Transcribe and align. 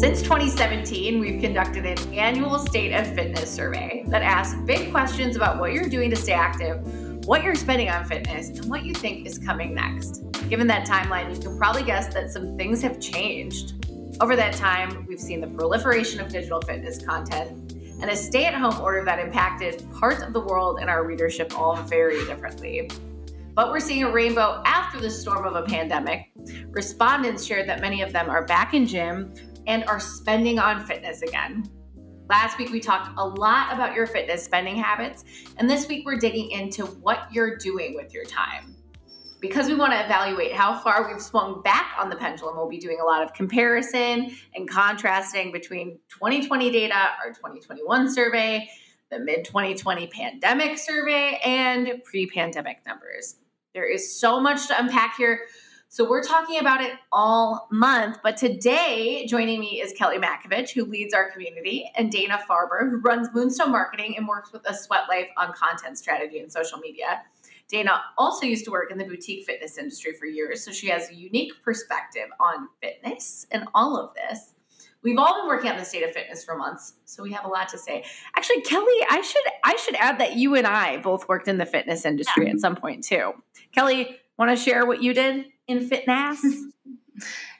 Since 0.00 0.22
2017, 0.22 1.20
we've 1.20 1.42
conducted 1.42 1.84
an 1.84 2.14
annual 2.14 2.58
state 2.58 2.94
of 2.94 3.06
fitness 3.14 3.54
survey 3.54 4.02
that 4.06 4.22
asks 4.22 4.58
big 4.62 4.90
questions 4.90 5.36
about 5.36 5.60
what 5.60 5.74
you're 5.74 5.90
doing 5.90 6.08
to 6.08 6.16
stay 6.16 6.32
active, 6.32 6.82
what 7.26 7.44
you're 7.44 7.54
spending 7.54 7.90
on 7.90 8.06
fitness, 8.06 8.48
and 8.48 8.64
what 8.70 8.82
you 8.82 8.94
think 8.94 9.26
is 9.26 9.36
coming 9.36 9.74
next. 9.74 10.24
Given 10.48 10.66
that 10.68 10.88
timeline, 10.88 11.36
you 11.36 11.38
can 11.38 11.58
probably 11.58 11.82
guess 11.82 12.14
that 12.14 12.30
some 12.30 12.56
things 12.56 12.80
have 12.80 12.98
changed. 12.98 13.74
Over 14.22 14.36
that 14.36 14.54
time, 14.54 15.04
we've 15.06 15.20
seen 15.20 15.42
the 15.42 15.48
proliferation 15.48 16.18
of 16.18 16.30
digital 16.30 16.62
fitness 16.62 17.04
content 17.04 17.74
and 18.00 18.10
a 18.10 18.16
stay 18.16 18.46
at 18.46 18.54
home 18.54 18.80
order 18.80 19.04
that 19.04 19.18
impacted 19.18 19.86
parts 19.92 20.22
of 20.22 20.32
the 20.32 20.40
world 20.40 20.78
and 20.80 20.88
our 20.88 21.04
readership 21.04 21.52
all 21.60 21.76
very 21.76 22.24
differently. 22.24 22.88
But 23.54 23.70
we're 23.70 23.80
seeing 23.80 24.04
a 24.04 24.10
rainbow 24.10 24.62
after 24.64 24.98
the 24.98 25.10
storm 25.10 25.44
of 25.44 25.56
a 25.56 25.62
pandemic. 25.62 26.30
Respondents 26.70 27.44
shared 27.44 27.68
that 27.68 27.82
many 27.82 28.00
of 28.00 28.12
them 28.12 28.30
are 28.30 28.46
back 28.46 28.72
in 28.72 28.86
gym 28.86 29.34
and 29.70 29.84
are 29.84 30.00
spending 30.00 30.58
on 30.58 30.84
fitness 30.84 31.22
again. 31.22 31.64
Last 32.28 32.58
week, 32.58 32.70
we 32.70 32.80
talked 32.80 33.16
a 33.16 33.24
lot 33.24 33.72
about 33.72 33.94
your 33.94 34.04
fitness 34.04 34.44
spending 34.44 34.74
habits, 34.74 35.24
and 35.58 35.70
this 35.70 35.86
week, 35.86 36.04
we're 36.04 36.18
digging 36.18 36.50
into 36.50 36.86
what 36.86 37.32
you're 37.32 37.56
doing 37.56 37.94
with 37.94 38.12
your 38.12 38.24
time. 38.24 38.74
Because 39.40 39.68
we 39.68 39.76
want 39.76 39.92
to 39.92 40.04
evaluate 40.04 40.52
how 40.52 40.76
far 40.80 41.08
we've 41.08 41.22
swung 41.22 41.62
back 41.62 41.94
on 41.98 42.10
the 42.10 42.16
pendulum, 42.16 42.56
we'll 42.56 42.68
be 42.68 42.80
doing 42.80 42.98
a 43.00 43.04
lot 43.04 43.22
of 43.22 43.32
comparison 43.32 44.34
and 44.56 44.68
contrasting 44.68 45.52
between 45.52 46.00
2020 46.08 46.70
data, 46.72 46.94
our 47.24 47.32
2021 47.32 48.12
survey, 48.12 48.68
the 49.10 49.20
mid 49.20 49.44
2020 49.44 50.08
pandemic 50.08 50.78
survey, 50.78 51.40
and 51.44 52.02
pre 52.04 52.26
pandemic 52.26 52.84
numbers. 52.84 53.36
There 53.72 53.88
is 53.88 54.18
so 54.18 54.40
much 54.40 54.66
to 54.66 54.80
unpack 54.80 55.16
here. 55.16 55.42
So 55.92 56.08
we're 56.08 56.22
talking 56.22 56.60
about 56.60 56.80
it 56.82 56.92
all 57.10 57.66
month. 57.72 58.18
But 58.22 58.36
today, 58.36 59.26
joining 59.26 59.58
me 59.58 59.80
is 59.80 59.92
Kelly 59.92 60.18
Makovich, 60.18 60.70
who 60.70 60.84
leads 60.84 61.12
our 61.12 61.32
community, 61.32 61.90
and 61.96 62.12
Dana 62.12 62.38
Farber, 62.48 62.88
who 62.88 62.98
runs 62.98 63.26
Moonstone 63.34 63.72
Marketing 63.72 64.16
and 64.16 64.28
works 64.28 64.52
with 64.52 64.62
a 64.70 64.72
Sweat 64.72 65.08
Life 65.08 65.26
on 65.36 65.52
content 65.52 65.98
strategy 65.98 66.38
and 66.38 66.52
social 66.52 66.78
media. 66.78 67.22
Dana 67.66 68.02
also 68.16 68.46
used 68.46 68.64
to 68.66 68.70
work 68.70 68.92
in 68.92 68.98
the 68.98 69.04
boutique 69.04 69.44
fitness 69.44 69.78
industry 69.78 70.12
for 70.12 70.26
years, 70.26 70.64
so 70.64 70.70
she 70.70 70.86
has 70.86 71.10
a 71.10 71.14
unique 71.14 71.54
perspective 71.64 72.28
on 72.38 72.68
fitness 72.80 73.48
and 73.50 73.64
all 73.74 73.96
of 73.98 74.14
this. 74.14 74.54
We've 75.02 75.18
all 75.18 75.40
been 75.40 75.48
working 75.48 75.72
on 75.72 75.76
the 75.76 75.84
state 75.84 76.04
of 76.04 76.12
fitness 76.12 76.44
for 76.44 76.56
months, 76.56 76.94
so 77.04 77.24
we 77.24 77.32
have 77.32 77.44
a 77.44 77.48
lot 77.48 77.68
to 77.70 77.78
say. 77.78 78.04
Actually, 78.36 78.60
Kelly, 78.60 79.04
I 79.10 79.22
should 79.22 79.42
I 79.64 79.74
should 79.74 79.96
add 79.96 80.20
that 80.20 80.36
you 80.36 80.54
and 80.54 80.68
I 80.68 80.98
both 80.98 81.28
worked 81.28 81.48
in 81.48 81.58
the 81.58 81.66
fitness 81.66 82.04
industry 82.04 82.46
yeah. 82.46 82.52
at 82.52 82.60
some 82.60 82.76
point 82.76 83.02
too. 83.02 83.32
Kelly, 83.72 84.19
want 84.40 84.56
to 84.56 84.64
share 84.64 84.86
what 84.86 85.02
you 85.02 85.12
did 85.14 85.44
in 85.68 85.86
fitness? 85.86 86.44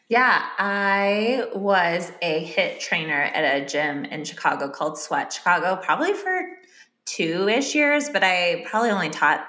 Yeah, 0.09 0.45
I 0.59 1.47
was 1.55 2.11
a 2.21 2.45
HIIT 2.45 2.81
trainer 2.81 3.23
at 3.23 3.63
a 3.63 3.65
gym 3.65 4.05
in 4.05 4.25
Chicago 4.25 4.69
called 4.69 4.99
Sweat 4.99 5.33
Chicago, 5.33 5.81
probably 5.81 6.15
for 6.15 6.49
two 7.05 7.49
ish 7.49 7.77
years, 7.77 8.09
but 8.09 8.25
I 8.25 8.65
probably 8.69 8.91
only 8.91 9.11
taught 9.11 9.47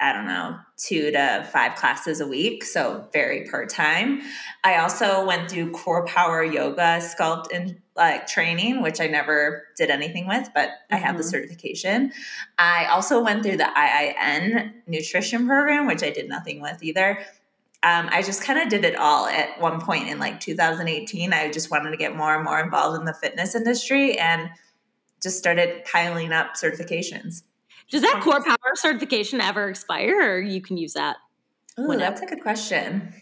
I 0.00 0.12
don't 0.12 0.26
know, 0.26 0.56
two 0.76 1.10
to 1.10 1.48
five 1.52 1.74
classes 1.74 2.20
a 2.20 2.26
week, 2.26 2.62
so 2.62 3.08
very 3.12 3.48
part 3.48 3.68
time. 3.68 4.22
I 4.62 4.76
also 4.76 5.26
went 5.26 5.50
through 5.50 5.72
CorePower 5.72 6.52
yoga 6.52 7.00
sculpt 7.00 7.46
and 7.52 7.80
like 7.96 8.28
training, 8.28 8.80
which 8.80 9.00
I 9.00 9.08
never 9.08 9.64
did 9.76 9.90
anything 9.90 10.28
with, 10.28 10.48
but 10.54 10.68
mm-hmm. 10.68 10.94
I 10.94 10.98
have 10.98 11.16
the 11.16 11.24
certification. 11.24 12.12
I 12.58 12.86
also 12.86 13.22
went 13.22 13.42
through 13.42 13.56
the 13.56 13.64
IIN 13.64 14.72
nutrition 14.86 15.48
program, 15.48 15.88
which 15.88 16.04
I 16.04 16.10
did 16.10 16.28
nothing 16.28 16.62
with 16.62 16.80
either. 16.82 17.18
Um, 17.82 18.08
I 18.10 18.22
just 18.22 18.42
kind 18.42 18.60
of 18.60 18.68
did 18.68 18.84
it 18.84 18.96
all 18.96 19.26
at 19.26 19.60
one 19.60 19.80
point 19.80 20.08
in 20.08 20.18
like 20.18 20.38
2018. 20.38 21.32
I 21.32 21.50
just 21.50 21.70
wanted 21.72 21.90
to 21.90 21.96
get 21.96 22.16
more 22.16 22.34
and 22.34 22.44
more 22.44 22.60
involved 22.60 22.98
in 22.98 23.04
the 23.04 23.14
fitness 23.14 23.56
industry 23.56 24.16
and 24.16 24.48
just 25.20 25.38
started 25.38 25.84
piling 25.84 26.32
up 26.32 26.54
certifications. 26.54 27.42
Does 27.90 28.02
that 28.02 28.20
CorePower 28.22 28.56
certification 28.76 29.40
ever 29.40 29.68
expire 29.68 30.36
or 30.36 30.40
you 30.40 30.60
can 30.60 30.76
use 30.76 30.94
that? 30.94 31.16
Oh, 31.76 31.96
that's 31.96 32.20
a 32.20 32.26
good 32.26 32.42
question. 32.42 33.14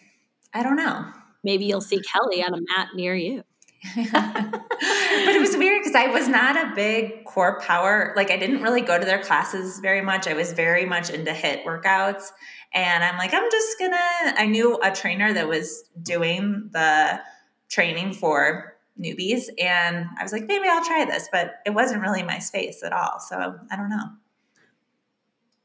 I 0.54 0.62
don't 0.62 0.76
know. 0.76 1.04
Maybe 1.44 1.66
you'll 1.66 1.80
see 1.80 2.00
Kelly 2.00 2.42
on 2.42 2.54
a 2.54 2.58
mat 2.58 2.88
near 2.94 3.14
you. 3.14 3.44
but 3.94 5.34
it 5.34 5.40
was 5.40 5.56
weird 5.56 5.80
because 5.80 5.94
I 5.94 6.08
was 6.08 6.26
not 6.28 6.56
a 6.56 6.74
big 6.74 7.24
CorePower. 7.24 8.16
Like 8.16 8.30
I 8.30 8.36
didn't 8.36 8.62
really 8.62 8.80
go 8.80 8.98
to 8.98 9.04
their 9.04 9.22
classes 9.22 9.78
very 9.78 10.00
much. 10.00 10.26
I 10.26 10.34
was 10.34 10.52
very 10.52 10.86
much 10.86 11.10
into 11.10 11.30
HIIT 11.30 11.64
workouts. 11.64 12.30
And 12.74 13.04
I'm 13.04 13.16
like, 13.18 13.32
I'm 13.32 13.48
just 13.50 13.78
gonna 13.78 13.96
I 14.36 14.46
knew 14.46 14.78
a 14.82 14.90
trainer 14.90 15.32
that 15.32 15.46
was 15.46 15.84
doing 16.02 16.70
the 16.72 17.20
training 17.68 18.14
for 18.14 18.76
newbies 19.00 19.44
and 19.60 20.06
I 20.18 20.22
was 20.22 20.32
like, 20.32 20.46
maybe 20.46 20.66
I'll 20.68 20.84
try 20.84 21.04
this, 21.04 21.28
but 21.30 21.56
it 21.66 21.70
wasn't 21.70 22.02
really 22.02 22.22
my 22.22 22.38
space 22.38 22.82
at 22.82 22.92
all. 22.92 23.20
So 23.20 23.58
I 23.70 23.76
don't 23.76 23.90
know. 23.90 24.04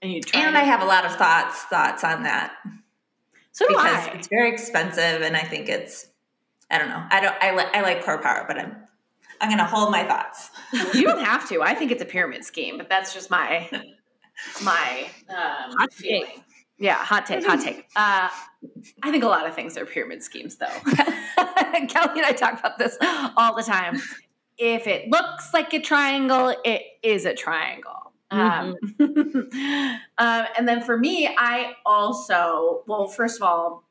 And 0.02 0.12
you 0.12 0.22
try. 0.22 0.42
And 0.42 0.58
I 0.58 0.64
have 0.64 0.82
a 0.82 0.86
lot 0.86 1.06
of 1.06 1.16
thoughts 1.16 1.64
thoughts 1.64 2.04
on 2.04 2.24
that. 2.24 2.56
So 3.52 3.68
because 3.68 4.08
I. 4.08 4.12
it's 4.16 4.28
very 4.28 4.52
expensive, 4.52 5.22
and 5.22 5.36
I 5.36 5.42
think 5.42 5.70
it's 5.70 6.08
I 6.72 6.78
don't 6.78 6.90
know. 6.90 7.04
I 7.10 7.20
don't. 7.20 7.36
I, 7.42 7.56
li- 7.56 7.72
I 7.74 7.82
like 7.82 8.04
CorePower, 8.04 8.48
but 8.48 8.58
I'm 8.58 8.76
I'm 9.42 9.50
going 9.50 9.58
to 9.58 9.66
hold 9.66 9.92
my 9.92 10.04
thoughts. 10.04 10.52
you 10.94 11.04
don't 11.04 11.24
have 11.24 11.50
to. 11.50 11.62
I 11.62 11.76
think 11.76 11.92
it's 11.92 12.02
a 12.02 12.06
pyramid 12.06 12.46
scheme, 12.46 12.78
but 12.78 12.90
that's 12.90 13.14
just 13.14 13.30
my 13.30 13.70
my 14.64 15.10
um, 15.30 15.76
hot 15.78 15.94
feeling. 15.94 16.26
Take. 16.26 16.44
Yeah, 16.78 16.96
hot 16.96 17.26
take, 17.26 17.46
hot 17.46 17.60
take. 17.60 17.88
Uh, 17.96 18.30
I 19.04 19.12
think 19.12 19.24
a 19.24 19.28
lot 19.28 19.46
of 19.46 19.54
things 19.54 19.78
are 19.78 19.86
pyramid 19.86 20.24
schemes, 20.24 20.56
though. 20.56 20.66
Kelly 20.86 22.20
and 22.20 22.26
I 22.26 22.34
talk 22.36 22.60
about 22.60 22.78
this 22.80 22.98
all 23.36 23.56
the 23.56 23.64
time. 23.64 24.00
If 24.58 24.88
it 24.88 25.10
looks 25.10 25.54
like 25.54 25.74
a 25.74 25.80
triangle, 25.80 26.56
it 26.64 26.84
is 27.04 27.26
a 27.26 27.34
triangle. 27.34 28.01
Um, 28.32 28.76
mm-hmm. 28.84 29.96
um, 30.18 30.46
and 30.58 30.68
then 30.68 30.82
for 30.82 30.98
me, 30.98 31.28
I 31.28 31.74
also, 31.86 32.84
well, 32.88 33.08
first 33.08 33.38
of 33.38 33.44
all, 33.44 33.84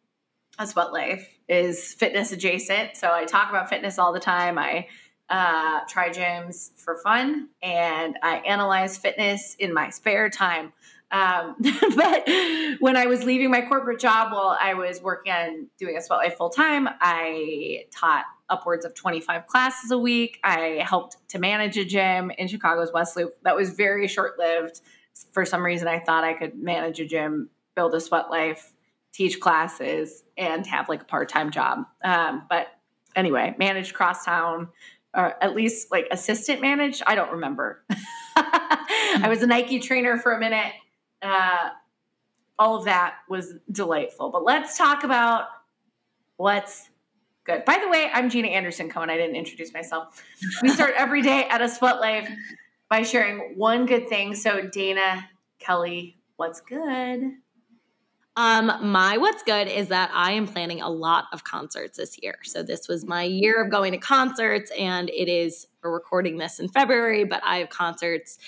a 0.58 0.66
Sweat 0.66 0.92
Life 0.92 1.38
is 1.48 1.94
fitness 1.94 2.32
adjacent. 2.32 2.96
So 2.96 3.10
I 3.12 3.24
talk 3.24 3.50
about 3.50 3.68
fitness 3.68 3.98
all 3.98 4.12
the 4.12 4.20
time. 4.20 4.58
I 4.58 4.88
uh, 5.28 5.80
try 5.88 6.10
gyms 6.10 6.70
for 6.76 6.98
fun 6.98 7.48
and 7.62 8.18
I 8.22 8.38
analyze 8.38 8.98
fitness 8.98 9.54
in 9.58 9.72
my 9.72 9.90
spare 9.90 10.28
time. 10.28 10.72
Um, 11.10 11.56
but 11.96 12.28
when 12.80 12.96
I 12.96 13.06
was 13.06 13.24
leaving 13.24 13.50
my 13.50 13.62
corporate 13.62 14.00
job 14.00 14.32
while 14.32 14.56
I 14.60 14.74
was 14.74 15.00
working 15.02 15.32
on 15.32 15.66
doing 15.78 15.96
a 15.96 16.02
Sweat 16.02 16.18
Life 16.18 16.36
full 16.36 16.50
time, 16.50 16.88
I 17.00 17.84
taught 17.90 18.24
upwards 18.48 18.84
of 18.84 18.94
25 18.94 19.46
classes 19.46 19.90
a 19.90 19.98
week. 19.98 20.38
I 20.44 20.84
helped 20.84 21.16
to 21.28 21.38
manage 21.38 21.76
a 21.76 21.84
gym 21.84 22.30
in 22.36 22.48
Chicago's 22.48 22.92
West 22.92 23.16
Loop 23.16 23.32
that 23.42 23.56
was 23.56 23.70
very 23.70 24.08
short 24.08 24.38
lived. 24.38 24.80
For 25.32 25.44
some 25.44 25.64
reason, 25.64 25.88
I 25.88 25.98
thought 25.98 26.24
I 26.24 26.34
could 26.34 26.56
manage 26.56 27.00
a 27.00 27.06
gym, 27.06 27.50
build 27.74 27.94
a 27.94 28.00
Sweat 28.00 28.30
Life, 28.30 28.72
teach 29.12 29.40
classes, 29.40 30.22
and 30.36 30.66
have 30.66 30.88
like 30.88 31.02
a 31.02 31.04
part 31.04 31.28
time 31.28 31.50
job. 31.50 31.84
Um, 32.04 32.44
but 32.48 32.68
anyway, 33.16 33.54
managed 33.58 33.94
Crosstown, 33.94 34.68
or 35.14 35.34
at 35.42 35.54
least 35.54 35.90
like 35.90 36.06
assistant 36.10 36.60
managed. 36.60 37.02
I 37.06 37.14
don't 37.14 37.32
remember. 37.32 37.84
I 38.36 39.26
was 39.28 39.42
a 39.42 39.46
Nike 39.46 39.80
trainer 39.80 40.18
for 40.18 40.32
a 40.32 40.40
minute. 40.40 40.72
Uh, 41.22 41.70
all 42.58 42.76
of 42.76 42.84
that 42.84 43.16
was 43.28 43.54
delightful. 43.70 44.30
But 44.30 44.44
let's 44.44 44.76
talk 44.76 45.04
about 45.04 45.48
what's 46.36 46.90
Good. 47.44 47.64
By 47.64 47.78
the 47.82 47.88
way, 47.88 48.10
I'm 48.12 48.28
Jeana 48.28 48.50
Anderson 48.50 48.90
Cohen. 48.90 49.08
I 49.08 49.16
didn't 49.16 49.34
introduce 49.34 49.72
myself. 49.72 50.22
We 50.62 50.68
start 50.68 50.92
every 50.96 51.22
day 51.22 51.48
at 51.48 51.62
a 51.62 51.68
Sweat 51.70 51.98
Life 51.98 52.28
by 52.90 53.02
sharing 53.02 53.56
one 53.56 53.86
good 53.86 54.08
thing. 54.10 54.34
So, 54.34 54.68
Dana, 54.68 55.26
Kelly, 55.58 56.18
what's 56.36 56.60
good? 56.60 57.32
Um, 58.36 58.72
my 58.82 59.16
what's 59.16 59.42
good 59.42 59.68
is 59.68 59.88
that 59.88 60.10
I 60.14 60.32
am 60.32 60.46
planning 60.46 60.80
a 60.80 60.88
lot 60.88 61.24
of 61.32 61.42
concerts 61.42 61.98
this 61.98 62.16
year. 62.22 62.38
So 62.44 62.62
this 62.62 62.88
was 62.88 63.04
my 63.04 63.24
year 63.24 63.62
of 63.62 63.70
going 63.70 63.92
to 63.92 63.98
concerts, 63.98 64.70
and 64.78 65.08
it 65.10 65.28
is 65.28 65.66
we're 65.82 65.92
recording 65.92 66.36
this 66.36 66.60
in 66.60 66.68
February, 66.68 67.24
but 67.24 67.42
I 67.42 67.58
have 67.58 67.70
concerts 67.70 68.38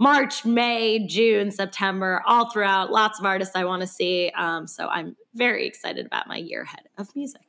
March, 0.00 0.46
May, 0.46 1.06
June, 1.06 1.50
September, 1.50 2.22
all 2.26 2.50
throughout. 2.50 2.90
Lots 2.90 3.20
of 3.20 3.26
artists 3.26 3.54
I 3.54 3.64
want 3.64 3.82
to 3.82 3.86
see. 3.86 4.30
Um, 4.34 4.66
so 4.66 4.88
I'm 4.88 5.14
very 5.34 5.66
excited 5.66 6.06
about 6.06 6.26
my 6.26 6.38
year 6.38 6.62
ahead 6.62 6.88
of 6.96 7.14
music. 7.14 7.42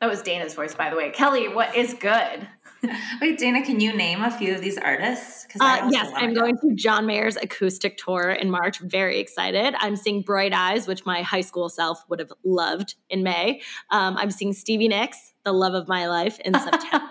That 0.00 0.10
was 0.10 0.20
Dana's 0.20 0.54
voice, 0.54 0.74
by 0.74 0.90
the 0.90 0.96
way. 0.96 1.10
Kelly, 1.10 1.48
what 1.48 1.76
is 1.76 1.94
good? 1.94 2.48
Wait, 3.20 3.38
Dana, 3.38 3.64
can 3.64 3.80
you 3.80 3.92
name 3.92 4.22
a 4.22 4.30
few 4.30 4.54
of 4.54 4.60
these 4.60 4.76
artists? 4.78 5.46
Uh, 5.60 5.88
yes, 5.90 6.12
I'm 6.16 6.34
going 6.34 6.56
to 6.58 6.74
John 6.74 7.06
Mayer's 7.06 7.36
acoustic 7.36 7.96
tour 7.96 8.30
in 8.30 8.50
March. 8.50 8.78
Very 8.80 9.18
excited. 9.18 9.74
I'm 9.78 9.96
seeing 9.96 10.22
Bright 10.22 10.52
Eyes, 10.52 10.86
which 10.86 11.06
my 11.06 11.22
high 11.22 11.40
school 11.40 11.68
self 11.68 12.04
would 12.08 12.18
have 12.18 12.32
loved 12.44 12.96
in 13.08 13.22
May. 13.22 13.60
Um, 13.90 14.16
I'm 14.16 14.30
seeing 14.30 14.52
Stevie 14.52 14.88
Nicks, 14.88 15.32
The 15.44 15.52
Love 15.52 15.74
of 15.74 15.88
My 15.88 16.08
Life, 16.08 16.38
in 16.40 16.54
September. 16.58 17.10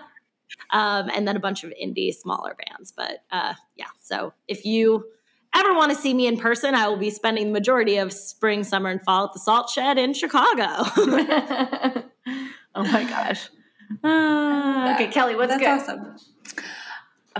Um, 0.70 1.10
and 1.14 1.26
then 1.26 1.36
a 1.36 1.40
bunch 1.40 1.64
of 1.64 1.72
indie 1.82 2.14
smaller 2.14 2.56
bands. 2.66 2.92
But 2.96 3.24
uh, 3.30 3.54
yeah, 3.76 3.86
so 4.00 4.32
if 4.46 4.64
you 4.64 5.04
ever 5.54 5.74
want 5.74 5.90
to 5.92 5.96
see 5.96 6.14
me 6.14 6.26
in 6.26 6.36
person, 6.36 6.74
I 6.74 6.88
will 6.88 6.96
be 6.96 7.10
spending 7.10 7.46
the 7.46 7.52
majority 7.52 7.96
of 7.96 8.12
spring, 8.12 8.64
summer, 8.64 8.90
and 8.90 9.02
fall 9.02 9.24
at 9.24 9.32
the 9.32 9.38
Salt 9.38 9.70
Shed 9.70 9.98
in 9.98 10.12
Chicago. 10.14 10.84
Oh 12.74 12.84
my 12.84 13.02
gosh. 13.02 13.48
Uh, 14.04 14.92
okay, 14.94 15.08
Kelly, 15.08 15.34
what's 15.34 15.56
That's 15.56 15.86
good? 15.86 15.96
awesome. 15.96 16.16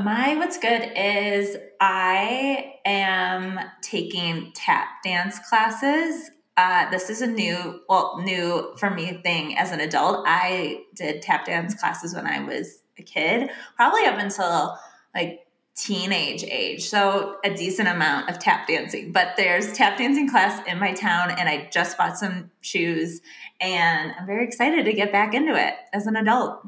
My 0.03 0.35
what's 0.37 0.59
good 0.59 0.91
is 0.97 1.57
I 1.81 2.75
am 2.85 3.61
taking 3.83 4.53
tap 4.55 4.89
dance 5.05 5.39
classes. 5.49 6.31
Uh, 6.57 6.91
this 6.91 7.09
is 7.11 7.23
a 7.23 7.27
new, 7.27 7.81
well, 7.89 8.21
new 8.21 8.75
for 8.79 8.91
me 8.91 9.21
thing 9.23 9.57
as 9.57 9.71
an 9.71 9.79
adult. 9.79 10.25
I 10.27 10.83
did 10.97 11.23
tap 11.23 11.45
dance 11.45 11.75
classes 11.75 12.15
when 12.15 12.27
I 12.27 12.41
was 12.41 12.83
a 12.99 13.03
kid, 13.03 13.51
probably 13.77 14.05
up 14.05 14.19
until 14.19 14.79
like 15.15 15.47
teenage 15.75 16.43
age. 16.45 16.89
So 16.89 17.37
a 17.45 17.55
decent 17.55 17.89
amount 17.89 18.29
of 18.29 18.39
tap 18.39 18.67
dancing. 18.67 19.13
But 19.13 19.35
there's 19.37 19.73
tap 19.73 19.97
dancing 19.99 20.29
class 20.29 20.61
in 20.67 20.79
my 20.79 20.93
town, 20.93 21.31
and 21.31 21.49
I 21.49 21.69
just 21.73 21.97
bought 21.97 22.19
some 22.19 22.51
shoes, 22.61 23.21
and 23.61 24.13
I'm 24.19 24.27
very 24.27 24.45
excited 24.45 24.85
to 24.85 24.93
get 24.93 25.13
back 25.13 25.35
into 25.35 25.55
it 25.55 25.75
as 25.93 26.07
an 26.07 26.17
adult. 26.17 26.67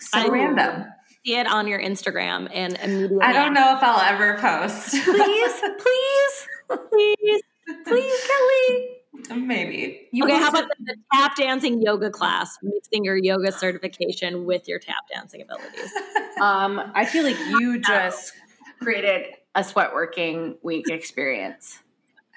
So 0.00 0.18
I- 0.18 0.28
random. 0.28 0.86
See 1.24 1.34
it 1.34 1.48
on 1.48 1.66
your 1.66 1.80
Instagram 1.80 2.48
and 2.52 2.78
immediately. 2.84 3.18
I 3.20 3.32
don't 3.32 3.52
know 3.52 3.76
if 3.76 3.82
I'll 3.82 4.00
ever 4.00 4.38
post. 4.38 4.90
Please, 4.90 5.60
please, 5.60 6.46
please, 6.88 7.42
please, 7.84 8.28
Kelly. 8.28 8.88
Maybe. 9.34 10.08
You 10.12 10.24
okay, 10.24 10.34
how 10.34 10.50
about 10.50 10.68
the, 10.68 10.84
the 10.84 10.96
tap 11.12 11.36
dancing 11.36 11.82
yoga 11.82 12.10
class, 12.10 12.58
mixing 12.62 13.04
your 13.04 13.16
yoga 13.16 13.52
certification 13.52 14.44
with 14.44 14.68
your 14.68 14.78
tap 14.78 15.08
dancing 15.12 15.42
abilities? 15.42 15.92
Um, 16.38 16.92
I 16.94 17.06
feel 17.06 17.24
like 17.24 17.38
you 17.38 17.80
just 17.80 18.34
created 18.82 19.24
a 19.54 19.64
sweat 19.64 19.94
working 19.94 20.58
week 20.62 20.90
experience, 20.90 21.78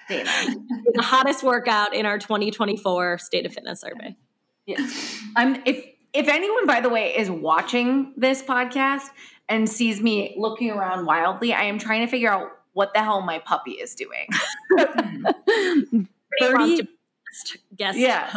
Dana. 0.08 0.30
the 0.94 1.02
hottest 1.02 1.44
workout 1.44 1.94
in 1.94 2.06
our 2.06 2.18
2024 2.18 3.18
State 3.18 3.46
of 3.46 3.54
Fitness 3.54 3.82
survey. 3.82 4.16
Yeah. 4.66 4.78
I'm 5.36 5.62
if 5.66 5.84
if 6.14 6.30
anyone, 6.30 6.66
by 6.66 6.80
the 6.80 6.88
way, 6.88 7.14
is 7.14 7.30
watching 7.30 8.14
this 8.16 8.42
podcast 8.42 9.10
and 9.50 9.68
sees 9.68 10.02
me 10.02 10.34
looking 10.38 10.72
around 10.72 11.06
wildly, 11.06 11.54
I 11.54 11.64
am 11.64 11.78
trying 11.78 12.00
to 12.02 12.08
figure 12.08 12.32
out 12.32 12.50
what 12.74 12.94
the 12.94 13.02
hell 13.02 13.22
my 13.22 13.40
puppy 13.40 13.72
is 13.72 13.96
doing. 13.96 14.28
Birdie 16.40 16.54
wants 16.58 16.78
to 17.52 17.58
be 17.70 17.76
guest- 17.76 17.98
Yeah. 17.98 18.34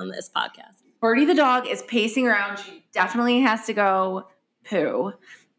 on 0.00 0.08
this 0.08 0.30
podcast. 0.34 0.76
Birdie 1.00 1.24
the 1.24 1.34
dog 1.34 1.66
is 1.66 1.82
pacing 1.82 2.26
around. 2.28 2.58
She 2.58 2.84
definitely 2.92 3.40
has 3.40 3.66
to 3.66 3.72
go 3.72 4.28
poo. 4.64 5.12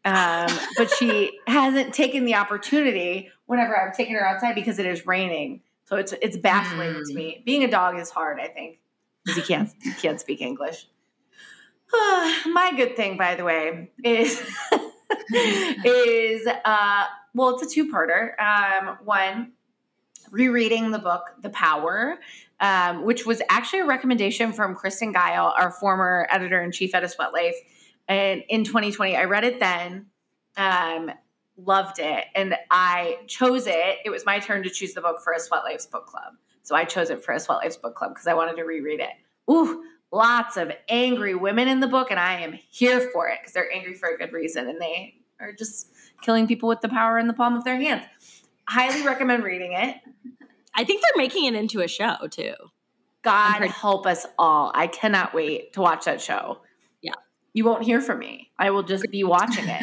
Um, 0.06 0.48
but 0.76 0.90
she 0.98 1.38
hasn't 1.46 1.94
taken 1.94 2.24
the 2.24 2.34
opportunity 2.34 3.30
whenever 3.46 3.78
I've 3.78 3.96
taken 3.96 4.14
her 4.14 4.26
outside 4.26 4.54
because 4.54 4.78
it 4.78 4.86
is 4.86 5.06
raining. 5.06 5.60
So 5.86 5.96
it's 5.96 6.12
it's 6.22 6.36
baffling 6.38 6.94
Hmm. 6.94 7.02
to 7.08 7.14
me. 7.14 7.42
Being 7.44 7.64
a 7.64 7.70
dog 7.70 7.98
is 7.98 8.10
hard, 8.10 8.40
I 8.40 8.48
think, 8.48 8.78
because 9.24 9.36
you 9.36 9.42
can't 9.44 9.70
you 9.82 9.92
can't 9.92 10.18
speak 10.20 10.40
English. 10.40 10.86
My 11.92 12.72
good 12.76 12.96
thing, 12.96 13.16
by 13.18 13.34
the 13.34 13.44
way, 13.44 13.90
is 14.02 14.42
is 15.34 16.46
uh 16.64 17.04
well, 17.34 17.50
it's 17.58 17.62
a 17.64 17.68
two-parter. 17.74 18.38
Um, 18.40 18.96
one, 19.04 19.52
rereading 20.34 20.90
the 20.90 20.98
book 20.98 21.22
The 21.42 21.50
Power, 21.50 22.18
um, 22.58 23.04
which 23.04 23.24
was 23.24 23.40
actually 23.48 23.80
a 23.80 23.86
recommendation 23.86 24.52
from 24.52 24.74
Kristen 24.74 25.14
Geil, 25.14 25.52
our 25.56 25.70
former 25.70 26.26
editor 26.28 26.60
in 26.60 26.72
chief 26.72 26.94
at 26.94 27.04
A 27.04 27.08
Sweat 27.08 27.32
Life. 27.32 27.54
And 28.08 28.42
in 28.48 28.64
2020, 28.64 29.16
I 29.16 29.24
read 29.24 29.44
it 29.44 29.60
then, 29.60 30.06
um, 30.56 31.12
loved 31.56 32.00
it, 32.00 32.24
and 32.34 32.56
I 32.68 33.18
chose 33.28 33.68
it. 33.68 33.98
It 34.04 34.10
was 34.10 34.26
my 34.26 34.40
turn 34.40 34.64
to 34.64 34.70
choose 34.70 34.92
the 34.92 35.00
book 35.00 35.20
for 35.22 35.32
a 35.32 35.38
Sweat 35.38 35.62
Life's 35.62 35.86
book 35.86 36.06
club. 36.06 36.34
So 36.62 36.74
I 36.74 36.84
chose 36.84 37.10
it 37.10 37.24
for 37.24 37.32
a 37.32 37.38
Sweat 37.38 37.58
Life's 37.58 37.76
book 37.76 37.94
club 37.94 38.12
because 38.12 38.26
I 38.26 38.34
wanted 38.34 38.56
to 38.56 38.64
reread 38.64 38.98
it. 38.98 39.10
Ooh, 39.48 39.84
lots 40.10 40.56
of 40.56 40.72
angry 40.88 41.36
women 41.36 41.68
in 41.68 41.78
the 41.78 41.86
book, 41.86 42.10
and 42.10 42.18
I 42.18 42.40
am 42.40 42.58
here 42.70 43.08
for 43.12 43.28
it 43.28 43.38
because 43.40 43.52
they're 43.52 43.72
angry 43.72 43.94
for 43.94 44.08
a 44.08 44.18
good 44.18 44.32
reason 44.32 44.68
and 44.68 44.80
they 44.80 45.14
are 45.38 45.52
just 45.52 45.90
killing 46.22 46.48
people 46.48 46.68
with 46.68 46.80
the 46.80 46.88
power 46.88 47.18
in 47.18 47.28
the 47.28 47.34
palm 47.34 47.54
of 47.54 47.62
their 47.62 47.76
hands. 47.76 48.04
Highly 48.66 49.04
recommend 49.06 49.44
reading 49.44 49.72
it. 49.72 49.96
I 50.74 50.84
think 50.84 51.02
they're 51.02 51.22
making 51.22 51.44
it 51.46 51.54
into 51.54 51.80
a 51.80 51.88
show 51.88 52.16
too. 52.30 52.54
God 53.22 53.58
pretty- 53.58 53.72
help 53.72 54.06
us 54.06 54.26
all. 54.38 54.70
I 54.74 54.86
cannot 54.86 55.34
wait 55.34 55.72
to 55.74 55.80
watch 55.80 56.04
that 56.04 56.20
show. 56.20 56.60
Yeah. 57.00 57.12
You 57.52 57.64
won't 57.64 57.84
hear 57.84 58.00
from 58.00 58.18
me. 58.18 58.50
I 58.58 58.70
will 58.70 58.82
just 58.82 59.06
be 59.10 59.24
watching 59.24 59.66
it. 59.66 59.82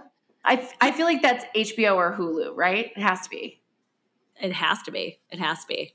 I, 0.44 0.68
I 0.80 0.92
feel 0.92 1.06
like 1.06 1.22
that's 1.22 1.44
HBO 1.54 1.96
or 1.96 2.12
Hulu, 2.12 2.56
right? 2.56 2.92
It 2.96 3.02
has 3.02 3.22
to 3.22 3.30
be. 3.30 3.60
It 4.40 4.52
has 4.52 4.82
to 4.82 4.90
be. 4.90 5.18
It 5.30 5.40
has 5.40 5.62
to 5.62 5.66
be. 5.66 5.94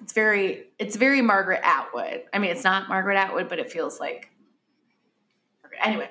It's 0.00 0.12
very 0.12 0.64
it's 0.78 0.94
very 0.94 1.22
Margaret 1.22 1.60
Atwood. 1.64 2.22
I 2.32 2.38
mean, 2.38 2.50
it's 2.52 2.62
not 2.62 2.88
Margaret 2.88 3.16
Atwood, 3.16 3.48
but 3.48 3.58
it 3.58 3.70
feels 3.70 3.98
like 3.98 4.30
anyway. 5.82 6.08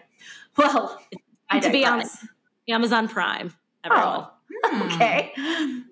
Well, 0.58 1.02
I 1.50 1.60
To 1.60 1.72
be 1.72 1.86
honest, 1.86 2.18
Amazon 2.68 3.08
Prime. 3.08 3.54
Everyone. 3.84 4.08
Oh, 4.08 4.32
Hmm. 4.52 4.82
okay. 4.84 5.34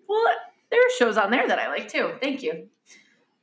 Well, 0.07 0.23
there 0.71 0.79
are 0.79 0.91
shows 0.97 1.17
on 1.17 1.31
there 1.31 1.47
that 1.47 1.59
I 1.59 1.67
like 1.67 1.87
too. 1.87 2.13
Thank 2.21 2.43
you. 2.43 2.67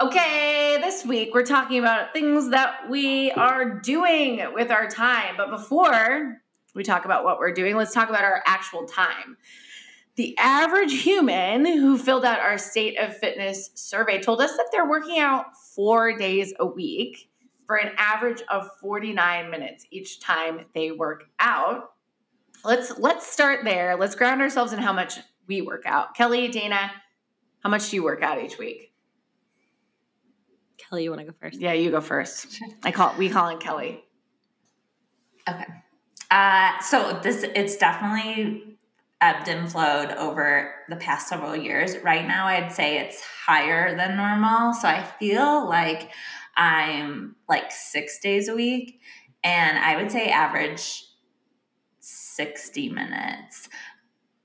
Okay, 0.01 0.79
this 0.81 1.07
week 1.07 1.33
we're 1.33 1.47
talking 1.47 1.79
about 1.79 2.13
things 2.13 2.51
that 2.51 2.91
we 2.91 3.31
are 3.33 3.79
doing 3.81 4.43
with 4.53 4.71
our 4.71 4.89
time. 4.89 5.37
But 5.37 5.51
before 5.51 6.43
we 6.75 6.83
talk 6.83 7.05
about 7.05 7.25
what 7.25 7.39
we're 7.39 7.53
doing, 7.53 7.77
let's 7.77 7.95
talk 7.95 8.09
about 8.09 8.25
our 8.25 8.43
actual 8.47 8.85
time. 8.85 9.37
The 10.17 10.37
average 10.39 11.03
human 11.03 11.65
who 11.65 11.97
filled 11.97 12.25
out 12.25 12.41
our 12.41 12.59
state 12.59 12.99
of 12.99 13.17
fitness 13.17 13.71
survey 13.75 14.21
told 14.21 14.41
us 14.41 14.57
that 14.57 14.69
they're 14.73 14.89
working 14.89 15.19
out 15.19 15.57
four 15.75 16.19
days 16.19 16.53
a 16.59 16.67
week 16.67 17.31
for 17.67 17.77
an 17.77 17.93
average 17.97 18.43
of 18.51 18.69
49 18.81 19.51
minutes 19.51 19.87
each 19.91 20.21
time 20.21 20.67
they 20.75 20.91
work 20.91 21.25
out 21.39 21.93
let's 22.65 22.99
let's 22.99 23.27
start 23.27 23.65
there. 23.65 23.97
Let's 23.97 24.15
ground 24.15 24.41
ourselves 24.41 24.73
in 24.73 24.79
how 24.79 24.93
much 24.93 25.19
we 25.47 25.63
work 25.63 25.85
out. 25.87 26.15
Kelly, 26.15 26.49
Dana, 26.49 26.91
how 27.63 27.71
much 27.71 27.91
do 27.91 27.97
you 27.97 28.03
work 28.03 28.23
out 28.23 28.43
each 28.43 28.59
week? 28.59 28.93
Kelly, 30.79 31.05
you 31.05 31.11
want 31.11 31.21
to 31.21 31.27
go 31.27 31.35
first? 31.41 31.61
Yeah, 31.61 31.73
you 31.73 31.91
go 31.91 32.01
first. 32.01 32.61
I 32.83 32.91
call 32.91 33.15
we 33.17 33.29
call 33.29 33.49
it 33.49 33.61
Kelly. 33.61 34.03
Okay. 35.49 35.67
Uh, 36.31 36.79
so 36.81 37.19
this 37.23 37.43
it's 37.43 37.77
definitely 37.77 38.79
ebbed 39.21 39.49
and 39.49 39.71
flowed 39.71 40.11
over 40.13 40.75
the 40.89 40.97
past 40.97 41.29
several 41.29 41.55
years. 41.55 41.97
Right 41.99 42.27
now, 42.27 42.47
I'd 42.47 42.73
say 42.73 42.99
it's 42.99 43.21
higher 43.21 43.97
than 43.97 44.17
normal. 44.17 44.73
So 44.75 44.89
I 44.89 45.03
feel 45.19 45.69
like 45.69 46.11
I'm 46.57 47.37
like 47.49 47.71
six 47.71 48.19
days 48.19 48.49
a 48.49 48.55
week, 48.55 49.01
and 49.45 49.79
I 49.79 49.97
would 49.97 50.11
say 50.11 50.29
average 50.29 51.05
sixty 52.43 52.89
minutes. 52.89 53.69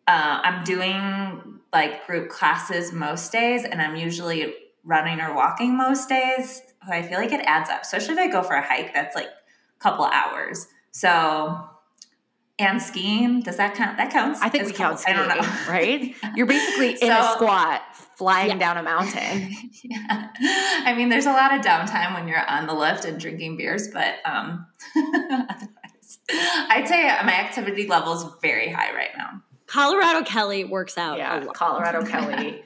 Uh, 0.08 0.40
I'm 0.44 0.64
doing 0.64 1.60
like 1.74 2.06
group 2.08 2.30
classes 2.30 2.94
most 2.94 3.32
days, 3.32 3.66
and 3.66 3.82
I'm 3.82 3.96
usually 3.96 4.54
running 4.84 5.20
or 5.20 5.36
walking 5.36 5.76
most 5.78 6.08
days. 6.10 6.62
So 6.88 6.94
I 6.94 7.02
feel 7.02 7.20
like 7.20 7.32
it 7.34 7.42
adds 7.46 7.70
up, 7.70 7.82
especially 7.82 8.14
if 8.14 8.20
I 8.20 8.28
go 8.28 8.44
for 8.44 8.56
a 8.56 8.62
hike 8.66 8.94
that's 8.94 9.16
like 9.16 9.26
a 9.28 9.80
couple 9.84 10.06
hours. 10.06 10.68
So, 10.92 11.60
and 12.58 12.82
skiing, 12.82 13.42
does 13.42 13.58
that 13.58 13.76
count? 13.76 13.98
That 13.98 14.10
counts. 14.12 14.40
I 14.42 14.50
think 14.50 14.66
we 14.66 14.72
count 14.74 15.02
I 15.06 15.14
don't 15.14 15.28
know. 15.28 15.42
right? 15.70 16.16
You're 16.36 16.46
basically 16.48 16.92
in 17.02 17.12
a 17.12 17.24
squat 17.34 17.82
flying 18.16 18.50
Yeah. 18.52 18.58
down 18.58 18.78
a 18.78 18.84
mountain. 18.84 19.52
yeah. 19.84 20.30
I 20.86 20.94
mean, 20.96 21.10
there's 21.10 21.26
a 21.28 21.32
lot 21.34 21.54
of 21.54 21.64
downtime 21.66 22.14
when 22.16 22.28
you're 22.28 22.44
on 22.50 22.66
the 22.66 22.74
lift 22.74 23.06
and 23.06 23.20
drinking 23.20 23.58
beers, 23.58 23.90
but 23.94 24.16
um, 24.26 24.66
otherwise, 24.96 25.68
I'd 26.32 26.88
say 26.88 27.04
my 27.26 27.34
activity 27.34 27.88
level 27.88 28.14
is 28.14 28.26
very 28.42 28.70
high 28.70 28.94
right 28.94 29.10
now. 29.18 29.42
Colorado 29.66 30.24
Kelly 30.26 30.64
works 30.64 30.98
out 30.98 31.16
a 31.16 31.20
Yeah, 31.20 31.40
lot. 31.44 31.56
Colorado 31.56 32.06
Kelly 32.10 32.64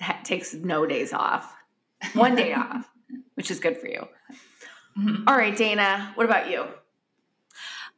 ha- 0.00 0.20
takes 0.24 0.54
no 0.54 0.86
days 0.86 1.12
off. 1.12 1.54
One 2.14 2.34
day 2.34 2.52
off, 2.54 2.88
which 3.34 3.50
is 3.50 3.60
good 3.60 3.76
for 3.78 3.86
you. 3.88 4.06
Mhm. 4.98 5.24
All 5.26 5.36
right, 5.36 5.56
Dana, 5.56 6.12
what 6.14 6.24
about 6.26 6.50
you? 6.50 6.64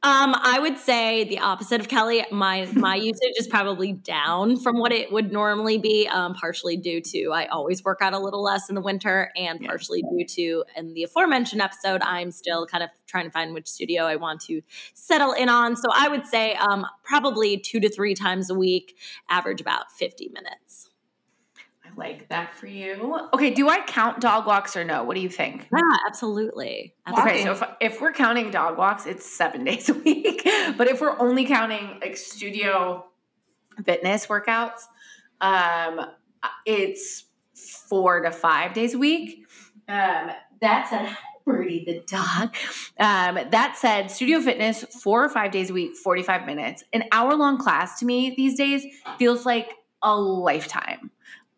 Um, 0.04 0.34
I 0.36 0.58
would 0.58 0.78
say 0.78 1.22
the 1.22 1.38
opposite 1.38 1.80
of 1.80 1.88
Kelly. 1.88 2.24
My 2.32 2.66
my 2.72 2.96
usage 2.96 3.34
is 3.38 3.46
probably 3.46 3.92
down 3.92 4.56
from 4.58 4.78
what 4.80 4.90
it 4.90 5.12
would 5.12 5.30
normally 5.32 5.78
be, 5.78 6.08
um, 6.08 6.34
partially 6.34 6.76
due 6.76 7.00
to 7.00 7.30
I 7.32 7.46
always 7.46 7.84
work 7.84 7.98
out 8.02 8.12
a 8.12 8.18
little 8.18 8.42
less 8.42 8.68
in 8.68 8.74
the 8.74 8.80
winter, 8.80 9.30
and 9.36 9.60
Yeah. 9.60 9.68
partially 9.68 10.02
due 10.02 10.24
to 10.26 10.64
in 10.76 10.94
the 10.94 11.04
aforementioned 11.04 11.62
episode, 11.62 12.02
I'm 12.02 12.32
still 12.32 12.66
kind 12.66 12.82
of 12.82 12.90
trying 13.06 13.26
to 13.26 13.30
find 13.30 13.54
which 13.54 13.68
studio 13.68 14.02
I 14.04 14.16
want 14.16 14.40
to 14.42 14.60
settle 14.94 15.32
in 15.34 15.48
on. 15.48 15.76
So 15.76 15.88
I 15.94 16.08
would 16.08 16.26
say 16.26 16.54
um, 16.54 16.84
probably 17.04 17.56
two 17.58 17.78
to 17.78 17.88
three 17.88 18.14
times 18.14 18.50
a 18.50 18.54
week, 18.56 18.96
average 19.28 19.60
about 19.60 19.92
50 19.92 20.30
minutes. 20.30 20.71
Like 21.96 22.28
that 22.28 22.54
for 22.54 22.66
you. 22.66 23.28
Okay, 23.34 23.50
do 23.50 23.68
I 23.68 23.80
count 23.82 24.20
dog 24.20 24.46
walks 24.46 24.76
or 24.76 24.84
no? 24.84 25.04
What 25.04 25.14
do 25.14 25.20
you 25.20 25.28
think? 25.28 25.68
Yeah, 25.72 25.80
absolutely. 26.06 26.94
Okay, 27.10 27.44
so 27.44 27.52
if, 27.52 27.62
if 27.80 28.00
we're 28.00 28.12
counting 28.12 28.50
dog 28.50 28.78
walks, 28.78 29.06
it's 29.06 29.26
seven 29.26 29.64
days 29.64 29.88
a 29.88 29.94
week. 29.94 30.42
But 30.76 30.88
if 30.88 31.00
we're 31.00 31.18
only 31.18 31.44
counting 31.44 31.98
like 32.00 32.16
studio 32.16 33.06
fitness 33.84 34.26
workouts, 34.26 34.80
um, 35.40 36.00
it's 36.66 37.24
four 37.88 38.20
to 38.22 38.30
five 38.30 38.74
days 38.74 38.94
a 38.94 38.98
week. 38.98 39.46
Um, 39.88 40.30
that's 40.60 40.92
a 40.92 41.16
Birdie 41.44 41.84
the 41.84 42.00
dog. 42.06 42.54
Um, 42.98 43.50
that 43.50 43.76
said, 43.76 44.10
studio 44.10 44.40
fitness, 44.40 44.84
four 45.02 45.24
or 45.24 45.28
five 45.28 45.50
days 45.50 45.70
a 45.70 45.72
week, 45.72 45.96
45 45.96 46.46
minutes. 46.46 46.84
An 46.92 47.04
hour 47.12 47.34
long 47.34 47.58
class 47.58 47.98
to 48.00 48.06
me 48.06 48.34
these 48.36 48.56
days 48.56 48.84
feels 49.18 49.44
like 49.44 49.72
a 50.02 50.16
lifetime. 50.16 51.10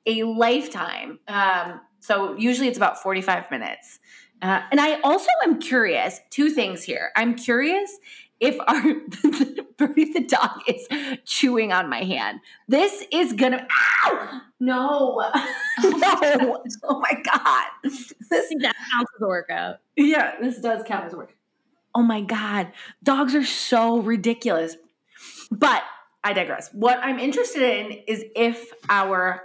A 0.06 0.22
lifetime. 0.24 1.18
Um, 1.28 1.80
so 2.00 2.36
usually 2.36 2.68
it's 2.68 2.76
about 2.76 3.02
45 3.02 3.50
minutes. 3.50 3.98
Uh, 4.42 4.60
and 4.70 4.80
I 4.80 5.00
also 5.00 5.28
am 5.44 5.58
curious, 5.58 6.20
two 6.30 6.50
things 6.50 6.82
here. 6.82 7.10
I'm 7.16 7.34
curious 7.34 7.98
if 8.40 8.56
our 8.60 8.82
Birdie 9.78 10.12
the 10.12 10.24
dog 10.26 10.60
is 10.66 10.86
chewing 11.24 11.72
on 11.72 11.88
my 11.88 12.02
hand. 12.02 12.40
This 12.68 13.04
is 13.10 13.32
gonna 13.32 13.66
ow! 14.04 14.40
No. 14.60 15.16
no. 15.82 16.62
Oh 16.82 17.00
my 17.00 17.22
god. 17.24 17.68
This 17.82 18.12
that 18.30 18.74
counts 18.92 19.12
as 19.16 19.22
a 19.22 19.26
workout. 19.26 19.76
Yeah, 19.96 20.34
this 20.40 20.60
does 20.60 20.82
count 20.86 21.06
as 21.06 21.14
a 21.14 21.16
workout. 21.16 21.36
Oh 21.94 22.02
my 22.02 22.20
god. 22.20 22.72
Dogs 23.02 23.34
are 23.34 23.44
so 23.44 23.98
ridiculous. 23.98 24.76
But 25.50 25.82
I 26.22 26.32
digress. 26.32 26.70
What 26.72 26.98
I'm 27.02 27.18
interested 27.18 27.62
in 27.62 27.92
is 28.08 28.24
if 28.34 28.72
our 28.88 29.42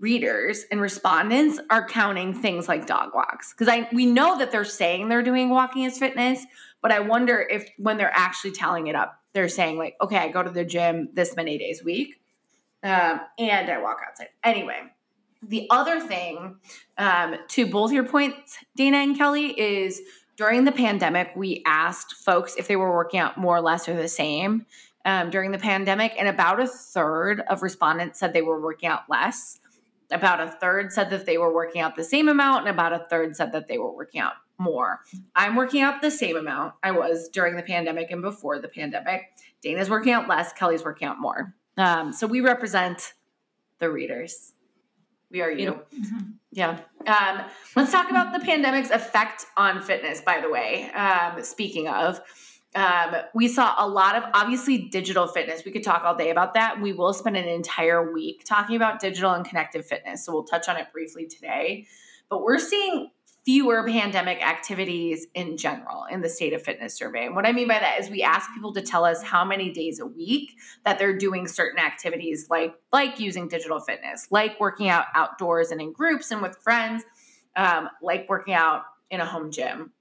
readers 0.00 0.64
and 0.70 0.80
respondents 0.80 1.60
are 1.70 1.86
counting 1.86 2.34
things 2.34 2.68
like 2.68 2.86
dog 2.86 3.14
walks 3.14 3.52
because 3.52 3.68
I 3.68 3.88
we 3.92 4.06
know 4.06 4.38
that 4.38 4.52
they're 4.52 4.64
saying 4.64 5.08
they're 5.08 5.22
doing 5.22 5.50
walking 5.50 5.84
as 5.86 5.98
fitness, 5.98 6.44
but 6.82 6.92
I 6.92 7.00
wonder 7.00 7.40
if 7.40 7.68
when 7.78 7.96
they're 7.96 8.12
actually 8.14 8.52
telling 8.52 8.86
it 8.86 8.94
up, 8.94 9.20
they're 9.32 9.48
saying 9.48 9.78
like, 9.78 9.96
okay, 10.00 10.18
I 10.18 10.28
go 10.28 10.42
to 10.42 10.50
the 10.50 10.64
gym 10.64 11.08
this 11.12 11.36
many 11.36 11.58
days 11.58 11.82
a 11.82 11.84
week, 11.84 12.20
um, 12.82 13.20
and 13.38 13.70
I 13.70 13.80
walk 13.80 13.98
outside. 14.06 14.28
Anyway, 14.42 14.80
the 15.42 15.66
other 15.70 16.00
thing 16.00 16.56
um, 16.98 17.36
to 17.48 17.66
both 17.66 17.92
your 17.92 18.04
points, 18.04 18.58
Dana 18.76 18.98
and 18.98 19.16
Kelly, 19.16 19.58
is 19.58 20.00
during 20.36 20.64
the 20.64 20.72
pandemic, 20.72 21.30
we 21.36 21.62
asked 21.66 22.14
folks 22.14 22.56
if 22.56 22.66
they 22.66 22.76
were 22.76 22.92
working 22.92 23.20
out 23.20 23.38
more 23.38 23.56
or 23.56 23.60
less 23.60 23.88
or 23.88 23.94
the 23.94 24.08
same 24.08 24.66
um, 25.04 25.30
during 25.30 25.52
the 25.52 25.58
pandemic, 25.58 26.14
and 26.18 26.28
about 26.28 26.60
a 26.60 26.66
third 26.66 27.40
of 27.48 27.62
respondents 27.62 28.18
said 28.18 28.32
they 28.32 28.42
were 28.42 28.60
working 28.60 28.88
out 28.88 29.02
less. 29.08 29.60
About 30.14 30.40
a 30.40 30.50
third 30.50 30.92
said 30.92 31.10
that 31.10 31.26
they 31.26 31.36
were 31.36 31.52
working 31.52 31.82
out 31.82 31.96
the 31.96 32.04
same 32.04 32.28
amount, 32.28 32.60
and 32.60 32.68
about 32.68 32.92
a 32.92 33.06
third 33.10 33.36
said 33.36 33.52
that 33.52 33.68
they 33.68 33.78
were 33.78 33.94
working 33.94 34.20
out 34.20 34.34
more. 34.58 35.00
I'm 35.34 35.56
working 35.56 35.82
out 35.82 36.00
the 36.00 36.10
same 36.10 36.36
amount 36.36 36.74
I 36.82 36.92
was 36.92 37.28
during 37.28 37.56
the 37.56 37.62
pandemic 37.62 38.10
and 38.10 38.22
before 38.22 38.60
the 38.60 38.68
pandemic. 38.68 39.22
Dana's 39.62 39.90
working 39.90 40.12
out 40.12 40.28
less, 40.28 40.52
Kelly's 40.52 40.84
working 40.84 41.08
out 41.08 41.20
more. 41.20 41.54
Um, 41.76 42.12
so 42.12 42.26
we 42.26 42.40
represent 42.40 43.14
the 43.80 43.90
readers. 43.90 44.52
We 45.30 45.42
are 45.42 45.50
you. 45.50 45.72
Mm-hmm. 45.72 46.30
Yeah. 46.52 46.78
Um, 47.06 47.44
let's 47.74 47.90
talk 47.90 48.08
about 48.10 48.32
the 48.32 48.38
pandemic's 48.38 48.90
effect 48.90 49.46
on 49.56 49.82
fitness, 49.82 50.20
by 50.20 50.40
the 50.40 50.48
way. 50.48 50.90
Um, 50.92 51.42
speaking 51.42 51.88
of, 51.88 52.20
um, 52.74 53.14
we 53.34 53.46
saw 53.46 53.74
a 53.78 53.86
lot 53.86 54.16
of 54.16 54.24
obviously 54.34 54.78
digital 54.78 55.26
fitness. 55.26 55.64
We 55.64 55.70
could 55.70 55.84
talk 55.84 56.02
all 56.04 56.16
day 56.16 56.30
about 56.30 56.54
that. 56.54 56.80
We 56.80 56.92
will 56.92 57.12
spend 57.12 57.36
an 57.36 57.46
entire 57.46 58.12
week 58.12 58.44
talking 58.44 58.74
about 58.74 58.98
digital 58.98 59.32
and 59.32 59.44
connected 59.44 59.84
fitness. 59.84 60.24
So 60.24 60.32
we'll 60.32 60.44
touch 60.44 60.68
on 60.68 60.76
it 60.76 60.88
briefly 60.92 61.26
today. 61.26 61.86
But 62.28 62.42
we're 62.42 62.58
seeing 62.58 63.10
fewer 63.44 63.86
pandemic 63.86 64.44
activities 64.44 65.26
in 65.34 65.56
general 65.56 66.04
in 66.10 66.22
the 66.22 66.28
state 66.28 66.54
of 66.54 66.62
fitness 66.62 66.94
survey. 66.94 67.26
And 67.26 67.36
what 67.36 67.46
I 67.46 67.52
mean 67.52 67.68
by 67.68 67.78
that 67.78 68.00
is 68.00 68.08
we 68.08 68.22
ask 68.22 68.52
people 68.54 68.72
to 68.72 68.80
tell 68.80 69.04
us 69.04 69.22
how 69.22 69.44
many 69.44 69.70
days 69.70 70.00
a 70.00 70.06
week 70.06 70.52
that 70.84 70.98
they're 70.98 71.16
doing 71.16 71.46
certain 71.46 71.78
activities 71.78 72.46
like 72.48 72.74
like 72.92 73.20
using 73.20 73.48
digital 73.48 73.80
fitness, 73.80 74.28
like 74.30 74.58
working 74.58 74.88
out 74.88 75.06
outdoors 75.14 75.70
and 75.70 75.80
in 75.80 75.92
groups 75.92 76.30
and 76.30 76.40
with 76.40 76.56
friends, 76.56 77.04
um, 77.54 77.88
like 78.02 78.26
working 78.28 78.54
out 78.54 78.82
in 79.10 79.20
a 79.20 79.26
home 79.26 79.50
gym. 79.50 79.92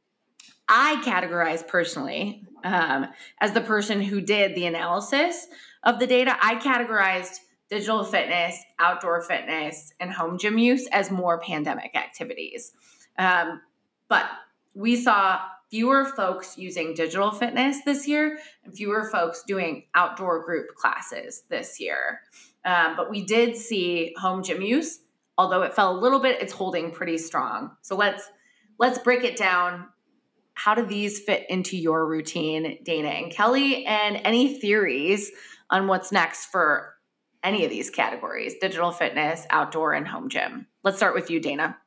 I 0.67 1.01
categorize 1.03 1.67
personally 1.67 2.45
um, 2.63 3.07
as 3.41 3.51
the 3.51 3.61
person 3.61 4.01
who 4.01 4.21
did 4.21 4.55
the 4.55 4.65
analysis 4.65 5.47
of 5.83 5.99
the 5.99 6.07
data. 6.07 6.37
I 6.41 6.55
categorized 6.55 7.39
digital 7.69 8.03
fitness, 8.03 8.57
outdoor 8.79 9.21
fitness, 9.21 9.93
and 9.99 10.11
home 10.11 10.37
gym 10.37 10.57
use 10.57 10.87
as 10.87 11.11
more 11.11 11.39
pandemic 11.39 11.95
activities. 11.95 12.71
Um, 13.17 13.61
but 14.07 14.25
we 14.73 14.95
saw 14.95 15.41
fewer 15.69 16.05
folks 16.05 16.57
using 16.57 16.93
digital 16.93 17.31
fitness 17.31 17.79
this 17.83 18.07
year 18.07 18.37
and 18.63 18.75
fewer 18.75 19.09
folks 19.09 19.43
doing 19.43 19.85
outdoor 19.95 20.43
group 20.45 20.75
classes 20.75 21.43
this 21.49 21.79
year. 21.79 22.21
Um, 22.63 22.95
but 22.95 23.09
we 23.09 23.25
did 23.25 23.57
see 23.57 24.13
home 24.19 24.43
gym 24.43 24.61
use, 24.61 24.99
although 25.37 25.63
it 25.63 25.73
fell 25.73 25.97
a 25.97 25.99
little 25.99 26.19
bit, 26.19 26.41
it's 26.41 26.53
holding 26.53 26.91
pretty 26.91 27.17
strong. 27.17 27.71
So 27.81 27.95
let's 27.95 28.29
let's 28.79 28.99
break 28.99 29.23
it 29.23 29.35
down 29.35 29.87
how 30.53 30.75
do 30.75 30.85
these 30.85 31.19
fit 31.19 31.45
into 31.49 31.77
your 31.77 32.07
routine, 32.07 32.79
Dana 32.83 33.09
and 33.09 33.31
Kelly, 33.31 33.85
and 33.85 34.19
any 34.23 34.59
theories 34.59 35.31
on 35.69 35.87
what's 35.87 36.11
next 36.11 36.47
for 36.47 36.93
any 37.43 37.65
of 37.65 37.69
these 37.69 37.89
categories 37.89 38.55
digital 38.61 38.91
fitness, 38.91 39.45
outdoor, 39.49 39.93
and 39.93 40.07
home 40.07 40.29
gym? 40.29 40.67
Let's 40.83 40.97
start 40.97 41.15
with 41.15 41.29
you, 41.29 41.39
Dana. 41.39 41.77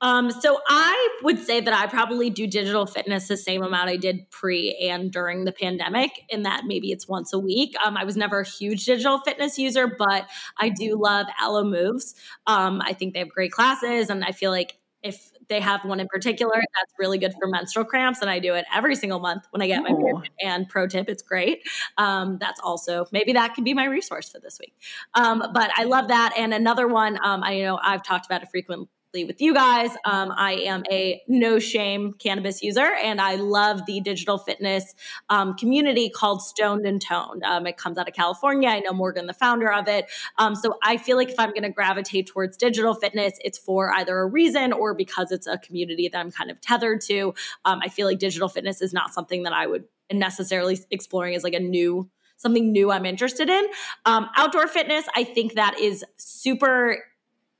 Um, 0.00 0.30
so 0.30 0.60
I 0.68 1.18
would 1.22 1.40
say 1.40 1.60
that 1.60 1.74
I 1.74 1.88
probably 1.88 2.30
do 2.30 2.46
digital 2.46 2.86
fitness 2.86 3.26
the 3.26 3.36
same 3.36 3.62
amount 3.62 3.90
I 3.90 3.96
did 3.96 4.30
pre 4.30 4.76
and 4.88 5.10
during 5.10 5.44
the 5.44 5.52
pandemic, 5.52 6.10
in 6.28 6.44
that 6.44 6.64
maybe 6.66 6.92
it's 6.92 7.08
once 7.08 7.32
a 7.32 7.38
week. 7.38 7.74
Um, 7.84 7.96
I 7.96 8.04
was 8.04 8.16
never 8.16 8.40
a 8.40 8.46
huge 8.46 8.84
digital 8.84 9.18
fitness 9.18 9.58
user, 9.58 9.88
but 9.88 10.28
I 10.56 10.68
do 10.68 10.96
love 10.96 11.26
Alo 11.42 11.64
Moves. 11.64 12.14
Um, 12.46 12.80
I 12.84 12.92
think 12.92 13.12
they 13.12 13.18
have 13.20 13.28
great 13.28 13.50
classes, 13.50 14.08
and 14.08 14.24
I 14.24 14.30
feel 14.30 14.52
like 14.52 14.78
if 15.02 15.30
they 15.48 15.60
have 15.60 15.84
one 15.84 16.00
in 16.00 16.08
particular 16.08 16.54
that's 16.54 16.92
really 16.98 17.18
good 17.18 17.32
for 17.40 17.48
menstrual 17.48 17.84
cramps 17.84 18.20
and 18.20 18.30
i 18.30 18.38
do 18.38 18.54
it 18.54 18.64
every 18.74 18.94
single 18.94 19.18
month 19.18 19.44
when 19.50 19.62
i 19.62 19.66
get 19.66 19.82
my 19.82 19.94
period. 19.94 20.30
And 20.42 20.68
pro 20.68 20.86
tip 20.86 21.08
it's 21.08 21.22
great. 21.22 21.62
Um, 21.96 22.38
that's 22.40 22.60
also 22.60 23.06
maybe 23.12 23.32
that 23.32 23.54
can 23.54 23.64
be 23.64 23.74
my 23.74 23.84
resource 23.86 24.28
for 24.30 24.38
this 24.40 24.58
week. 24.60 24.74
Um, 25.14 25.42
but 25.52 25.70
i 25.76 25.84
love 25.84 26.08
that. 26.08 26.34
And 26.36 26.52
another 26.54 26.86
one 26.88 27.18
um, 27.22 27.42
i 27.42 27.60
know 27.60 27.78
i've 27.82 28.02
talked 28.02 28.26
about 28.26 28.42
it 28.42 28.48
frequently 28.50 28.88
with 29.14 29.40
you 29.40 29.54
guys. 29.54 29.90
Um, 30.04 30.30
I 30.36 30.52
am 30.66 30.82
a 30.90 31.22
no 31.26 31.58
shame 31.58 32.12
cannabis 32.12 32.62
user, 32.62 32.84
and 33.02 33.22
I 33.22 33.36
love 33.36 33.86
the 33.86 34.00
digital 34.00 34.36
fitness 34.36 34.94
um, 35.30 35.54
community 35.54 36.10
called 36.10 36.42
Stoned 36.42 36.84
and 36.84 37.00
Toned. 37.00 37.42
Um, 37.42 37.66
it 37.66 37.78
comes 37.78 37.96
out 37.96 38.06
of 38.06 38.12
California. 38.12 38.68
I 38.68 38.80
know 38.80 38.92
Morgan, 38.92 39.26
the 39.26 39.32
founder 39.32 39.72
of 39.72 39.88
it. 39.88 40.10
Um, 40.36 40.54
so 40.54 40.76
I 40.82 40.98
feel 40.98 41.16
like 41.16 41.30
if 41.30 41.38
I'm 41.38 41.50
going 41.50 41.62
to 41.62 41.70
gravitate 41.70 42.26
towards 42.26 42.58
digital 42.58 42.94
fitness, 42.94 43.32
it's 43.42 43.58
for 43.58 43.94
either 43.94 44.18
a 44.18 44.26
reason 44.26 44.74
or 44.74 44.92
because 44.92 45.32
it's 45.32 45.46
a 45.46 45.56
community 45.56 46.08
that 46.08 46.18
I'm 46.18 46.30
kind 46.30 46.50
of 46.50 46.60
tethered 46.60 47.00
to. 47.02 47.32
Um, 47.64 47.80
I 47.82 47.88
feel 47.88 48.06
like 48.06 48.18
digital 48.18 48.50
fitness 48.50 48.82
is 48.82 48.92
not 48.92 49.14
something 49.14 49.44
that 49.44 49.54
I 49.54 49.66
would 49.66 49.84
necessarily 50.12 50.78
exploring 50.90 51.34
as 51.34 51.44
like 51.44 51.54
a 51.54 51.60
new 51.60 52.10
something 52.36 52.70
new 52.70 52.90
I'm 52.90 53.04
interested 53.04 53.48
in. 53.48 53.66
Um, 54.04 54.28
outdoor 54.36 54.68
fitness, 54.68 55.04
I 55.16 55.24
think 55.24 55.54
that 55.54 55.78
is 55.80 56.04
super 56.18 57.02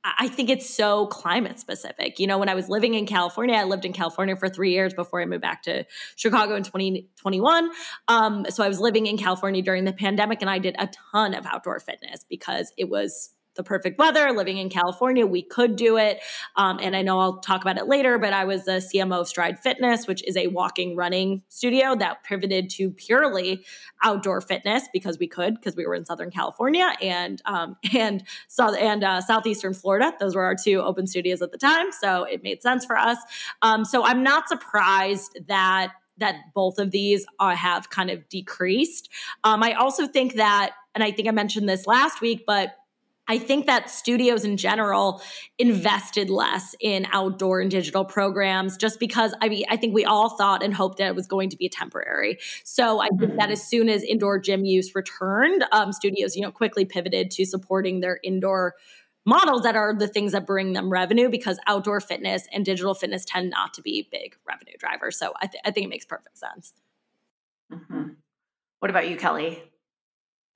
I 0.03 0.29
think 0.29 0.49
it's 0.49 0.69
so 0.69 1.07
climate 1.07 1.59
specific. 1.59 2.19
You 2.19 2.27
know, 2.27 2.37
when 2.37 2.47
I 2.47 2.55
was 2.55 2.69
living 2.69 2.93
in 2.93 3.05
California, 3.05 3.55
I 3.55 3.65
lived 3.65 3.83
in 3.83 3.91
California 3.91 4.35
for 4.37 4.47
three 4.47 4.71
years 4.71 4.93
before 4.93 5.21
I 5.21 5.25
moved 5.25 5.41
back 5.41 5.63
to 5.63 5.85
Chicago 6.15 6.55
in 6.55 6.63
2021. 6.63 7.69
Um, 8.07 8.45
so 8.49 8.63
I 8.63 8.69
was 8.69 8.79
living 8.79 9.07
in 9.07 9.17
California 9.17 9.61
during 9.61 9.83
the 9.83 9.91
pandemic 9.91 10.41
and 10.41 10.49
I 10.49 10.59
did 10.59 10.75
a 10.79 10.89
ton 11.11 11.33
of 11.33 11.45
outdoor 11.45 11.79
fitness 11.81 12.25
because 12.29 12.71
it 12.77 12.89
was 12.89 13.31
the 13.59 13.63
perfect 13.63 13.99
weather, 13.99 14.31
living 14.31 14.57
in 14.57 14.69
California, 14.69 15.27
we 15.27 15.41
could 15.41 15.75
do 15.75 15.97
it. 15.97 16.21
Um, 16.55 16.79
and 16.81 16.95
I 16.95 17.01
know 17.01 17.19
I'll 17.19 17.39
talk 17.39 17.61
about 17.61 17.77
it 17.77 17.87
later, 17.87 18.17
but 18.17 18.31
I 18.31 18.45
was 18.45 18.63
the 18.63 18.79
CMO 18.79 19.19
of 19.19 19.27
Stride 19.27 19.59
Fitness, 19.59 20.07
which 20.07 20.23
is 20.25 20.37
a 20.37 20.47
walking 20.47 20.95
running 20.95 21.43
studio 21.49 21.93
that 21.97 22.23
pivoted 22.23 22.69
to 22.71 22.89
purely 22.89 23.65
outdoor 24.01 24.39
fitness 24.39 24.87
because 24.93 25.19
we 25.19 25.27
could, 25.27 25.55
because 25.55 25.75
we 25.75 25.85
were 25.85 25.93
in 25.93 26.05
Southern 26.05 26.31
California 26.31 26.95
and 27.01 27.41
um, 27.43 27.75
and 27.93 28.23
south 28.47 28.77
and 28.79 29.03
uh, 29.03 29.19
southeastern 29.19 29.73
Florida. 29.73 30.13
Those 30.21 30.37
were 30.37 30.43
our 30.43 30.55
two 30.55 30.79
open 30.79 31.05
studios 31.05 31.41
at 31.41 31.51
the 31.51 31.57
time, 31.57 31.91
so 31.91 32.23
it 32.23 32.41
made 32.41 32.63
sense 32.63 32.85
for 32.85 32.97
us. 32.97 33.17
Um, 33.61 33.83
so 33.83 34.05
I'm 34.05 34.23
not 34.23 34.47
surprised 34.47 35.37
that 35.49 35.91
that 36.19 36.35
both 36.53 36.79
of 36.79 36.91
these 36.91 37.25
uh, 37.39 37.55
have 37.55 37.89
kind 37.89 38.09
of 38.09 38.27
decreased. 38.29 39.09
Um, 39.43 39.63
I 39.63 39.73
also 39.73 40.07
think 40.07 40.35
that, 40.35 40.71
and 40.93 41.03
I 41.03 41.11
think 41.11 41.27
I 41.27 41.31
mentioned 41.31 41.67
this 41.67 41.87
last 41.87 42.21
week, 42.21 42.43
but 42.45 42.75
I 43.29 43.37
think 43.37 43.67
that 43.67 43.89
studios 43.89 44.43
in 44.43 44.57
general 44.57 45.21
invested 45.59 46.29
less 46.29 46.75
in 46.81 47.07
outdoor 47.11 47.61
and 47.61 47.69
digital 47.69 48.03
programs 48.03 48.75
just 48.75 48.99
because 48.99 49.33
I 49.39 49.47
mean 49.47 49.65
I 49.69 49.77
think 49.77 49.93
we 49.93 50.03
all 50.03 50.29
thought 50.29 50.63
and 50.63 50.73
hoped 50.73 50.97
that 50.97 51.07
it 51.07 51.15
was 51.15 51.27
going 51.27 51.49
to 51.51 51.57
be 51.57 51.69
temporary. 51.69 52.39
So 52.63 52.99
I 52.99 53.07
think 53.09 53.35
that 53.35 53.39
mm-hmm. 53.39 53.51
as 53.51 53.63
soon 53.63 53.87
as 53.87 54.03
indoor 54.03 54.39
gym 54.39 54.65
use 54.65 54.93
returned, 54.95 55.63
um, 55.71 55.93
studios 55.93 56.35
you 56.35 56.41
know 56.41 56.51
quickly 56.51 56.83
pivoted 56.83 57.29
to 57.31 57.45
supporting 57.45 57.99
their 57.99 58.19
indoor 58.23 58.73
models 59.25 59.61
that 59.61 59.75
are 59.75 59.93
the 59.93 60.07
things 60.07 60.31
that 60.31 60.47
bring 60.47 60.73
them 60.73 60.91
revenue 60.91 61.29
because 61.29 61.59
outdoor 61.67 62.01
fitness 62.01 62.47
and 62.51 62.65
digital 62.65 62.95
fitness 62.95 63.23
tend 63.25 63.51
not 63.51 63.75
to 63.75 63.81
be 63.81 64.07
big 64.11 64.35
revenue 64.47 64.73
drivers. 64.79 65.19
So 65.19 65.33
I, 65.39 65.45
th- 65.45 65.61
I 65.63 65.71
think 65.71 65.85
it 65.85 65.89
makes 65.89 66.05
perfect 66.05 66.37
sense. 66.37 66.73
Mm-hmm. 67.71 68.13
What 68.79 68.89
about 68.89 69.07
you, 69.07 69.17
Kelly? 69.17 69.61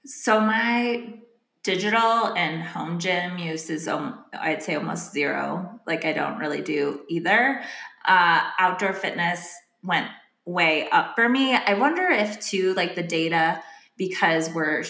So 0.06 0.40
my 0.40 1.20
digital 1.64 2.34
and 2.36 2.62
home 2.62 3.00
gym 3.00 3.38
use 3.38 3.70
is 3.70 3.88
um, 3.88 4.24
i'd 4.42 4.62
say 4.62 4.76
almost 4.76 5.12
zero. 5.12 5.80
Like 5.88 6.06
i 6.06 6.14
don't 6.14 6.38
really 6.40 6.62
do 6.62 7.02
either. 7.10 7.62
Uh, 8.06 8.42
outdoor 8.60 8.94
fitness 8.94 9.54
went 9.82 10.08
way 10.46 10.90
up 10.90 11.16
for 11.16 11.28
me. 11.30 11.56
I 11.56 11.76
wonder 11.76 12.04
if 12.10 12.40
too 12.40 12.74
like 12.74 12.96
the 12.96 13.04
data 13.04 13.64
because 13.98 14.50
we're 14.50 14.84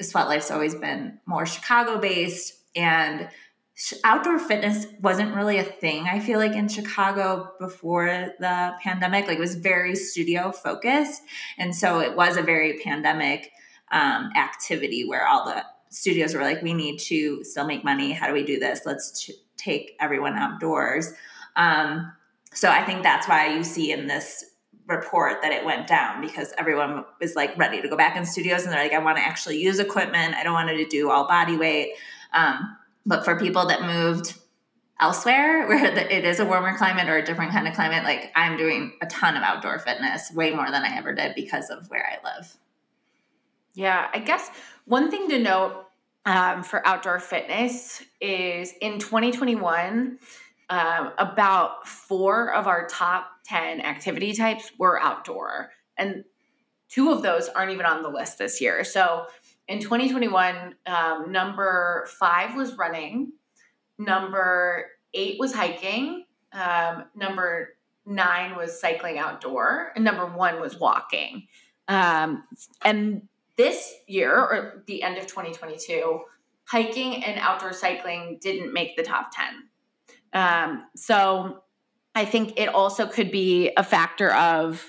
sweat 0.00 0.26
life's 0.26 0.50
always 0.50 0.74
been 0.74 1.18
more 1.26 1.46
chicago 1.46 1.96
based 1.98 2.54
and 2.74 3.28
outdoor 4.02 4.38
fitness 4.38 4.86
wasn't 5.00 5.34
really 5.34 5.58
a 5.58 5.64
thing 5.64 6.06
i 6.10 6.18
feel 6.18 6.40
like 6.40 6.56
in 6.56 6.66
chicago 6.66 7.52
before 7.60 8.32
the 8.40 8.74
pandemic. 8.82 9.26
Like 9.28 9.38
it 9.38 9.40
was 9.40 9.54
very 9.54 9.94
studio 9.94 10.50
focused 10.50 11.22
and 11.56 11.74
so 11.74 12.00
it 12.00 12.16
was 12.16 12.36
a 12.36 12.42
very 12.42 12.80
pandemic 12.80 13.52
um, 13.92 14.30
activity 14.34 15.06
where 15.06 15.26
all 15.28 15.44
the 15.44 15.64
studios 15.92 16.34
were 16.34 16.42
like, 16.42 16.62
we 16.62 16.74
need 16.74 16.98
to 16.98 17.44
still 17.44 17.66
make 17.66 17.84
money. 17.84 18.12
How 18.12 18.26
do 18.26 18.32
we 18.32 18.44
do 18.44 18.58
this? 18.58 18.80
Let's 18.84 19.30
take 19.56 19.96
everyone 20.00 20.34
outdoors. 20.34 21.12
Um, 21.56 22.12
so 22.54 22.70
I 22.70 22.84
think 22.84 23.02
that's 23.02 23.28
why 23.28 23.54
you 23.54 23.62
see 23.62 23.92
in 23.92 24.06
this 24.06 24.44
report 24.88 25.42
that 25.42 25.52
it 25.52 25.64
went 25.64 25.86
down 25.86 26.20
because 26.20 26.52
everyone 26.58 27.04
was 27.20 27.36
like 27.36 27.56
ready 27.56 27.80
to 27.80 27.88
go 27.88 27.96
back 27.96 28.16
in 28.16 28.24
studios 28.24 28.64
and 28.64 28.72
they're 28.72 28.82
like, 28.82 28.92
I 28.92 28.98
want 28.98 29.16
to 29.18 29.22
actually 29.22 29.60
use 29.60 29.78
equipment. 29.78 30.34
I 30.34 30.42
don't 30.42 30.54
want 30.54 30.68
to 30.70 30.86
do 30.86 31.10
all 31.10 31.28
body 31.28 31.56
weight. 31.56 31.92
Um, 32.32 32.76
but 33.06 33.24
for 33.24 33.38
people 33.38 33.66
that 33.66 33.82
moved 33.82 34.34
elsewhere 35.00 35.66
where 35.68 35.90
the, 35.90 36.14
it 36.14 36.24
is 36.24 36.40
a 36.40 36.44
warmer 36.44 36.76
climate 36.76 37.08
or 37.08 37.16
a 37.16 37.24
different 37.24 37.52
kind 37.52 37.68
of 37.68 37.74
climate, 37.74 38.04
like 38.04 38.32
I'm 38.34 38.56
doing 38.56 38.92
a 39.02 39.06
ton 39.06 39.36
of 39.36 39.42
outdoor 39.42 39.78
fitness, 39.78 40.32
way 40.32 40.50
more 40.50 40.70
than 40.70 40.82
I 40.82 40.96
ever 40.96 41.14
did 41.14 41.34
because 41.34 41.70
of 41.70 41.88
where 41.90 42.06
I 42.06 42.36
live. 42.36 42.56
Yeah, 43.74 44.08
I 44.12 44.18
guess 44.18 44.50
one 44.84 45.10
thing 45.10 45.28
to 45.28 45.38
note 45.38 45.86
um, 46.24 46.62
for 46.62 46.86
outdoor 46.86 47.18
fitness 47.18 48.02
is 48.20 48.72
in 48.80 48.98
2021, 48.98 50.18
um, 50.70 51.12
about 51.18 51.86
four 51.86 52.52
of 52.52 52.66
our 52.66 52.86
top 52.86 53.26
10 53.44 53.80
activity 53.80 54.32
types 54.32 54.70
were 54.78 55.00
outdoor. 55.00 55.70
And 55.96 56.24
two 56.88 57.10
of 57.10 57.22
those 57.22 57.48
aren't 57.48 57.72
even 57.72 57.86
on 57.86 58.02
the 58.02 58.08
list 58.08 58.38
this 58.38 58.60
year. 58.60 58.84
So 58.84 59.26
in 59.68 59.80
2021, 59.80 60.74
um, 60.86 61.32
number 61.32 62.06
five 62.18 62.54
was 62.56 62.76
running, 62.76 63.32
number 63.98 64.86
eight 65.14 65.38
was 65.38 65.54
hiking, 65.54 66.24
um, 66.52 67.04
number 67.14 67.70
nine 68.06 68.56
was 68.56 68.78
cycling 68.80 69.18
outdoor, 69.18 69.92
and 69.94 70.04
number 70.04 70.26
one 70.26 70.60
was 70.60 70.78
walking. 70.78 71.46
Um, 71.88 72.44
and 72.82 73.28
this 73.56 73.92
year 74.06 74.34
or 74.34 74.82
the 74.86 75.02
end 75.02 75.18
of 75.18 75.26
2022, 75.26 76.20
hiking 76.64 77.24
and 77.24 77.38
outdoor 77.38 77.72
cycling 77.72 78.38
didn't 78.40 78.72
make 78.72 78.96
the 78.96 79.02
top 79.02 79.30
10. 79.32 79.68
Um, 80.32 80.84
so 80.96 81.62
I 82.14 82.24
think 82.24 82.58
it 82.58 82.68
also 82.68 83.06
could 83.06 83.30
be 83.30 83.70
a 83.76 83.84
factor 83.84 84.32
of 84.32 84.84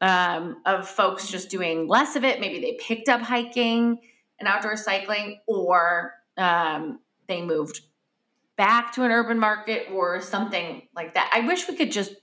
um, 0.00 0.56
of 0.66 0.88
folks 0.88 1.30
just 1.30 1.48
doing 1.48 1.86
less 1.86 2.16
of 2.16 2.24
it. 2.24 2.40
Maybe 2.40 2.60
they 2.60 2.76
picked 2.80 3.08
up 3.08 3.20
hiking 3.20 4.00
and 4.40 4.48
outdoor 4.48 4.76
cycling, 4.76 5.40
or 5.46 6.14
um, 6.36 6.98
they 7.28 7.40
moved 7.40 7.82
back 8.56 8.92
to 8.94 9.04
an 9.04 9.12
urban 9.12 9.38
market 9.38 9.86
or 9.92 10.20
something 10.20 10.82
like 10.94 11.14
that. 11.14 11.30
I 11.32 11.46
wish 11.46 11.68
we 11.68 11.76
could 11.76 11.92
just 11.92 12.14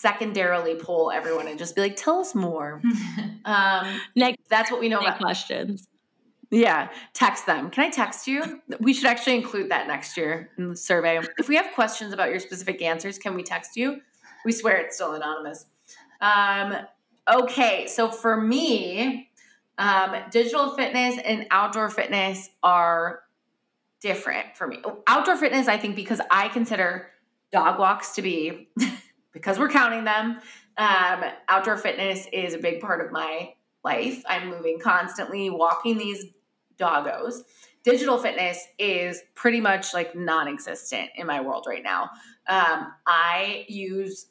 secondarily 0.00 0.74
poll 0.74 1.10
everyone 1.10 1.46
and 1.46 1.58
just 1.58 1.74
be 1.74 1.82
like, 1.82 1.96
tell 1.96 2.18
us 2.20 2.34
more. 2.34 2.80
um, 3.44 4.00
Next, 4.16 4.48
that's 4.48 4.70
what 4.70 4.80
we 4.80 4.88
know 4.88 4.98
about 4.98 5.18
questions. 5.18 5.86
Yeah, 6.50 6.88
text 7.12 7.46
them. 7.46 7.70
Can 7.70 7.84
I 7.84 7.90
text 7.90 8.26
you? 8.26 8.60
We 8.80 8.92
should 8.92 9.06
actually 9.06 9.36
include 9.36 9.70
that 9.70 9.86
next 9.86 10.16
year 10.16 10.50
in 10.58 10.70
the 10.70 10.76
survey. 10.76 11.20
If 11.38 11.48
we 11.48 11.56
have 11.56 11.68
questions 11.74 12.12
about 12.12 12.30
your 12.30 12.40
specific 12.40 12.82
answers, 12.82 13.18
can 13.18 13.34
we 13.34 13.42
text 13.42 13.76
you? 13.76 14.00
We 14.44 14.52
swear 14.52 14.78
it's 14.78 14.96
still 14.96 15.14
anonymous. 15.14 15.66
Um, 16.20 16.74
okay, 17.32 17.86
so 17.86 18.10
for 18.10 18.40
me, 18.40 19.30
um, 19.78 20.16
digital 20.30 20.74
fitness 20.74 21.18
and 21.24 21.46
outdoor 21.50 21.88
fitness 21.88 22.48
are 22.62 23.20
different 24.00 24.56
for 24.56 24.66
me. 24.66 24.78
Outdoor 25.06 25.36
fitness, 25.36 25.68
I 25.68 25.76
think, 25.76 25.94
because 25.94 26.20
I 26.30 26.48
consider 26.48 27.10
dog 27.52 27.78
walks 27.78 28.14
to 28.14 28.22
be 28.22 28.68
because 29.32 29.58
we're 29.58 29.68
counting 29.68 30.04
them. 30.04 30.40
Um, 30.76 31.24
outdoor 31.48 31.76
fitness 31.76 32.26
is 32.32 32.54
a 32.54 32.58
big 32.58 32.80
part 32.80 33.04
of 33.04 33.12
my 33.12 33.54
life. 33.84 34.22
I'm 34.28 34.48
moving 34.48 34.78
constantly, 34.78 35.50
walking 35.50 35.98
these 35.98 36.26
doggos. 36.78 37.40
Digital 37.82 38.18
fitness 38.18 38.66
is 38.78 39.22
pretty 39.34 39.60
much 39.60 39.94
like 39.94 40.14
non 40.14 40.48
existent 40.48 41.10
in 41.16 41.26
my 41.26 41.40
world 41.40 41.64
right 41.66 41.82
now. 41.82 42.10
Um, 42.48 42.92
I 43.06 43.64
use 43.68 44.26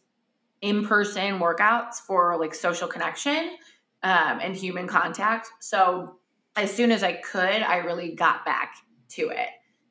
in 0.61 0.85
person 0.85 1.39
workouts 1.39 1.95
for 1.95 2.37
like 2.39 2.53
social 2.53 2.87
connection 2.87 3.55
um, 4.03 4.39
and 4.41 4.55
human 4.55 4.87
contact. 4.87 5.49
So 5.61 6.17
as 6.55 6.71
soon 6.71 6.91
as 6.91 7.03
I 7.03 7.13
could, 7.13 7.61
I 7.61 7.77
really 7.77 8.13
got 8.13 8.45
back 8.45 8.75
to 9.09 9.29
it. 9.29 9.47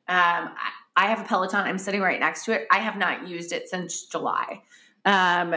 Um, 0.07 0.53
I, 0.55 0.71
I 0.95 1.07
have 1.07 1.21
a 1.21 1.23
Peloton. 1.23 1.65
I'm 1.65 1.77
sitting 1.77 2.01
right 2.01 2.19
next 2.19 2.45
to 2.45 2.53
it. 2.53 2.67
I 2.71 2.79
have 2.79 2.97
not 2.97 3.27
used 3.27 3.51
it 3.51 3.69
since 3.69 4.05
July 4.05 4.61
um, 5.05 5.55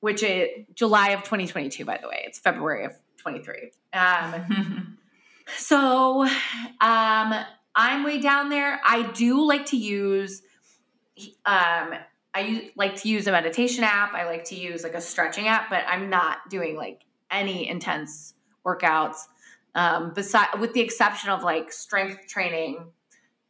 which 0.00 0.22
is 0.22 0.48
July 0.74 1.10
of 1.10 1.20
2022, 1.20 1.84
by 1.84 1.98
the 2.00 2.08
way. 2.08 2.24
It's 2.26 2.38
February 2.38 2.84
of 2.84 2.94
23. 3.18 3.70
Um, 3.92 4.98
so 5.56 6.22
um, 6.22 7.34
I'm 7.74 8.04
way 8.04 8.20
down 8.20 8.50
there. 8.50 8.80
I 8.84 9.10
do 9.12 9.46
like 9.46 9.66
to 9.66 9.76
use, 9.76 10.42
um, 11.46 11.94
I 12.34 12.40
use, 12.40 12.70
like 12.76 12.96
to 13.02 13.08
use 13.08 13.26
a 13.26 13.32
meditation 13.32 13.84
app. 13.84 14.14
I 14.14 14.26
like 14.26 14.44
to 14.46 14.54
use 14.54 14.82
like 14.82 14.94
a 14.94 15.00
stretching 15.00 15.48
app, 15.48 15.70
but 15.70 15.84
I'm 15.88 16.10
not 16.10 16.48
doing 16.50 16.76
like 16.76 17.02
any 17.30 17.68
intense 17.68 18.34
workouts. 18.64 19.16
Um, 19.74 20.12
beside, 20.14 20.60
with 20.60 20.72
the 20.72 20.80
exception 20.80 21.30
of 21.30 21.42
like 21.42 21.72
strength 21.72 22.28
training 22.28 22.78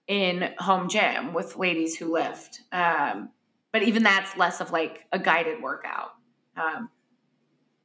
in 0.06 0.50
home 0.58 0.88
gym 0.88 1.34
with 1.34 1.56
ladies 1.56 1.96
who 1.96 2.12
lift. 2.12 2.60
Um, 2.72 3.30
but 3.74 3.82
even 3.82 4.04
that's 4.04 4.36
less 4.36 4.60
of 4.60 4.70
like 4.70 5.04
a 5.10 5.18
guided 5.18 5.60
workout. 5.60 6.12
Um, 6.56 6.90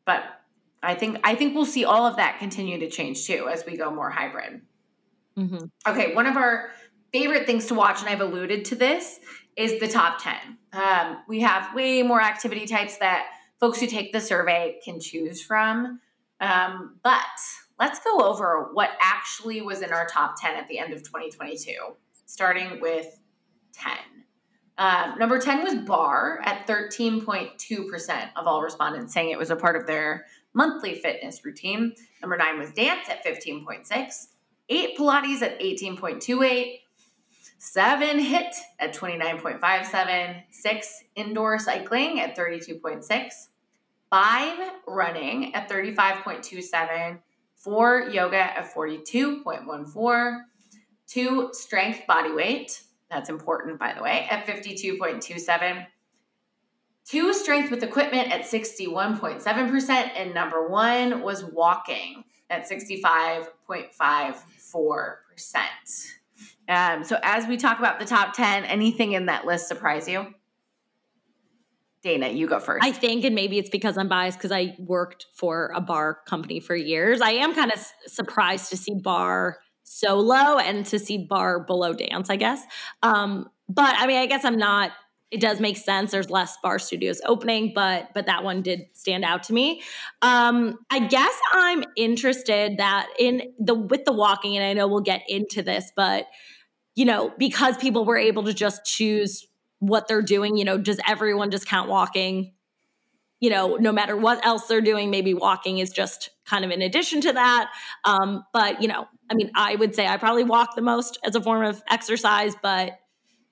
but 0.05 0.23
I 0.83 0.93
think 0.93 1.17
I 1.23 1.33
think 1.33 1.55
we'll 1.55 1.65
see 1.65 1.83
all 1.83 2.05
of 2.05 2.17
that 2.17 2.37
continue 2.37 2.79
to 2.79 2.89
change 2.91 3.25
too 3.25 3.49
as 3.51 3.65
we 3.65 3.75
go 3.75 3.89
more 3.89 4.11
hybrid. 4.11 4.61
Mm-hmm. 5.35 5.65
Okay, 5.87 6.13
one 6.13 6.27
of 6.27 6.37
our 6.37 6.69
favorite 7.11 7.47
things 7.47 7.65
to 7.65 7.73
watch, 7.73 8.01
and 8.01 8.09
I've 8.09 8.21
alluded 8.21 8.65
to 8.65 8.75
this, 8.75 9.19
is 9.55 9.79
the 9.79 9.87
top 9.87 10.21
ten. 10.21 10.59
Um, 10.73 11.23
we 11.27 11.39
have 11.39 11.73
way 11.73 12.03
more 12.03 12.21
activity 12.21 12.67
types 12.67 12.97
that 12.97 13.25
folks 13.59 13.79
who 13.79 13.87
take 13.87 14.13
the 14.13 14.21
survey 14.21 14.79
can 14.85 14.99
choose 14.99 15.41
from. 15.41 15.99
Um, 16.39 16.99
but 17.03 17.23
let's 17.79 17.99
go 17.99 18.19
over 18.19 18.69
what 18.73 18.91
actually 19.01 19.61
was 19.61 19.81
in 19.81 19.91
our 19.91 20.05
top 20.05 20.35
10 20.39 20.55
at 20.55 20.69
the 20.69 20.79
end 20.79 20.93
of 20.93 21.03
2022, 21.03 21.73
starting 22.25 22.79
with 22.79 23.19
10. 23.73 24.18
Um, 24.79 25.19
number 25.19 25.37
10 25.39 25.61
was 25.65 25.75
barre 25.75 26.39
at 26.45 26.65
13.2% 26.65 28.29
of 28.37 28.47
all 28.47 28.61
respondents 28.61 29.13
saying 29.13 29.29
it 29.29 29.37
was 29.37 29.51
a 29.51 29.55
part 29.57 29.75
of 29.75 29.85
their 29.85 30.25
monthly 30.53 30.95
fitness 30.95 31.43
routine. 31.43 31.93
Number 32.21 32.37
nine 32.37 32.57
was 32.57 32.71
dance 32.71 33.09
at 33.09 33.23
15.6, 33.25 34.27
eight 34.69 34.97
Pilates 34.97 35.41
at 35.41 35.59
18.28, 35.59 36.79
seven 37.57 38.19
HIIT 38.19 38.53
at 38.79 38.95
29.57, 38.95 40.43
six 40.49 41.03
indoor 41.13 41.59
cycling 41.59 42.21
at 42.21 42.37
32.6, 42.37 43.31
five 44.09 44.71
running 44.87 45.53
at 45.55 45.69
35.27, 45.69 47.19
four 47.53 48.09
yoga 48.13 48.57
at 48.57 48.73
42.14, 48.73 50.39
two 51.05 51.49
strength 51.51 52.07
body 52.07 52.31
weight 52.31 52.83
that's 53.09 53.29
important, 53.29 53.79
by 53.79 53.93
the 53.93 54.03
way, 54.03 54.27
at 54.29 54.45
52.27. 54.45 55.85
Two, 57.05 57.33
strength 57.33 57.71
with 57.71 57.81
equipment 57.81 58.31
at 58.31 58.41
61.7%. 58.41 59.89
And 59.89 60.33
number 60.33 60.67
one 60.67 61.21
was 61.21 61.43
walking 61.43 62.23
at 62.49 62.69
65.54%. 62.69 64.35
Um, 66.67 67.03
so, 67.03 67.17
as 67.23 67.47
we 67.47 67.57
talk 67.57 67.79
about 67.79 67.99
the 67.99 68.05
top 68.05 68.33
10, 68.33 68.63
anything 68.65 69.13
in 69.13 69.25
that 69.25 69.45
list 69.45 69.67
surprise 69.67 70.07
you? 70.07 70.35
Dana, 72.03 72.29
you 72.29 72.47
go 72.47 72.59
first. 72.59 72.85
I 72.85 72.91
think, 72.91 73.25
and 73.25 73.33
maybe 73.35 73.57
it's 73.57 73.69
because 73.69 73.97
I'm 73.97 74.07
biased 74.07 74.37
because 74.37 74.51
I 74.51 74.75
worked 74.77 75.25
for 75.33 75.71
a 75.75 75.81
barre 75.81 76.17
company 76.25 76.59
for 76.59 76.75
years. 76.75 77.21
I 77.21 77.31
am 77.31 77.53
kind 77.55 77.73
of 77.73 77.85
surprised 78.05 78.69
to 78.69 78.77
see 78.77 78.93
barre 78.93 79.57
so 79.91 80.19
low 80.19 80.59
and 80.59 80.85
to 80.85 80.99
see 80.99 81.17
barre 81.17 81.65
below 81.65 81.93
dance, 81.93 82.29
I 82.29 82.35
guess. 82.35 82.61
Um, 83.01 83.49
but 83.67 83.95
I 83.97 84.05
mean, 84.05 84.17
I 84.17 84.27
guess 84.27 84.45
I'm 84.45 84.57
not 84.57 84.91
it 85.31 85.41
does 85.41 85.59
make 85.59 85.77
sense. 85.77 86.09
There's 86.11 86.31
less 86.31 86.57
barre 86.63 86.79
studios 86.79 87.21
opening, 87.25 87.71
but 87.73 88.09
but 88.13 88.25
that 88.25 88.43
one 88.43 88.61
did 88.61 88.87
stand 88.93 89.23
out 89.23 89.43
to 89.43 89.53
me. 89.53 89.81
Um, 90.21 90.79
I 90.89 90.99
guess 90.99 91.33
I'm 91.51 91.83
interested 91.95 92.77
that 92.77 93.07
in 93.19 93.53
the 93.59 93.75
with 93.75 94.05
the 94.05 94.13
walking, 94.13 94.57
and 94.57 94.65
I 94.65 94.73
know 94.73 94.87
we'll 94.87 95.01
get 95.01 95.21
into 95.27 95.61
this, 95.61 95.91
but 95.95 96.25
you 96.95 97.05
know, 97.05 97.31
because 97.37 97.77
people 97.77 98.05
were 98.05 98.17
able 98.17 98.43
to 98.43 98.53
just 98.53 98.85
choose 98.85 99.47
what 99.79 100.07
they're 100.07 100.21
doing, 100.21 100.57
you 100.57 100.65
know, 100.65 100.77
does 100.77 100.99
everyone 101.07 101.51
just 101.51 101.67
count 101.67 101.89
walking? 101.89 102.53
You 103.39 103.51
know, 103.51 103.75
no 103.77 103.91
matter 103.91 104.17
what 104.17 104.45
else 104.45 104.67
they're 104.67 104.81
doing, 104.81 105.09
maybe 105.09 105.33
walking 105.33 105.77
is 105.77 105.91
just 105.91 106.31
kind 106.45 106.65
of 106.65 106.71
in 106.71 106.81
addition 106.81 107.21
to 107.21 107.33
that. 107.33 107.69
Um, 108.03 108.43
but 108.51 108.81
you 108.81 108.87
know, 108.87 109.07
I 109.29 109.35
mean, 109.35 109.51
I 109.55 109.75
would 109.75 109.95
say 109.95 110.07
I 110.07 110.17
probably 110.17 110.43
walk 110.43 110.75
the 110.75 110.81
most 110.81 111.19
as 111.23 111.35
a 111.35 111.41
form 111.41 111.63
of 111.63 111.81
exercise, 111.89 112.55
but 112.61 112.99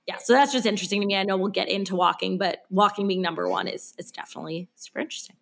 yeah, 0.07 0.17
so 0.17 0.33
that's 0.33 0.53
just 0.53 0.65
interesting 0.65 1.01
to 1.01 1.07
me. 1.07 1.15
I 1.15 1.23
know 1.23 1.37
we'll 1.37 1.49
get 1.49 1.69
into 1.69 1.95
walking, 1.95 2.37
but 2.37 2.63
walking 2.69 3.07
being 3.07 3.21
number 3.21 3.47
one 3.47 3.67
is 3.67 3.93
is 3.97 4.11
definitely 4.11 4.69
super 4.75 4.99
interesting. 4.99 5.35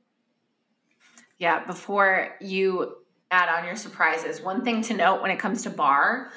Yeah, 1.38 1.66
before 1.66 2.36
you 2.42 2.96
add 3.30 3.50
on 3.50 3.66
your 3.66 3.76
surprises, 3.76 4.42
one 4.42 4.64
thing 4.64 4.82
to 4.84 4.94
note 4.94 5.22
when 5.22 5.32
it 5.32 5.38
comes 5.38 5.64
to 5.64 5.70
barre 5.70 6.30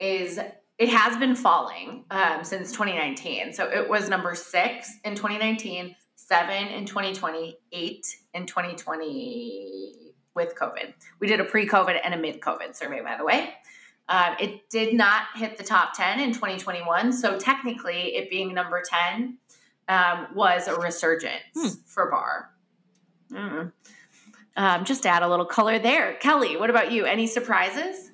is 0.00 0.38
it 0.78 0.88
has 0.88 1.16
been 1.18 1.34
falling 1.34 2.04
um, 2.10 2.42
since 2.42 2.72
2019. 2.72 3.52
So 3.52 3.70
it 3.70 3.88
was 3.88 4.08
number 4.08 4.34
six 4.34 4.98
in 5.04 5.14
2019, 5.14 5.94
seven 6.16 6.68
in 6.68 6.84
2020, 6.84 7.56
eight 7.72 8.06
in 8.34 8.46
2020 8.46 10.05
with 10.36 10.54
COVID. 10.54 10.92
We 11.18 11.26
did 11.26 11.40
a 11.40 11.44
pre 11.44 11.66
COVID 11.66 11.98
and 12.04 12.14
a 12.14 12.16
mid 12.16 12.40
COVID 12.40 12.76
survey, 12.76 13.00
by 13.02 13.16
the 13.16 13.24
way. 13.24 13.54
Um, 14.08 14.36
it 14.38 14.70
did 14.70 14.94
not 14.94 15.24
hit 15.34 15.58
the 15.58 15.64
top 15.64 15.94
10 15.96 16.20
in 16.20 16.32
2021. 16.32 17.12
So 17.12 17.38
technically, 17.38 18.14
it 18.14 18.30
being 18.30 18.54
number 18.54 18.80
10 18.88 19.38
um, 19.88 20.28
was 20.34 20.68
a 20.68 20.76
resurgence 20.76 21.42
hmm. 21.54 21.68
for 21.86 22.10
barre. 22.10 22.48
Mm. 23.32 23.72
Um, 24.56 24.84
just 24.84 25.02
to 25.02 25.08
add 25.08 25.22
a 25.22 25.28
little 25.28 25.44
color 25.44 25.78
there. 25.78 26.14
Kelly, 26.14 26.56
what 26.56 26.70
about 26.70 26.92
you? 26.92 27.04
Any 27.04 27.26
surprises? 27.26 28.10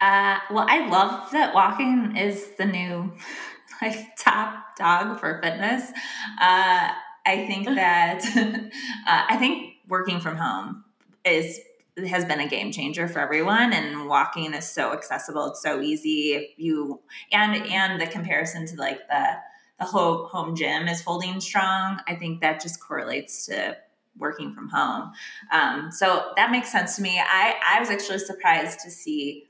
Uh, 0.00 0.38
well, 0.50 0.66
I 0.68 0.88
love 0.88 1.30
that 1.32 1.54
walking 1.54 2.16
is 2.16 2.48
the 2.58 2.66
new 2.66 3.12
like 3.82 4.16
top 4.16 4.76
dog 4.76 5.18
for 5.20 5.40
fitness. 5.42 5.90
Uh, 6.40 6.90
I 7.24 7.46
think 7.46 7.66
that 7.74 8.24
uh, 8.36 9.24
I 9.28 9.36
think 9.36 9.74
working 9.88 10.20
from 10.20 10.36
home 10.36 10.84
is 11.24 11.60
has 12.06 12.24
been 12.24 12.40
a 12.40 12.48
game 12.48 12.72
changer 12.72 13.06
for 13.06 13.18
everyone 13.18 13.72
and 13.72 14.08
walking 14.08 14.54
is 14.54 14.66
so 14.66 14.94
accessible. 14.94 15.48
It's 15.48 15.62
so 15.62 15.80
easy. 15.80 16.32
If 16.32 16.50
you 16.56 17.00
and 17.32 17.54
and 17.66 18.00
the 18.00 18.06
comparison 18.06 18.66
to 18.66 18.76
like 18.76 19.06
the 19.08 19.36
the 19.78 19.84
whole 19.86 20.26
home 20.26 20.54
gym 20.54 20.86
is 20.88 21.02
holding 21.02 21.40
strong. 21.40 22.00
I 22.06 22.14
think 22.14 22.40
that 22.40 22.62
just 22.62 22.80
correlates 22.80 23.46
to 23.46 23.76
working 24.16 24.54
from 24.54 24.68
home. 24.68 25.12
Um, 25.50 25.90
so 25.90 26.32
that 26.36 26.50
makes 26.50 26.70
sense 26.70 26.96
to 26.96 27.02
me. 27.02 27.18
I 27.18 27.54
i 27.74 27.80
was 27.80 27.90
actually 27.90 28.18
surprised 28.18 28.80
to 28.80 28.90
see 28.90 29.48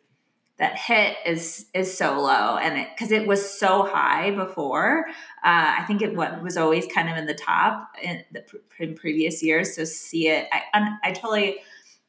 that 0.59 0.77
HIIT 0.77 1.15
is 1.27 1.67
is 1.75 1.97
so 1.97 2.21
low. 2.21 2.57
And 2.57 2.79
it 2.79 2.89
because 2.95 3.11
it 3.11 3.27
was 3.27 3.59
so 3.59 3.85
high 3.85 4.31
before 4.31 5.07
uh, 5.45 5.75
i 5.79 5.85
think 5.87 6.03
it 6.03 6.15
what, 6.15 6.43
was 6.43 6.57
always 6.57 6.87
kind 6.87 7.09
of 7.09 7.17
in 7.17 7.27
the 7.27 7.35
top 7.35 7.89
in, 8.03 8.25
the, 8.33 8.45
in 8.79 8.95
previous 8.95 9.43
years 9.43 9.75
so 9.75 9.85
see 9.85 10.29
it. 10.29 10.49
I 10.53 10.97
i 11.03 11.13
totally 11.13 11.59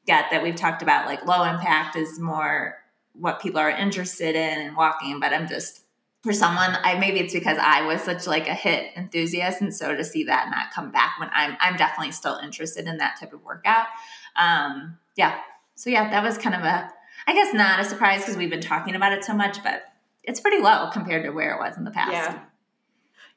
get 0.05 0.25
that 0.31 0.43
we've 0.43 0.55
talked 0.55 0.81
about 0.81 1.05
like 1.05 1.25
low 1.25 1.43
impact 1.43 1.95
is 1.95 2.19
more 2.19 2.75
what 3.13 3.41
people 3.41 3.59
are 3.59 3.69
interested 3.69 4.35
in 4.35 4.59
and 4.59 4.75
walking 4.75 5.19
but 5.19 5.33
i'm 5.33 5.47
just 5.47 5.81
for 6.21 6.33
someone 6.33 6.77
i 6.83 6.97
maybe 6.97 7.19
it's 7.19 7.33
because 7.33 7.57
i 7.59 7.85
was 7.85 8.01
such 8.01 8.27
like 8.27 8.47
a 8.47 8.51
HIIT 8.51 8.95
enthusiast 8.97 9.61
and 9.61 9.73
so 9.73 9.95
to 9.95 10.03
see 10.03 10.23
that 10.25 10.49
not 10.49 10.71
come 10.73 10.91
back 10.91 11.19
when 11.19 11.29
i'm 11.33 11.57
i'm 11.59 11.75
definitely 11.75 12.11
still 12.11 12.37
interested 12.43 12.87
in 12.87 12.97
that 12.97 13.19
type 13.19 13.33
of 13.33 13.43
workout. 13.43 13.87
Um 14.35 14.97
yeah. 15.15 15.39
So 15.75 15.89
yeah 15.89 16.09
that 16.09 16.23
was 16.23 16.37
kind 16.37 16.55
of 16.55 16.61
a 16.61 16.91
i 17.27 17.33
guess 17.33 17.53
not 17.53 17.79
a 17.79 17.85
surprise 17.85 18.21
because 18.21 18.37
we've 18.37 18.49
been 18.49 18.61
talking 18.61 18.95
about 18.95 19.13
it 19.13 19.23
so 19.23 19.33
much 19.33 19.63
but 19.63 19.83
it's 20.23 20.39
pretty 20.39 20.61
low 20.61 20.89
compared 20.91 21.23
to 21.23 21.31
where 21.31 21.55
it 21.55 21.59
was 21.59 21.77
in 21.77 21.83
the 21.83 21.91
past 21.91 22.11
yeah 22.11 22.39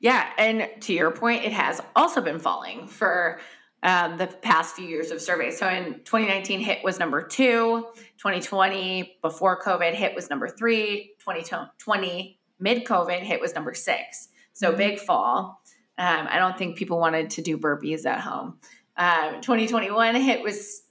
yeah 0.01 0.31
and 0.39 0.69
to 0.81 0.93
your 0.93 1.11
point 1.11 1.45
it 1.45 1.53
has 1.53 1.81
also 1.95 2.21
been 2.21 2.39
falling 2.39 2.87
for 2.87 3.39
um, 3.83 4.17
the 4.17 4.27
past 4.27 4.75
few 4.75 4.87
years 4.87 5.11
of 5.11 5.21
surveys. 5.21 5.59
So 5.59 5.69
in 5.69 6.01
2019, 6.05 6.65
HIIT 6.65 6.83
was 6.83 6.99
number 6.99 7.23
two. 7.23 7.87
2020, 8.19 9.19
before 9.23 9.61
COVID, 9.61 9.95
HIIT 9.95 10.15
was 10.15 10.29
number 10.29 10.49
three. 10.49 11.13
2020, 11.21 12.41
mid 12.59 12.85
COVID, 12.85 13.23
HIIT 13.23 13.41
was 13.41 13.55
number 13.55 13.75
six. 13.75 14.29
So 14.55 14.69
mm-hmm. 14.69 14.79
big 14.79 14.99
fall. 14.99 15.63
Um, 15.99 16.27
I 16.29 16.39
don't 16.39 16.59
think 16.59 16.77
people 16.77 16.99
wanted 16.99 17.31
to 17.31 17.43
do 17.43 17.57
burpees 17.57 18.07
at 18.07 18.21
home. 18.21 18.59
Um, 18.97 19.41
2021, 19.41 20.15
HIIT 20.17 20.43
was 20.43 20.83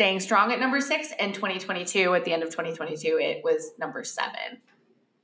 staying 0.00 0.18
strong 0.18 0.50
at 0.50 0.58
number 0.58 0.80
six. 0.80 1.12
And 1.18 1.34
2022, 1.34 2.14
at 2.14 2.24
the 2.24 2.32
end 2.32 2.42
of 2.42 2.48
2022, 2.48 3.18
it 3.20 3.42
was 3.44 3.72
number 3.78 4.02
seven. 4.02 4.62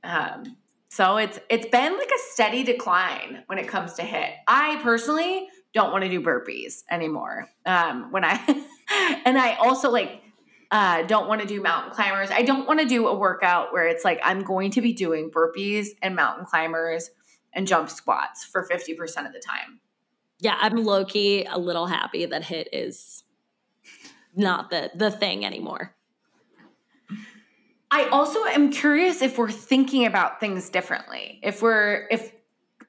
Um, 0.03 0.55
so 0.89 1.17
it's 1.17 1.39
it's 1.49 1.65
been 1.65 1.97
like 1.97 2.11
a 2.11 2.19
steady 2.29 2.63
decline 2.63 3.43
when 3.47 3.57
it 3.57 3.67
comes 3.67 3.95
to 3.95 4.03
HIIT. 4.03 4.33
I 4.47 4.79
personally 4.83 5.47
don't 5.73 5.91
want 5.91 6.03
to 6.03 6.09
do 6.11 6.21
burpees 6.21 6.83
anymore. 6.91 7.49
Um, 7.65 8.11
when 8.11 8.23
I 8.23 8.39
and 9.25 9.39
I 9.39 9.55
also 9.55 9.89
like 9.89 10.21
uh, 10.69 11.01
don't 11.07 11.27
want 11.27 11.41
to 11.41 11.47
do 11.47 11.59
mountain 11.59 11.93
climbers. 11.93 12.29
I 12.29 12.43
don't 12.43 12.67
want 12.67 12.79
to 12.79 12.85
do 12.85 13.07
a 13.07 13.17
workout 13.17 13.73
where 13.73 13.87
it's 13.87 14.05
like 14.05 14.19
I'm 14.23 14.43
going 14.43 14.69
to 14.71 14.81
be 14.81 14.93
doing 14.93 15.31
burpees 15.31 15.87
and 16.03 16.15
mountain 16.15 16.45
climbers 16.45 17.09
and 17.51 17.65
jump 17.65 17.89
squats 17.89 18.45
for 18.45 18.63
50% 18.63 18.91
of 19.25 19.33
the 19.33 19.39
time. 19.43 19.79
Yeah, 20.39 20.55
I'm 20.59 20.83
low 20.83 21.03
key 21.03 21.45
a 21.45 21.57
little 21.57 21.87
happy 21.87 22.27
that 22.27 22.43
HIIT 22.43 22.67
is 22.71 23.16
not 24.37 24.69
the 24.69 24.91
the 24.95 25.11
thing 25.11 25.45
anymore. 25.45 25.95
I 27.89 28.05
also 28.09 28.43
am 28.45 28.71
curious 28.71 29.21
if 29.21 29.37
we're 29.37 29.51
thinking 29.51 30.05
about 30.05 30.39
things 30.39 30.69
differently. 30.69 31.39
If 31.41 31.61
we're 31.61 32.07
if 32.11 32.31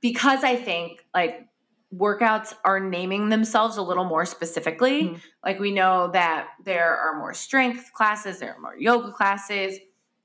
because 0.01 0.45
I 0.45 0.57
think 0.57 1.05
like 1.15 1.49
workouts 1.95 2.55
are 2.65 2.81
naming 2.81 3.29
themselves 3.29 3.77
a 3.77 3.83
little 3.83 4.05
more 4.05 4.27
specifically. 4.27 5.05
Mm-hmm. 5.05 5.17
Like 5.45 5.59
we 5.59 5.73
know 5.73 6.11
that 6.13 6.49
there 6.65 6.97
are 6.97 7.19
more 7.19 7.35
strength 7.35 7.93
classes, 7.95 8.39
there 8.39 8.55
are 8.55 8.61
more 8.61 8.77
yoga 8.77 9.13
classes. 9.13 9.79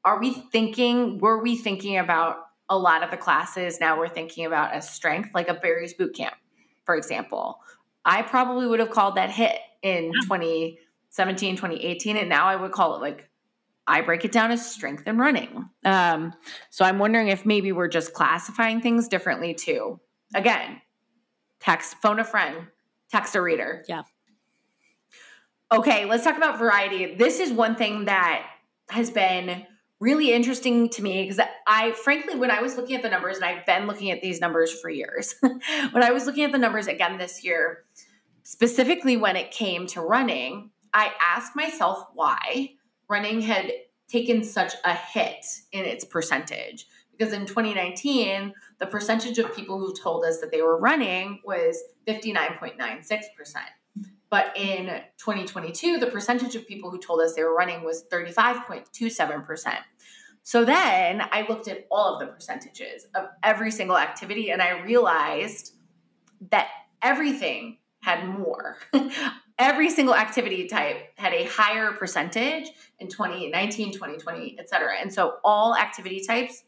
Are 0.05 0.19
we 0.19 0.33
thinking, 0.33 1.19
were 1.19 1.41
we 1.41 1.55
thinking 1.55 1.97
about 1.97 2.37
a 2.69 2.77
lot 2.77 3.03
of 3.03 3.11
the 3.11 3.17
classes 3.17 3.79
now 3.79 3.97
we're 3.97 4.09
thinking 4.09 4.45
about 4.45 4.73
as 4.73 4.89
strength, 4.89 5.29
like 5.33 5.47
a 5.47 5.53
Barry's 5.53 5.93
boot 5.93 6.13
camp, 6.13 6.35
for 6.85 6.95
example? 6.95 7.59
I 8.03 8.21
probably 8.21 8.67
would 8.67 8.81
have 8.81 8.91
called 8.91 9.15
that 9.15 9.29
HIIT 9.29 9.55
in 9.81 10.05
yeah. 10.05 10.27
2017, 11.15 11.55
2018, 11.57 12.17
and 12.17 12.27
now 12.27 12.47
I 12.47 12.55
would 12.55 12.71
call 12.71 12.95
it 12.95 13.01
like 13.01 13.29
I 13.85 14.01
break 14.01 14.25
it 14.25 14.31
down 14.31 14.51
as 14.51 14.67
strength 14.67 15.03
and 15.05 15.19
running. 15.19 15.69
Um, 15.85 16.33
so 16.71 16.85
I'm 16.85 16.97
wondering 16.97 17.27
if 17.27 17.45
maybe 17.45 17.71
we're 17.71 17.87
just 17.87 18.13
classifying 18.13 18.81
things 18.81 19.07
differently 19.07 19.53
too. 19.53 19.99
Again, 20.33 20.81
text, 21.59 21.97
phone 22.01 22.19
a 22.19 22.23
friend, 22.23 22.67
text 23.11 23.35
a 23.35 23.41
reader. 23.41 23.83
Yeah. 23.87 24.03
Okay, 25.71 26.05
let's 26.05 26.23
talk 26.23 26.37
about 26.37 26.57
variety. 26.57 27.13
This 27.15 27.39
is 27.39 27.51
one 27.51 27.75
thing 27.75 28.05
that 28.05 28.47
has 28.89 29.11
been 29.11 29.65
really 29.99 30.33
interesting 30.33 30.89
to 30.89 31.03
me 31.03 31.23
because 31.23 31.45
I, 31.67 31.91
frankly, 31.91 32.35
when 32.35 32.51
I 32.51 32.61
was 32.61 32.75
looking 32.75 32.95
at 32.95 33.03
the 33.03 33.09
numbers, 33.09 33.37
and 33.37 33.45
I've 33.45 33.65
been 33.65 33.85
looking 33.85 34.11
at 34.11 34.21
these 34.21 34.41
numbers 34.41 34.71
for 34.79 34.89
years, 34.89 35.35
when 35.41 36.03
I 36.03 36.11
was 36.11 36.25
looking 36.25 36.43
at 36.43 36.51
the 36.51 36.57
numbers 36.57 36.87
again 36.87 37.17
this 37.17 37.43
year, 37.43 37.85
specifically 38.43 39.15
when 39.15 39.35
it 39.35 39.51
came 39.51 39.87
to 39.87 40.01
running, 40.01 40.71
I 40.93 41.11
asked 41.21 41.55
myself 41.55 42.07
why 42.13 42.73
running 43.09 43.41
had 43.41 43.71
taken 44.07 44.43
such 44.43 44.73
a 44.83 44.93
hit 44.93 45.45
in 45.71 45.85
its 45.85 46.05
percentage. 46.05 46.87
Because 47.11 47.33
in 47.33 47.45
2019, 47.45 48.53
the 48.79 48.85
percentage 48.85 49.37
of 49.37 49.55
people 49.55 49.79
who 49.79 49.93
told 49.93 50.25
us 50.25 50.39
that 50.39 50.51
they 50.51 50.61
were 50.61 50.79
running 50.79 51.41
was 51.45 51.81
59.96%. 52.07 53.21
But 54.29 54.57
in 54.57 54.87
2022, 55.17 55.99
the 55.99 56.07
percentage 56.07 56.55
of 56.55 56.67
people 56.67 56.89
who 56.89 56.97
told 56.97 57.21
us 57.21 57.35
they 57.35 57.43
were 57.43 57.55
running 57.55 57.83
was 57.83 58.03
35.27%. 58.11 59.75
So 60.41 60.65
then 60.65 61.21
I 61.31 61.45
looked 61.47 61.67
at 61.67 61.85
all 61.89 62.15
of 62.15 62.19
the 62.19 62.33
percentages 62.33 63.05
of 63.15 63.27
every 63.43 63.71
single 63.71 63.97
activity 63.97 64.49
and 64.49 64.61
I 64.61 64.81
realized 64.81 65.75
that 66.49 66.67
everything 67.01 67.77
had 68.01 68.27
more. 68.27 68.77
every 69.59 69.89
single 69.89 70.15
activity 70.15 70.67
type 70.67 71.13
had 71.15 71.33
a 71.33 71.45
higher 71.45 71.91
percentage 71.93 72.71
in 72.99 73.07
2019, 73.07 73.91
2020, 73.91 74.57
et 74.59 74.69
cetera. 74.69 74.95
And 74.99 75.13
so 75.13 75.35
all 75.43 75.75
activity 75.75 76.23
types 76.25 76.63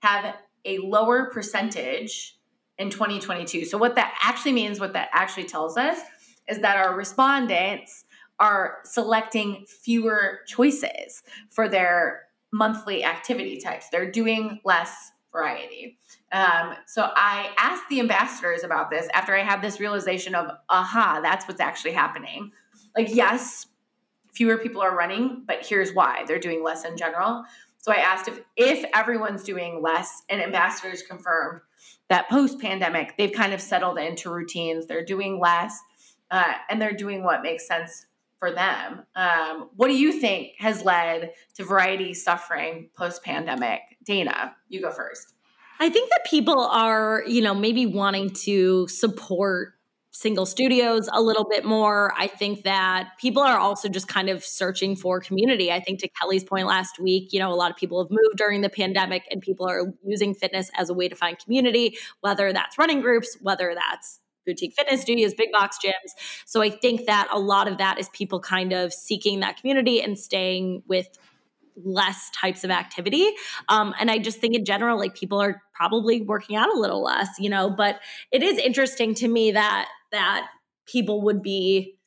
have 0.00 0.34
a 0.64 0.78
lower 0.78 1.30
percentage 1.30 2.38
in 2.78 2.90
2022. 2.90 3.64
So, 3.64 3.78
what 3.78 3.94
that 3.96 4.14
actually 4.22 4.52
means, 4.52 4.80
what 4.80 4.92
that 4.94 5.08
actually 5.12 5.44
tells 5.44 5.76
us, 5.76 5.98
is 6.48 6.60
that 6.60 6.76
our 6.76 6.94
respondents 6.94 8.04
are 8.40 8.78
selecting 8.84 9.64
fewer 9.66 10.40
choices 10.46 11.22
for 11.50 11.68
their 11.68 12.22
monthly 12.52 13.04
activity 13.04 13.60
types. 13.60 13.88
They're 13.90 14.10
doing 14.10 14.60
less 14.64 15.12
variety. 15.34 15.98
Um, 16.32 16.74
so 16.86 17.10
I 17.14 17.50
asked 17.58 17.88
the 17.90 18.00
ambassadors 18.00 18.62
about 18.62 18.90
this 18.90 19.08
after 19.12 19.34
I 19.34 19.42
had 19.42 19.60
this 19.60 19.80
realization 19.80 20.34
of, 20.34 20.50
aha, 20.70 21.20
that's 21.22 21.46
what's 21.46 21.60
actually 21.60 21.92
happening. 21.92 22.52
Like, 22.96 23.08
yes, 23.12 23.66
fewer 24.32 24.58
people 24.58 24.80
are 24.80 24.96
running, 24.96 25.42
but 25.46 25.66
here's 25.66 25.92
why 25.92 26.24
they're 26.26 26.38
doing 26.38 26.62
less 26.62 26.84
in 26.84 26.96
general. 26.96 27.44
So 27.78 27.92
I 27.92 27.96
asked 27.96 28.28
if 28.28 28.40
if 28.56 28.88
everyone's 28.94 29.42
doing 29.42 29.82
less, 29.82 30.22
and 30.30 30.40
ambassadors 30.40 31.02
confirmed 31.02 31.60
that 32.08 32.30
post 32.30 32.58
pandemic 32.58 33.14
they've 33.18 33.32
kind 33.32 33.52
of 33.52 33.60
settled 33.60 33.98
into 33.98 34.30
routines. 34.30 34.86
They're 34.86 35.04
doing 35.04 35.38
less, 35.38 35.78
uh, 36.30 36.54
and 36.70 36.80
they're 36.80 36.94
doing 36.94 37.24
what 37.24 37.42
makes 37.42 37.66
sense 37.66 38.06
for 38.44 38.52
them. 38.52 39.00
Um, 39.16 39.70
what 39.74 39.88
do 39.88 39.96
you 39.96 40.12
think 40.12 40.52
has 40.58 40.84
led 40.84 41.32
to 41.54 41.64
variety 41.64 42.12
suffering 42.12 42.90
post 42.94 43.24
pandemic? 43.24 43.80
Dana, 44.04 44.54
you 44.68 44.82
go 44.82 44.90
first. 44.90 45.32
I 45.80 45.88
think 45.88 46.10
that 46.10 46.26
people 46.26 46.60
are, 46.60 47.22
you 47.26 47.40
know, 47.40 47.54
maybe 47.54 47.86
wanting 47.86 48.30
to 48.44 48.86
support 48.88 49.72
single 50.10 50.44
studios 50.44 51.08
a 51.10 51.22
little 51.22 51.46
bit 51.48 51.64
more. 51.64 52.12
I 52.18 52.26
think 52.26 52.64
that 52.64 53.12
people 53.18 53.42
are 53.42 53.58
also 53.58 53.88
just 53.88 54.08
kind 54.08 54.28
of 54.28 54.44
searching 54.44 54.94
for 54.94 55.20
community. 55.20 55.72
I 55.72 55.80
think 55.80 56.00
to 56.00 56.08
Kelly's 56.20 56.44
point 56.44 56.66
last 56.66 57.00
week, 57.00 57.32
you 57.32 57.40
know, 57.40 57.50
a 57.50 57.56
lot 57.56 57.70
of 57.70 57.78
people 57.78 58.04
have 58.04 58.10
moved 58.10 58.36
during 58.36 58.60
the 58.60 58.68
pandemic 58.68 59.22
and 59.30 59.40
people 59.40 59.66
are 59.66 59.86
using 60.04 60.34
fitness 60.34 60.70
as 60.76 60.90
a 60.90 60.94
way 60.94 61.08
to 61.08 61.16
find 61.16 61.38
community, 61.38 61.96
whether 62.20 62.52
that's 62.52 62.76
running 62.76 63.00
groups, 63.00 63.38
whether 63.40 63.74
that's 63.74 64.20
boutique 64.44 64.74
fitness 64.74 65.02
studios, 65.02 65.34
big 65.34 65.52
box 65.52 65.78
gyms. 65.84 66.12
So 66.44 66.62
I 66.62 66.70
think 66.70 67.06
that 67.06 67.28
a 67.32 67.38
lot 67.38 67.68
of 67.68 67.78
that 67.78 67.98
is 67.98 68.08
people 68.10 68.40
kind 68.40 68.72
of 68.72 68.92
seeking 68.92 69.40
that 69.40 69.56
community 69.56 70.00
and 70.00 70.18
staying 70.18 70.82
with 70.86 71.08
less 71.76 72.30
types 72.30 72.64
of 72.64 72.70
activity. 72.70 73.30
Um, 73.68 73.94
and 73.98 74.10
I 74.10 74.18
just 74.18 74.38
think 74.38 74.54
in 74.54 74.64
general, 74.64 74.98
like 74.98 75.14
people 75.14 75.40
are 75.40 75.62
probably 75.72 76.22
working 76.22 76.56
out 76.56 76.68
a 76.72 76.78
little 76.78 77.02
less, 77.02 77.28
you 77.38 77.50
know, 77.50 77.70
but 77.70 78.00
it 78.30 78.42
is 78.42 78.58
interesting 78.58 79.14
to 79.16 79.28
me 79.28 79.52
that 79.52 79.88
that 80.12 80.46
people 80.86 81.22
would 81.22 81.42
be 81.42 81.98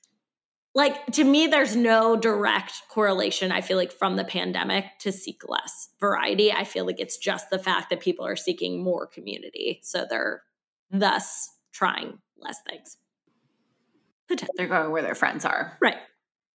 like 0.77 1.07
to 1.07 1.23
me 1.23 1.47
there's 1.47 1.75
no 1.75 2.15
direct 2.15 2.83
correlation 2.89 3.51
i 3.51 3.61
feel 3.61 3.77
like 3.77 3.91
from 3.91 4.15
the 4.15 4.23
pandemic 4.23 4.85
to 4.99 5.11
seek 5.11 5.41
less 5.49 5.89
variety 5.99 6.51
i 6.51 6.63
feel 6.63 6.85
like 6.85 6.99
it's 6.99 7.17
just 7.17 7.49
the 7.49 7.57
fact 7.57 7.89
that 7.89 7.99
people 7.99 8.25
are 8.25 8.35
seeking 8.35 8.83
more 8.83 9.07
community 9.07 9.79
so 9.81 10.05
they're 10.07 10.43
thus 10.91 11.49
trying 11.73 12.19
less 12.39 12.59
things. 12.67 12.97
They're 14.55 14.67
going 14.67 14.91
where 14.91 15.03
their 15.03 15.15
friends 15.15 15.45
are. 15.45 15.77
Right. 15.81 15.97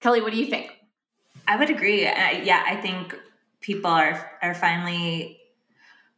Kelly 0.01 0.21
what 0.21 0.33
do 0.33 0.39
you 0.39 0.47
think? 0.47 0.77
I 1.47 1.57
would 1.57 1.71
agree. 1.71 2.07
Uh, 2.07 2.43
yeah 2.43 2.63
i 2.67 2.77
think 2.77 3.17
people 3.61 3.91
are 3.91 4.31
are 4.43 4.55
finally 4.55 5.39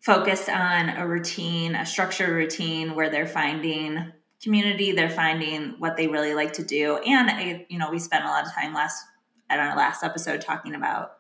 focused 0.01 0.49
on 0.49 0.89
a 0.91 1.07
routine 1.07 1.75
a 1.75 1.87
structured 1.87 2.31
routine 2.31 2.95
where 2.95 3.11
they're 3.11 3.27
finding 3.27 4.13
community 4.43 4.93
they're 4.93 5.09
finding 5.09 5.75
what 5.79 5.97
they 5.97 6.07
really 6.07 6.35
like 6.35 6.53
to 6.55 6.65
do. 6.65 6.99
And 6.99 7.65
you 7.69 7.79
know 7.79 7.91
we 7.91 7.99
spent 7.99 8.25
a 8.25 8.29
lot 8.29 8.47
of 8.47 8.53
time 8.53 8.75
last 8.75 9.05
at 9.49 9.59
our 9.59 9.77
last 9.77 10.03
episode 10.03 10.41
talking 10.41 10.75
about 10.75 11.19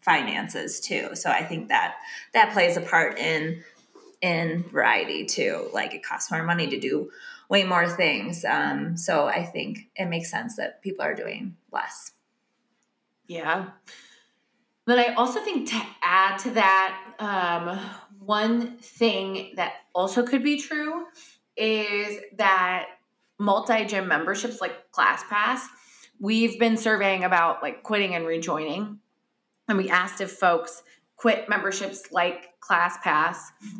finances 0.00 0.80
too. 0.80 1.10
So 1.14 1.30
i 1.30 1.42
think 1.42 1.68
that 1.68 1.96
that 2.32 2.52
plays 2.52 2.76
a 2.76 2.80
part 2.80 3.18
in 3.18 3.62
in 4.20 4.64
variety 4.70 5.24
too. 5.26 5.68
Like 5.72 5.94
it 5.94 6.02
costs 6.02 6.30
more 6.30 6.42
money 6.42 6.66
to 6.68 6.80
do 6.80 7.10
way 7.48 7.64
more 7.64 7.88
things 7.88 8.44
um, 8.44 8.96
so 8.96 9.26
i 9.26 9.44
think 9.44 9.88
it 9.96 10.06
makes 10.06 10.30
sense 10.30 10.56
that 10.56 10.82
people 10.82 11.04
are 11.04 11.14
doing 11.14 11.56
less 11.72 12.12
yeah 13.26 13.70
but 14.84 14.98
i 14.98 15.14
also 15.14 15.40
think 15.40 15.68
to 15.68 15.80
add 16.02 16.38
to 16.38 16.50
that 16.50 16.94
um, 17.18 17.78
one 18.20 18.76
thing 18.78 19.52
that 19.56 19.72
also 19.94 20.22
could 20.24 20.42
be 20.42 20.58
true 20.58 21.06
is 21.56 22.18
that 22.36 22.86
multi 23.38 23.84
gym 23.84 24.08
memberships 24.08 24.60
like 24.60 24.90
ClassPass, 24.92 25.60
we've 26.20 26.58
been 26.58 26.76
surveying 26.76 27.24
about 27.24 27.62
like 27.62 27.82
quitting 27.82 28.14
and 28.14 28.26
rejoining. 28.26 28.98
And 29.68 29.78
we 29.78 29.90
asked 29.90 30.20
if 30.20 30.32
folks 30.32 30.82
quit 31.16 31.48
memberships 31.48 32.12
like 32.12 32.50
ClassPass 32.60 33.36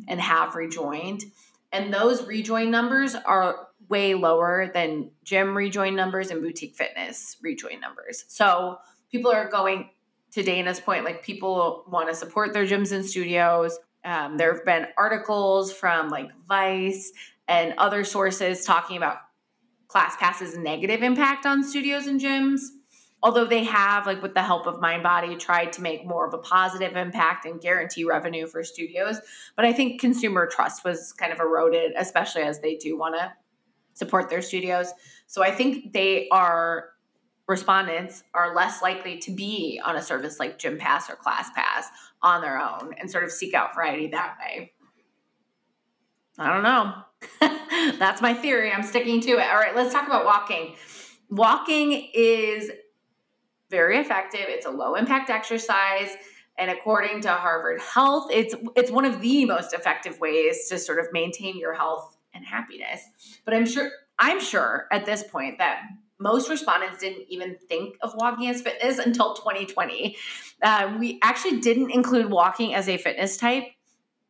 and 0.06 0.20
have 0.20 0.54
rejoined. 0.54 1.24
And 1.72 1.92
those 1.92 2.26
rejoin 2.26 2.70
numbers 2.70 3.14
are 3.14 3.68
way 3.88 4.14
lower 4.14 4.70
than 4.72 5.10
gym 5.24 5.56
rejoin 5.56 5.94
numbers 5.94 6.30
and 6.30 6.42
boutique 6.42 6.74
fitness 6.74 7.36
rejoin 7.42 7.80
numbers. 7.80 8.24
So 8.28 8.78
people 9.10 9.30
are 9.30 9.48
going 9.48 9.90
to 10.32 10.42
Dana's 10.42 10.80
point, 10.80 11.04
like 11.04 11.22
people 11.22 11.84
want 11.88 12.08
to 12.08 12.14
support 12.14 12.52
their 12.52 12.66
gyms 12.66 12.92
and 12.92 13.04
studios. 13.04 13.78
Um, 14.04 14.36
there 14.36 14.54
have 14.54 14.64
been 14.64 14.86
articles 14.96 15.72
from 15.72 16.08
like 16.08 16.30
Vice 16.46 17.12
and 17.46 17.74
other 17.78 18.04
sources 18.04 18.64
talking 18.64 18.96
about 18.96 19.18
ClassPass's 19.88 20.56
negative 20.56 21.02
impact 21.02 21.46
on 21.46 21.64
studios 21.64 22.06
and 22.06 22.20
gyms 22.20 22.60
although 23.22 23.44
they 23.44 23.64
have 23.64 24.06
like 24.06 24.22
with 24.22 24.34
the 24.34 24.42
help 24.42 24.66
of 24.66 24.76
mindbody 24.76 25.38
tried 25.38 25.72
to 25.72 25.82
make 25.82 26.06
more 26.06 26.26
of 26.26 26.34
a 26.34 26.38
positive 26.38 26.96
impact 26.96 27.44
and 27.44 27.60
guarantee 27.60 28.04
revenue 28.04 28.46
for 28.46 28.62
studios 28.62 29.18
but 29.56 29.64
i 29.64 29.72
think 29.72 30.00
consumer 30.00 30.46
trust 30.46 30.84
was 30.84 31.12
kind 31.12 31.32
of 31.32 31.40
eroded 31.40 31.92
especially 31.96 32.42
as 32.42 32.60
they 32.60 32.76
do 32.76 32.96
want 32.98 33.14
to 33.14 33.32
support 33.94 34.30
their 34.30 34.42
studios 34.42 34.92
so 35.26 35.42
i 35.42 35.50
think 35.50 35.92
they 35.92 36.28
are 36.30 36.90
respondents 37.46 38.24
are 38.34 38.54
less 38.54 38.82
likely 38.82 39.18
to 39.18 39.30
be 39.30 39.80
on 39.84 39.96
a 39.96 40.02
service 40.02 40.38
like 40.38 40.58
gympass 40.58 41.08
or 41.08 41.16
classpass 41.16 41.86
on 42.22 42.40
their 42.42 42.60
own 42.60 42.94
and 42.98 43.10
sort 43.10 43.24
of 43.24 43.30
seek 43.30 43.54
out 43.54 43.74
variety 43.74 44.08
that 44.08 44.36
way 44.38 44.72
i 46.38 46.52
don't 46.52 46.62
know 46.62 46.94
That's 47.98 48.20
my 48.22 48.34
theory. 48.34 48.72
I'm 48.72 48.82
sticking 48.82 49.20
to 49.22 49.30
it. 49.32 49.50
All 49.50 49.56
right, 49.56 49.74
let's 49.74 49.92
talk 49.92 50.06
about 50.06 50.24
walking. 50.24 50.74
Walking 51.30 52.08
is 52.14 52.70
very 53.70 53.98
effective. 53.98 54.44
It's 54.48 54.66
a 54.66 54.70
low 54.70 54.94
impact 54.94 55.30
exercise 55.30 56.16
and 56.58 56.72
according 56.72 57.20
to 57.20 57.30
Harvard 57.30 57.80
Health, 57.80 58.30
it's 58.32 58.54
it's 58.74 58.90
one 58.90 59.04
of 59.04 59.20
the 59.20 59.44
most 59.44 59.72
effective 59.72 60.18
ways 60.18 60.68
to 60.68 60.78
sort 60.78 60.98
of 60.98 61.06
maintain 61.12 61.56
your 61.56 61.72
health 61.72 62.16
and 62.34 62.44
happiness. 62.44 63.00
But 63.44 63.54
I'm 63.54 63.64
sure 63.64 63.90
I'm 64.18 64.40
sure 64.40 64.88
at 64.90 65.06
this 65.06 65.22
point 65.22 65.58
that 65.58 65.82
most 66.18 66.50
respondents 66.50 66.98
didn't 66.98 67.26
even 67.28 67.56
think 67.68 67.96
of 68.02 68.12
walking 68.16 68.48
as 68.48 68.60
fitness 68.60 68.98
until 69.06 69.34
2020. 69.34 70.16
Uh, 70.60 70.96
we 70.98 71.20
actually 71.22 71.60
didn't 71.60 71.92
include 71.92 72.28
walking 72.28 72.74
as 72.74 72.88
a 72.88 72.96
fitness 72.96 73.36
type 73.36 73.64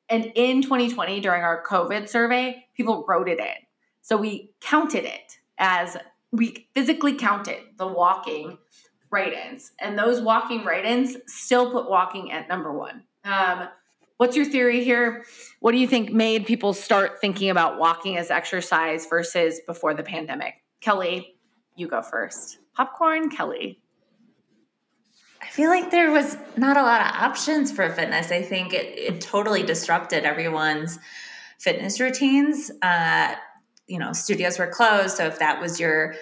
and 0.09 0.33
in 0.35 0.63
2020, 0.63 1.21
during 1.21 1.43
our 1.43 1.63
COVID 1.65 2.09
survey, 2.09 2.65
people 2.75 3.05
wrote 3.07 3.29
it 3.29 3.39
in. 3.39 3.55
So 4.01 4.17
we 4.17 4.53
counted 4.61 5.05
it 5.05 5.39
as 5.59 5.97
we 6.33 6.69
physically 6.75 7.15
counted 7.15 7.59
the 7.77 7.87
walking 7.87 8.59
write 9.11 9.33
ins. 9.33 9.73
And 9.81 9.99
those 9.99 10.21
walking 10.21 10.65
write 10.65 10.85
ins 10.85 11.17
still 11.27 11.71
put 11.71 11.89
walking 11.89 12.33
at 12.33 12.49
number 12.49 12.73
one. 12.73 13.05
Um, 13.25 13.69
what's 14.17 14.37
your 14.37 14.45
theory 14.45 14.85
here? 14.85 15.25
What 15.61 15.73
do 15.73 15.79
you 15.79 15.87
think 15.87 16.13
made 16.13 16.47
people 16.47 16.73
start 16.73 17.21
thinking 17.21 17.51
about 17.51 17.79
walking 17.79 18.17
as 18.17 18.31
exercise 18.31 19.07
versus 19.07 19.61
before 19.67 19.95
the 19.95 20.03
pandemic? 20.03 20.55
Kelly, 20.81 21.37
you 21.77 21.89
go 21.89 22.03
first. 22.03 22.59
Popcorn, 22.75 23.31
Kelly. 23.31 23.81
I 25.41 25.47
feel 25.47 25.71
like 25.71 25.91
there 25.91 26.11
was 26.11 26.37
not 26.57 26.77
a 26.77 26.83
lot 26.83 27.01
of 27.01 27.23
options 27.23 27.73
for 27.73 27.89
fitness. 27.91 28.31
I 28.31 28.43
think 28.43 28.75
it, 28.75 28.99
it 28.99 29.21
totally 29.21 29.63
disrupted 29.63 30.25
everyone's 30.25 30.99
fitness 31.59 32.01
routines. 32.01 32.71
Uh, 32.83 33.35
you 33.87 33.99
know, 33.99 34.13
studios 34.13 34.59
were 34.59 34.67
closed. 34.67 35.17
So 35.17 35.27
if 35.27 35.39
that 35.39 35.61
was 35.61 35.81
your 35.81 36.15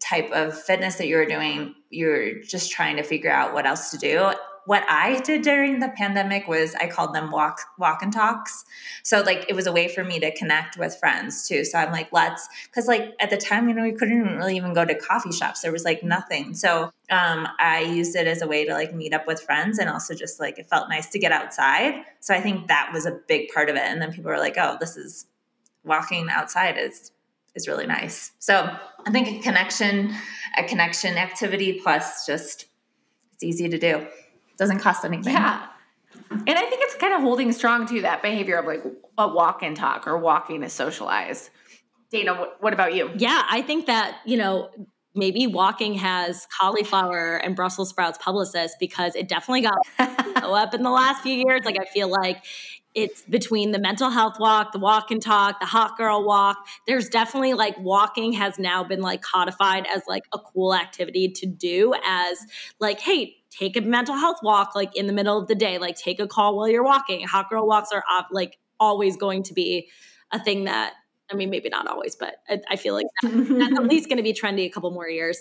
type 0.00 0.30
of 0.32 0.60
fitness 0.60 0.96
that 0.96 1.06
you 1.06 1.16
were 1.16 1.26
doing, 1.26 1.74
you're 1.90 2.40
just 2.42 2.70
trying 2.70 2.96
to 2.96 3.02
figure 3.02 3.30
out 3.30 3.52
what 3.52 3.66
else 3.66 3.90
to 3.90 3.98
do 3.98 4.32
what 4.64 4.84
I 4.88 5.18
did 5.20 5.42
during 5.42 5.80
the 5.80 5.88
pandemic 5.88 6.46
was 6.46 6.74
I 6.76 6.86
called 6.86 7.14
them 7.14 7.30
walk 7.30 7.60
walk 7.78 8.02
and 8.02 8.12
talks. 8.12 8.64
So 9.02 9.20
like 9.22 9.46
it 9.48 9.56
was 9.56 9.66
a 9.66 9.72
way 9.72 9.88
for 9.88 10.04
me 10.04 10.20
to 10.20 10.34
connect 10.36 10.76
with 10.76 10.96
friends 10.98 11.48
too. 11.48 11.64
So 11.64 11.78
I'm 11.78 11.90
like, 11.90 12.12
let's 12.12 12.48
because 12.66 12.86
like 12.86 13.14
at 13.18 13.30
the 13.30 13.36
time, 13.36 13.68
you 13.68 13.74
know, 13.74 13.82
we 13.82 13.92
couldn't 13.92 14.36
really 14.36 14.56
even 14.56 14.72
go 14.72 14.84
to 14.84 14.94
coffee 14.94 15.32
shops. 15.32 15.62
There 15.62 15.72
was 15.72 15.84
like 15.84 16.02
nothing. 16.04 16.54
So 16.54 16.90
um, 17.10 17.48
I 17.58 17.80
used 17.80 18.14
it 18.14 18.26
as 18.26 18.42
a 18.42 18.46
way 18.46 18.64
to 18.64 18.72
like 18.72 18.94
meet 18.94 19.12
up 19.12 19.26
with 19.26 19.42
friends 19.42 19.78
and 19.78 19.90
also 19.90 20.14
just 20.14 20.38
like 20.38 20.58
it 20.58 20.68
felt 20.68 20.88
nice 20.88 21.08
to 21.10 21.18
get 21.18 21.32
outside. 21.32 22.04
So 22.20 22.32
I 22.32 22.40
think 22.40 22.68
that 22.68 22.90
was 22.92 23.04
a 23.04 23.18
big 23.26 23.48
part 23.52 23.68
of 23.68 23.76
it. 23.76 23.82
And 23.82 24.00
then 24.00 24.12
people 24.12 24.30
were 24.30 24.38
like, 24.38 24.56
oh, 24.58 24.76
this 24.78 24.96
is 24.96 25.26
walking 25.84 26.28
outside 26.30 26.78
is 26.78 27.10
is 27.54 27.68
really 27.68 27.86
nice. 27.86 28.32
So 28.38 28.76
I 29.06 29.10
think 29.10 29.28
a 29.28 29.42
connection, 29.42 30.14
a 30.56 30.64
connection 30.64 31.16
activity 31.16 31.80
plus 31.82 32.26
just 32.26 32.66
it's 33.34 33.42
easy 33.42 33.68
to 33.68 33.78
do 33.78 34.06
doesn't 34.58 34.78
cost 34.78 35.04
anything. 35.04 35.34
Yeah. 35.34 35.66
And 36.30 36.50
I 36.50 36.66
think 36.66 36.82
it's 36.82 36.94
kind 36.96 37.12
of 37.12 37.20
holding 37.20 37.52
strong 37.52 37.86
to 37.86 38.02
that 38.02 38.22
behavior 38.22 38.58
of 38.58 38.66
like 38.66 38.82
a 39.18 39.28
walk 39.28 39.62
and 39.62 39.76
talk 39.76 40.06
or 40.06 40.16
walking 40.18 40.60
to 40.62 40.68
socialize. 40.68 41.50
Dana, 42.10 42.34
what, 42.34 42.56
what 42.60 42.72
about 42.72 42.94
you? 42.94 43.10
Yeah, 43.16 43.42
I 43.50 43.62
think 43.62 43.86
that, 43.86 44.18
you 44.24 44.36
know, 44.36 44.70
maybe 45.14 45.46
walking 45.46 45.94
has 45.94 46.46
cauliflower 46.58 47.36
and 47.36 47.56
Brussels 47.56 47.90
sprouts 47.90 48.18
publicists 48.18 48.76
because 48.78 49.14
it 49.14 49.28
definitely 49.28 49.62
got 49.62 49.78
up 50.36 50.74
in 50.74 50.82
the 50.82 50.90
last 50.90 51.22
few 51.22 51.34
years. 51.34 51.62
Like 51.64 51.78
I 51.80 51.84
feel 51.84 52.08
like 52.08 52.44
it's 52.94 53.22
between 53.22 53.72
the 53.72 53.78
mental 53.78 54.10
health 54.10 54.38
walk, 54.38 54.72
the 54.72 54.78
walk 54.78 55.10
and 55.10 55.22
talk, 55.22 55.60
the 55.60 55.66
hot 55.66 55.96
girl 55.96 56.24
walk. 56.24 56.66
There's 56.86 57.08
definitely 57.08 57.54
like 57.54 57.78
walking 57.78 58.32
has 58.34 58.58
now 58.58 58.84
been 58.84 59.00
like 59.00 59.22
codified 59.22 59.86
as 59.94 60.02
like 60.06 60.24
a 60.32 60.38
cool 60.38 60.74
activity 60.74 61.28
to 61.28 61.46
do 61.46 61.94
as 62.04 62.38
like, 62.80 63.00
hey, 63.00 63.36
take 63.50 63.76
a 63.76 63.80
mental 63.80 64.16
health 64.16 64.38
walk 64.42 64.74
like 64.74 64.94
in 64.96 65.06
the 65.06 65.12
middle 65.12 65.38
of 65.38 65.48
the 65.48 65.54
day, 65.54 65.78
like 65.78 65.96
take 65.96 66.20
a 66.20 66.26
call 66.26 66.56
while 66.56 66.68
you're 66.68 66.84
walking. 66.84 67.26
Hot 67.26 67.48
girl 67.48 67.66
walks 67.66 67.92
are 67.92 68.04
op- 68.10 68.28
like 68.30 68.58
always 68.78 69.16
going 69.16 69.42
to 69.44 69.54
be 69.54 69.88
a 70.30 70.42
thing 70.42 70.64
that 70.64 70.94
I 71.30 71.34
mean, 71.34 71.48
maybe 71.48 71.70
not 71.70 71.86
always, 71.86 72.14
but 72.14 72.34
I, 72.46 72.60
I 72.70 72.76
feel 72.76 72.92
like 72.94 73.06
that, 73.22 73.30
that's 73.30 73.78
at 73.78 73.84
least 73.88 74.08
going 74.08 74.18
to 74.18 74.22
be 74.22 74.34
trendy 74.34 74.66
a 74.66 74.68
couple 74.68 74.90
more 74.90 75.08
years. 75.08 75.38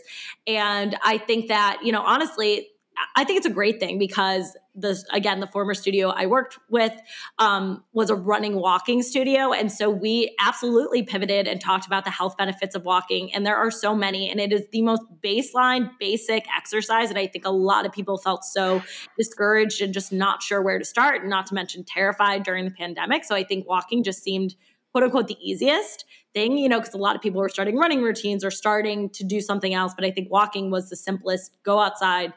And 0.47 0.97
I 1.03 1.17
think 1.17 1.49
that, 1.49 1.81
you 1.83 1.91
know, 1.91 2.01
honestly, 2.01 2.69
I 3.15 3.23
think 3.23 3.37
it's 3.37 3.45
a 3.45 3.51
great 3.51 3.79
thing 3.79 3.99
because 3.99 4.55
the 4.73 5.03
again 5.11 5.39
the 5.41 5.47
former 5.47 5.73
studio 5.73 6.09
I 6.09 6.25
worked 6.27 6.57
with 6.69 6.93
um, 7.39 7.83
was 7.93 8.09
a 8.09 8.15
running 8.15 8.55
walking 8.55 9.01
studio, 9.01 9.51
and 9.53 9.71
so 9.71 9.89
we 9.89 10.35
absolutely 10.39 11.03
pivoted 11.03 11.47
and 11.47 11.59
talked 11.59 11.85
about 11.85 12.05
the 12.05 12.11
health 12.11 12.37
benefits 12.37 12.75
of 12.75 12.83
walking. 12.83 13.33
And 13.33 13.45
there 13.45 13.57
are 13.57 13.71
so 13.71 13.95
many, 13.95 14.29
and 14.29 14.39
it 14.39 14.53
is 14.53 14.63
the 14.71 14.81
most 14.81 15.03
baseline, 15.23 15.89
basic 15.99 16.45
exercise. 16.55 17.09
And 17.09 17.19
I 17.19 17.27
think 17.27 17.45
a 17.45 17.51
lot 17.51 17.85
of 17.85 17.91
people 17.91 18.17
felt 18.17 18.43
so 18.43 18.81
discouraged 19.17 19.81
and 19.81 19.93
just 19.93 20.11
not 20.11 20.41
sure 20.41 20.61
where 20.61 20.79
to 20.79 20.85
start, 20.85 21.25
not 21.25 21.45
to 21.47 21.53
mention 21.53 21.83
terrified 21.83 22.43
during 22.43 22.65
the 22.65 22.71
pandemic. 22.71 23.23
So 23.25 23.35
I 23.35 23.43
think 23.43 23.67
walking 23.67 24.03
just 24.03 24.23
seemed 24.23 24.55
quote 24.91 25.03
unquote 25.03 25.27
the 25.27 25.37
easiest 25.41 26.05
thing, 26.33 26.57
you 26.57 26.69
know, 26.69 26.79
because 26.79 26.93
a 26.93 26.97
lot 26.97 27.15
of 27.15 27.21
people 27.21 27.41
were 27.41 27.49
starting 27.49 27.77
running 27.77 28.01
routines 28.01 28.43
or 28.43 28.51
starting 28.51 29.09
to 29.09 29.23
do 29.23 29.41
something 29.41 29.73
else. 29.73 29.93
But 29.95 30.05
I 30.05 30.11
think 30.11 30.31
walking 30.31 30.71
was 30.71 30.89
the 30.89 30.95
simplest. 30.95 31.57
Go 31.63 31.79
outside 31.79 32.33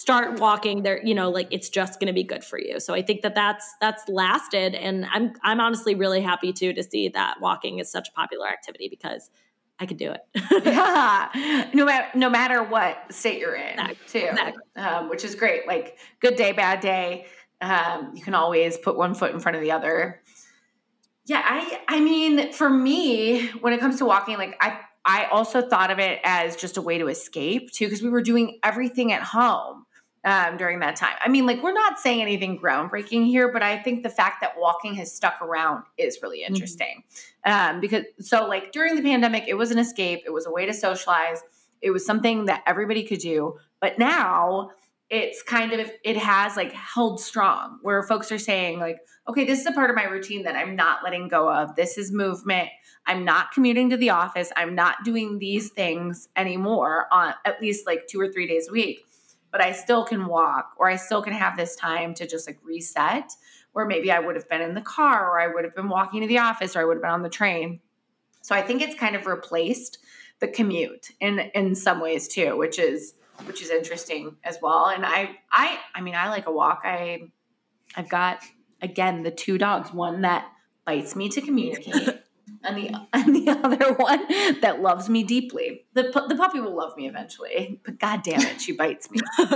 start 0.00 0.40
walking 0.40 0.82
there 0.82 0.98
you 1.04 1.14
know 1.14 1.28
like 1.28 1.46
it's 1.50 1.68
just 1.68 2.00
going 2.00 2.06
to 2.06 2.12
be 2.14 2.24
good 2.24 2.42
for 2.42 2.58
you. 2.58 2.80
So 2.80 2.94
i 2.94 3.02
think 3.02 3.20
that 3.20 3.34
that's 3.34 3.74
that's 3.82 4.08
lasted 4.08 4.74
and 4.74 5.04
i'm 5.12 5.34
i'm 5.42 5.60
honestly 5.60 5.94
really 5.94 6.22
happy 6.22 6.54
too 6.54 6.72
to 6.72 6.82
see 6.82 7.10
that 7.10 7.38
walking 7.38 7.80
is 7.80 7.92
such 7.92 8.08
a 8.08 8.12
popular 8.12 8.48
activity 8.48 8.88
because 8.88 9.30
i 9.78 9.84
could 9.84 9.98
do 9.98 10.10
it. 10.12 10.22
Yeah. 10.64 11.66
No 11.74 11.84
matter 11.84 12.18
no 12.18 12.30
matter 12.30 12.62
what 12.62 13.12
state 13.12 13.40
you're 13.40 13.54
in 13.54 13.78
exactly. 13.78 13.96
too 14.08 14.26
exactly. 14.26 14.62
Um, 14.82 15.10
which 15.10 15.22
is 15.22 15.34
great. 15.34 15.66
Like 15.66 15.98
good 16.20 16.36
day 16.36 16.52
bad 16.52 16.80
day 16.80 17.26
um, 17.60 18.12
you 18.14 18.22
can 18.22 18.34
always 18.34 18.78
put 18.78 18.96
one 18.96 19.12
foot 19.14 19.32
in 19.34 19.38
front 19.38 19.56
of 19.56 19.62
the 19.62 19.72
other. 19.72 20.22
Yeah 21.26 21.42
i 21.44 21.80
i 21.88 22.00
mean 22.00 22.52
for 22.54 22.70
me 22.70 23.48
when 23.60 23.74
it 23.74 23.80
comes 23.80 23.98
to 23.98 24.06
walking 24.06 24.38
like 24.38 24.56
i 24.62 24.80
I 25.02 25.24
also 25.32 25.62
thought 25.62 25.90
of 25.90 25.98
it 25.98 26.20
as 26.24 26.56
just 26.56 26.76
a 26.76 26.82
way 26.82 26.98
to 26.98 27.08
escape 27.08 27.70
too, 27.70 27.86
because 27.86 28.02
we 28.02 28.10
were 28.10 28.20
doing 28.20 28.58
everything 28.62 29.12
at 29.12 29.22
home 29.22 29.86
um, 30.24 30.56
during 30.56 30.80
that 30.80 30.96
time. 30.96 31.14
I 31.24 31.28
mean, 31.28 31.46
like, 31.46 31.62
we're 31.62 31.72
not 31.72 31.98
saying 31.98 32.20
anything 32.20 32.58
groundbreaking 32.58 33.26
here, 33.26 33.52
but 33.52 33.62
I 33.62 33.78
think 33.78 34.02
the 34.02 34.10
fact 34.10 34.40
that 34.42 34.52
walking 34.58 34.94
has 34.96 35.14
stuck 35.14 35.40
around 35.40 35.84
is 35.96 36.18
really 36.22 36.40
mm-hmm. 36.40 36.54
interesting. 36.54 37.04
Mm-hmm. 37.46 37.76
Um, 37.76 37.80
because, 37.80 38.04
so, 38.20 38.46
like, 38.46 38.72
during 38.72 38.96
the 38.96 39.02
pandemic, 39.02 39.44
it 39.48 39.54
was 39.54 39.70
an 39.70 39.78
escape, 39.78 40.20
it 40.26 40.32
was 40.32 40.46
a 40.46 40.50
way 40.50 40.66
to 40.66 40.74
socialize, 40.74 41.42
it 41.80 41.90
was 41.90 42.04
something 42.04 42.46
that 42.46 42.62
everybody 42.66 43.04
could 43.04 43.20
do. 43.20 43.58
But 43.80 43.98
now, 43.98 44.70
it's 45.08 45.42
kind 45.42 45.72
of 45.72 45.90
it 46.04 46.16
has 46.16 46.56
like 46.56 46.70
held 46.70 47.18
strong 47.18 47.80
where 47.82 48.00
folks 48.04 48.30
are 48.30 48.38
saying 48.38 48.78
like 48.78 48.98
okay 49.26 49.44
this 49.44 49.58
is 49.58 49.66
a 49.66 49.72
part 49.72 49.90
of 49.90 49.96
my 49.96 50.04
routine 50.04 50.44
that 50.44 50.54
i'm 50.54 50.76
not 50.76 51.02
letting 51.02 51.26
go 51.26 51.52
of 51.52 51.74
this 51.74 51.98
is 51.98 52.12
movement 52.12 52.68
I'm 53.06 53.24
not 53.24 53.52
commuting 53.52 53.90
to 53.90 53.96
the 53.96 54.10
office. 54.10 54.52
I'm 54.56 54.74
not 54.74 55.04
doing 55.04 55.38
these 55.38 55.70
things 55.70 56.28
anymore 56.36 57.06
on 57.10 57.34
at 57.44 57.60
least 57.60 57.86
like 57.86 58.06
two 58.06 58.20
or 58.20 58.30
three 58.30 58.46
days 58.46 58.68
a 58.68 58.72
week. 58.72 59.04
But 59.50 59.60
I 59.60 59.72
still 59.72 60.04
can 60.04 60.26
walk 60.26 60.72
or 60.78 60.88
I 60.88 60.96
still 60.96 61.22
can 61.22 61.32
have 61.32 61.56
this 61.56 61.74
time 61.76 62.14
to 62.14 62.26
just 62.26 62.46
like 62.46 62.58
reset 62.62 63.32
where 63.72 63.86
maybe 63.86 64.10
I 64.10 64.18
would 64.18 64.36
have 64.36 64.48
been 64.48 64.62
in 64.62 64.74
the 64.74 64.80
car 64.80 65.30
or 65.30 65.40
I 65.40 65.46
would 65.46 65.64
have 65.64 65.74
been 65.74 65.88
walking 65.88 66.22
to 66.22 66.26
the 66.26 66.38
office 66.38 66.76
or 66.76 66.80
I 66.80 66.84
would 66.84 66.96
have 66.96 67.02
been 67.02 67.10
on 67.10 67.22
the 67.22 67.28
train. 67.28 67.80
So 68.42 68.54
I 68.54 68.62
think 68.62 68.82
it's 68.82 68.94
kind 68.94 69.16
of 69.16 69.26
replaced 69.26 69.98
the 70.40 70.48
commute 70.48 71.10
in 71.20 71.38
in 71.54 71.74
some 71.74 72.00
ways 72.00 72.26
too, 72.26 72.56
which 72.56 72.78
is 72.78 73.14
which 73.44 73.62
is 73.62 73.70
interesting 73.70 74.36
as 74.44 74.58
well. 74.60 74.86
And 74.86 75.04
I 75.04 75.36
I 75.52 75.78
I 75.94 76.00
mean 76.00 76.14
I 76.14 76.28
like 76.30 76.46
a 76.46 76.52
walk. 76.52 76.82
I 76.84 77.30
I've 77.96 78.08
got 78.08 78.42
again 78.82 79.22
the 79.22 79.30
two 79.30 79.58
dogs, 79.58 79.92
one 79.92 80.22
that 80.22 80.46
bites 80.84 81.14
me 81.14 81.28
to 81.28 81.40
communicate 81.40 82.20
and 82.64 82.76
the 82.76 82.90
and 83.12 83.34
the 83.34 83.48
other 83.50 83.94
one 83.94 84.60
that 84.60 84.80
loves 84.82 85.08
me 85.08 85.22
deeply. 85.22 85.86
The 85.94 86.04
the 86.28 86.36
puppy 86.36 86.60
will 86.60 86.74
love 86.76 86.96
me 86.96 87.08
eventually, 87.08 87.80
but 87.84 87.98
god 87.98 88.22
damn 88.22 88.40
it, 88.40 88.60
she 88.60 88.72
bites 88.72 89.10
me. 89.10 89.20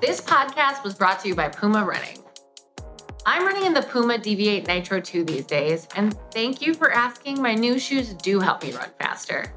this 0.00 0.20
podcast 0.20 0.82
was 0.84 0.94
brought 0.94 1.20
to 1.20 1.28
you 1.28 1.34
by 1.34 1.48
Puma 1.48 1.84
Running. 1.84 2.18
I'm 3.24 3.44
running 3.44 3.66
in 3.66 3.72
the 3.72 3.82
Puma 3.82 4.18
Deviate 4.18 4.66
Nitro 4.66 5.00
2 5.00 5.24
these 5.24 5.46
days, 5.46 5.86
and 5.94 6.16
thank 6.32 6.60
you 6.60 6.74
for 6.74 6.90
asking. 6.90 7.40
My 7.40 7.54
new 7.54 7.78
shoes 7.78 8.14
do 8.14 8.40
help 8.40 8.64
me 8.64 8.72
run 8.72 8.90
faster. 8.98 9.54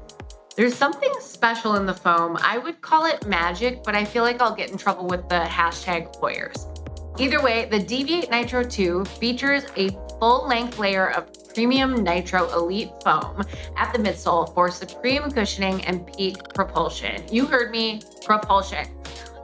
There's 0.56 0.74
something 0.74 1.12
special 1.20 1.74
in 1.74 1.84
the 1.84 1.92
foam. 1.92 2.38
I 2.40 2.58
would 2.58 2.80
call 2.80 3.04
it 3.06 3.26
magic, 3.26 3.82
but 3.82 3.94
I 3.94 4.04
feel 4.04 4.22
like 4.22 4.40
I'll 4.40 4.54
get 4.54 4.70
in 4.70 4.78
trouble 4.78 5.06
with 5.06 5.28
the 5.28 5.40
hashtag 5.40 6.14
Hoyers. 6.16 6.66
Either 7.18 7.42
way, 7.42 7.66
the 7.70 7.78
Deviate 7.78 8.30
Nitro 8.30 8.62
2 8.62 9.04
features 9.06 9.64
a 9.76 9.88
full 10.20 10.46
length 10.46 10.78
layer 10.78 11.12
of 11.12 11.26
premium 11.54 12.04
Nitro 12.04 12.52
Elite 12.52 12.90
foam 13.02 13.42
at 13.76 13.90
the 13.92 13.98
midsole 13.98 14.52
for 14.52 14.70
supreme 14.70 15.30
cushioning 15.30 15.82
and 15.86 16.06
peak 16.14 16.36
propulsion. 16.52 17.22
You 17.32 17.46
heard 17.46 17.70
me, 17.70 18.02
propulsion. 18.24 18.86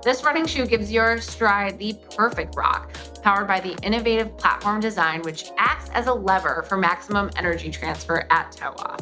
This 0.03 0.23
running 0.23 0.47
shoe 0.47 0.67
gives 0.67 0.93
your 0.93 1.19
stride 1.19 1.79
the 1.79 1.95
perfect 2.15 2.57
rock, 2.57 2.93
powered 3.23 3.49
by 3.49 3.61
the 3.61 3.75
innovative 3.83 4.37
platform 4.37 4.81
design, 4.81 5.23
which 5.23 5.51
acts 5.57 5.89
as 5.95 6.09
a 6.09 6.13
lever 6.13 6.67
for 6.69 6.77
maximum 6.77 7.31
energy 7.37 7.71
transfer 7.71 8.27
at 8.31 8.53
toe 8.53 8.75
off. 8.79 9.01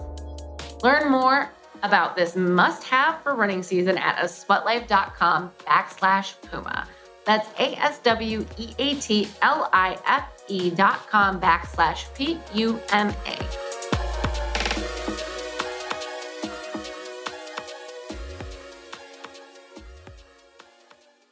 Learn 0.85 1.11
more 1.11 1.51
about 1.83 2.15
this 2.15 2.37
must 2.37 2.85
have 2.85 3.21
for 3.23 3.35
running 3.35 3.65
season 3.65 3.99
at 3.99 4.23
a 4.23 4.29
sweatlife.com 4.29 5.51
backslash 5.67 6.35
Puma. 6.43 6.87
That's 7.25 7.49
A 7.59 7.77
S 7.77 7.99
W 8.01 8.47
E 8.57 8.75
A 8.79 8.95
T 8.97 9.29
L 9.43 9.69
I 9.73 9.99
F 10.07 10.29
E 10.49 10.71
dot 10.71 11.07
com 11.09 11.41
backslash 11.41 12.13
P 12.15 12.39
U 12.55 12.81
M 12.93 13.13
A. 13.27 13.71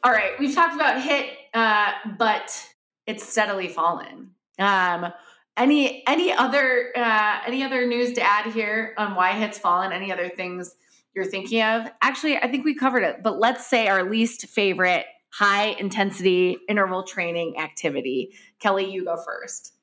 All 0.01 0.11
right, 0.13 0.31
we've 0.39 0.55
talked 0.55 0.75
about 0.75 1.01
HIIT, 1.01 1.29
uh, 1.53 1.91
but 2.17 2.65
it's 3.05 3.27
steadily 3.27 3.67
fallen. 3.67 4.31
Um, 4.57 5.11
any 5.57 6.07
any 6.07 6.31
other 6.31 6.93
uh, 6.95 7.39
any 7.45 7.63
other 7.63 7.85
news 7.85 8.13
to 8.13 8.21
add 8.21 8.53
here 8.53 8.93
on 8.97 9.15
why 9.15 9.31
HIIT's 9.31 9.57
fallen? 9.57 9.91
Any 9.91 10.11
other 10.13 10.29
things 10.29 10.73
you're 11.13 11.25
thinking 11.25 11.61
of? 11.61 11.91
Actually, 12.01 12.37
I 12.37 12.49
think 12.49 12.63
we 12.63 12.75
covered 12.75 13.03
it. 13.03 13.21
But 13.21 13.39
let's 13.39 13.67
say 13.67 13.89
our 13.89 14.09
least 14.09 14.47
favorite 14.47 15.05
high 15.31 15.75
intensity 15.79 16.57
interval 16.67 17.03
training 17.03 17.59
activity. 17.59 18.33
Kelly, 18.59 18.91
you 18.91 19.05
go 19.05 19.15
first. 19.17 19.73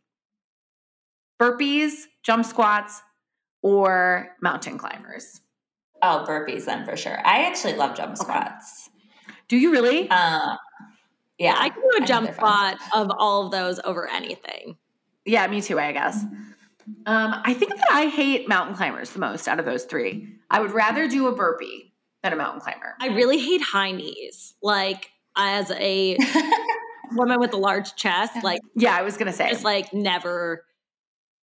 Burpees, 1.41 2.05
jump 2.23 2.45
squats, 2.45 3.03
or 3.63 4.37
mountain 4.41 4.79
climbers? 4.79 5.41
Oh, 6.03 6.25
burpees 6.29 6.65
then 6.65 6.85
for 6.85 6.97
sure. 6.97 7.19
I 7.27 7.45
actually 7.47 7.75
love 7.75 7.97
jump 7.97 8.17
squats. 8.17 8.89
Okay. 9.29 9.37
Do 9.49 9.57
you 9.57 9.73
really? 9.73 10.09
Uh, 10.11 10.57
yeah. 11.39 11.57
I 11.59 11.69
can 11.69 11.83
do 11.83 12.05
a 12.05 12.07
jump 12.07 12.33
squat 12.33 12.77
of 12.95 13.11
all 13.19 13.47
of 13.47 13.53
those 13.53 13.81
over 13.85 14.09
anything. 14.09 14.77
Yeah, 15.25 15.47
me 15.49 15.61
too, 15.61 15.79
I 15.79 15.93
guess. 15.93 16.23
Um, 17.07 17.35
I 17.45 17.53
think 17.55 17.77
that 17.77 17.89
I 17.91 18.07
hate 18.07 18.49
mountain 18.49 18.77
climbers 18.77 19.11
the 19.11 19.19
most 19.19 19.49
out 19.49 19.59
of 19.59 19.65
those 19.65 19.85
three. 19.85 20.29
I 20.51 20.61
would 20.61 20.71
rather 20.71 21.09
do 21.09 21.27
a 21.27 21.35
burpee 21.35 21.93
than 22.23 22.33
a 22.33 22.37
mountain 22.37 22.61
climber. 22.61 22.95
I 23.01 23.09
really 23.09 23.39
hate 23.39 23.61
high 23.61 23.91
knees. 23.91 24.55
Like 24.63 25.11
as 25.37 25.71
a 25.73 26.17
woman 27.13 27.41
with 27.41 27.53
a 27.53 27.57
large 27.57 27.95
chest, 27.97 28.43
like 28.43 28.61
yeah, 28.75 28.97
I 28.97 29.03
was 29.03 29.17
gonna 29.17 29.33
say 29.33 29.51
it's 29.51 29.65
like 29.65 29.93
never 29.93 30.65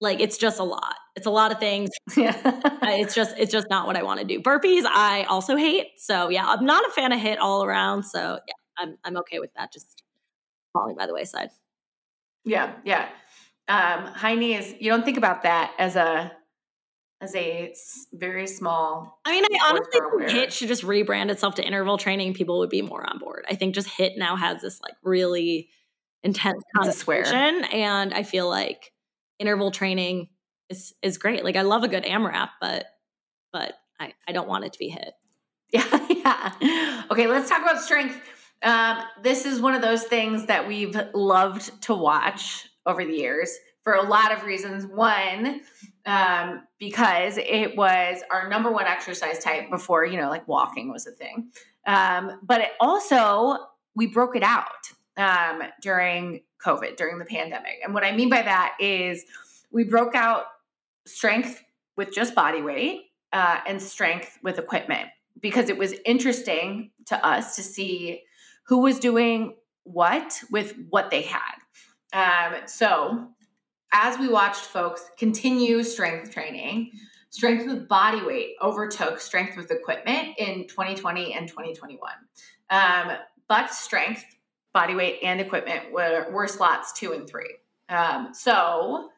like 0.02 0.20
it's 0.20 0.38
just 0.38 0.60
a 0.60 0.64
lot. 0.64 0.96
It's 1.16 1.26
a 1.26 1.32
lot 1.32 1.52
of 1.52 1.60
things. 1.60 1.90
Yeah. 2.18 2.34
it's 2.84 3.16
just 3.16 3.36
it's 3.38 3.52
just 3.52 3.70
not 3.70 3.88
what 3.88 3.96
I 3.96 4.04
want 4.04 4.20
to 4.20 4.26
do. 4.26 4.40
Burpees 4.40 4.84
I 4.86 5.26
also 5.30 5.56
hate. 5.56 5.88
So 5.98 6.30
yeah, 6.30 6.46
I'm 6.46 6.66
not 6.66 6.86
a 6.88 6.92
fan 6.92 7.12
of 7.12 7.20
HIIT 7.20 7.38
all 7.40 7.64
around. 7.64 8.04
So 8.04 8.40
yeah, 8.48 8.54
I'm 8.78 8.98
I'm 9.04 9.18
okay 9.18 9.40
with 9.40 9.54
that. 9.56 9.72
Just 9.72 10.04
falling 10.74 10.96
by 10.96 11.08
the 11.08 11.14
wayside. 11.14 11.50
Yeah, 12.46 12.74
yeah. 12.84 13.08
Um, 13.70 14.08
high 14.08 14.36
knee 14.36 14.56
is 14.56 14.76
you 14.80 14.92
don't 14.92 15.06
think 15.06 15.18
about 15.18 15.44
that 15.44 15.74
as 15.80 15.96
a 15.96 16.32
as 17.24 17.36
a 17.36 17.74
very 18.12 18.46
small. 18.48 19.20
I 19.26 19.32
mean, 19.32 19.46
I 19.46 19.70
honestly 19.70 19.92
think 19.92 20.30
HIIT 20.30 20.52
should 20.52 20.68
just 20.68 20.84
rebrand 20.84 21.32
itself 21.32 21.56
to 21.56 21.66
interval 21.66 21.98
training. 21.98 22.34
People 22.34 22.60
would 22.60 22.70
be 22.70 22.82
more 22.82 23.08
on 23.10 23.18
board. 23.18 23.46
I 23.50 23.56
think 23.56 23.76
just 23.76 23.88
HIIT 23.88 24.18
now 24.18 24.36
has 24.36 24.62
this 24.62 24.82
like 24.82 24.96
really 25.04 25.70
intense 26.22 26.62
connotation, 26.76 27.64
and 27.64 28.14
I 28.14 28.24
feel 28.24 28.50
like 28.50 28.92
interval 29.40 29.72
training 29.72 30.28
is 30.70 30.94
is 31.02 31.18
great. 31.18 31.44
Like 31.46 31.56
I 31.56 31.62
love 31.62 31.84
a 31.84 31.88
good 31.88 32.04
AMRAP, 32.04 32.50
but 32.60 32.86
but 33.54 33.74
I 34.00 34.14
I 34.28 34.34
don't 34.34 34.50
want 34.50 34.66
it 34.66 34.74
to 34.74 34.80
be 34.80 34.92
HIIT. 34.92 35.12
Yeah, 35.74 36.08
yeah. 36.08 37.04
Okay, 37.10 37.26
let's 37.26 37.50
talk 37.50 37.64
about 37.64 37.82
strength. 37.82 38.16
Um, 38.62 39.00
this 39.24 39.48
is 39.48 39.60
one 39.60 39.74
of 39.74 39.82
those 39.82 40.04
things 40.04 40.46
that 40.46 40.68
we've 40.68 40.96
loved 41.16 41.82
to 41.84 41.96
watch 41.96 42.68
over 42.86 43.04
the 43.04 43.14
years 43.14 43.50
for 43.84 43.94
a 43.94 44.04
lot 44.04 44.32
of 44.32 44.44
reasons. 44.44 44.86
One, 44.86 45.62
um, 46.06 46.64
because 46.80 47.38
it 47.38 47.76
was 47.76 48.22
our 48.32 48.50
number 48.50 48.72
one 48.72 48.86
exercise 48.86 49.40
type 49.40 49.70
before, 49.70 50.06
you 50.06 50.18
know, 50.18 50.30
like 50.30 50.48
walking 50.48 50.92
was 50.92 51.08
a 51.08 51.12
thing. 51.12 51.52
Um, 51.86 52.40
but 52.44 52.62
it 52.62 52.72
also, 52.80 53.58
we 53.96 54.08
broke 54.08 54.36
it 54.36 54.44
out 54.44 54.68
um, 55.18 55.64
during 55.82 56.42
COVID, 56.66 56.96
during 56.96 57.20
the 57.20 57.26
pandemic. 57.26 57.80
And 57.84 57.94
what 57.94 58.04
I 58.04 58.12
mean 58.12 58.30
by 58.30 58.42
that 58.42 58.76
is 58.80 59.26
we 59.72 59.84
broke 59.84 60.16
out 60.16 60.46
strength 61.06 61.62
with 61.98 62.14
just 62.14 62.34
body 62.34 62.62
weight 62.62 63.12
uh, 63.34 63.60
and 63.68 63.82
strength 63.82 64.40
with 64.44 64.58
equipment 64.58 65.10
because 65.42 65.70
it 65.70 65.78
was 65.78 65.94
interesting 66.06 66.92
to 67.08 67.26
us 67.26 67.56
to 67.56 67.64
see 67.64 68.22
who 68.66 68.80
was 68.80 69.00
doing 69.00 69.56
what 69.84 70.40
with 70.50 70.76
what 70.90 71.12
they 71.12 71.24
had. 71.24 71.56
Um, 72.14 72.62
so, 72.68 73.28
as 73.94 74.18
we 74.18 74.28
watched 74.28 74.66
folks 74.66 75.10
continue 75.18 75.84
strength 75.84 76.32
training, 76.32 76.92
strength 77.30 77.66
with 77.68 77.88
body 77.88 78.22
weight 78.24 78.56
overtook 78.62 79.20
strength 79.20 79.56
with 79.56 79.72
equipment 79.72 80.30
in 80.38 80.68
2020 80.68 81.34
and 81.34 81.48
2021. 81.48 82.12
Um, 82.70 83.18
but 83.48 83.72
strength, 83.72 84.26
body 84.74 84.96
weight, 84.96 85.20
and 85.24 85.40
equipment 85.40 85.92
were, 85.94 86.28
were 86.32 86.48
slots 86.48 86.94
two 86.94 87.14
and 87.14 87.30
three. 87.30 87.56
Um, 87.90 88.34
so, 88.34 89.10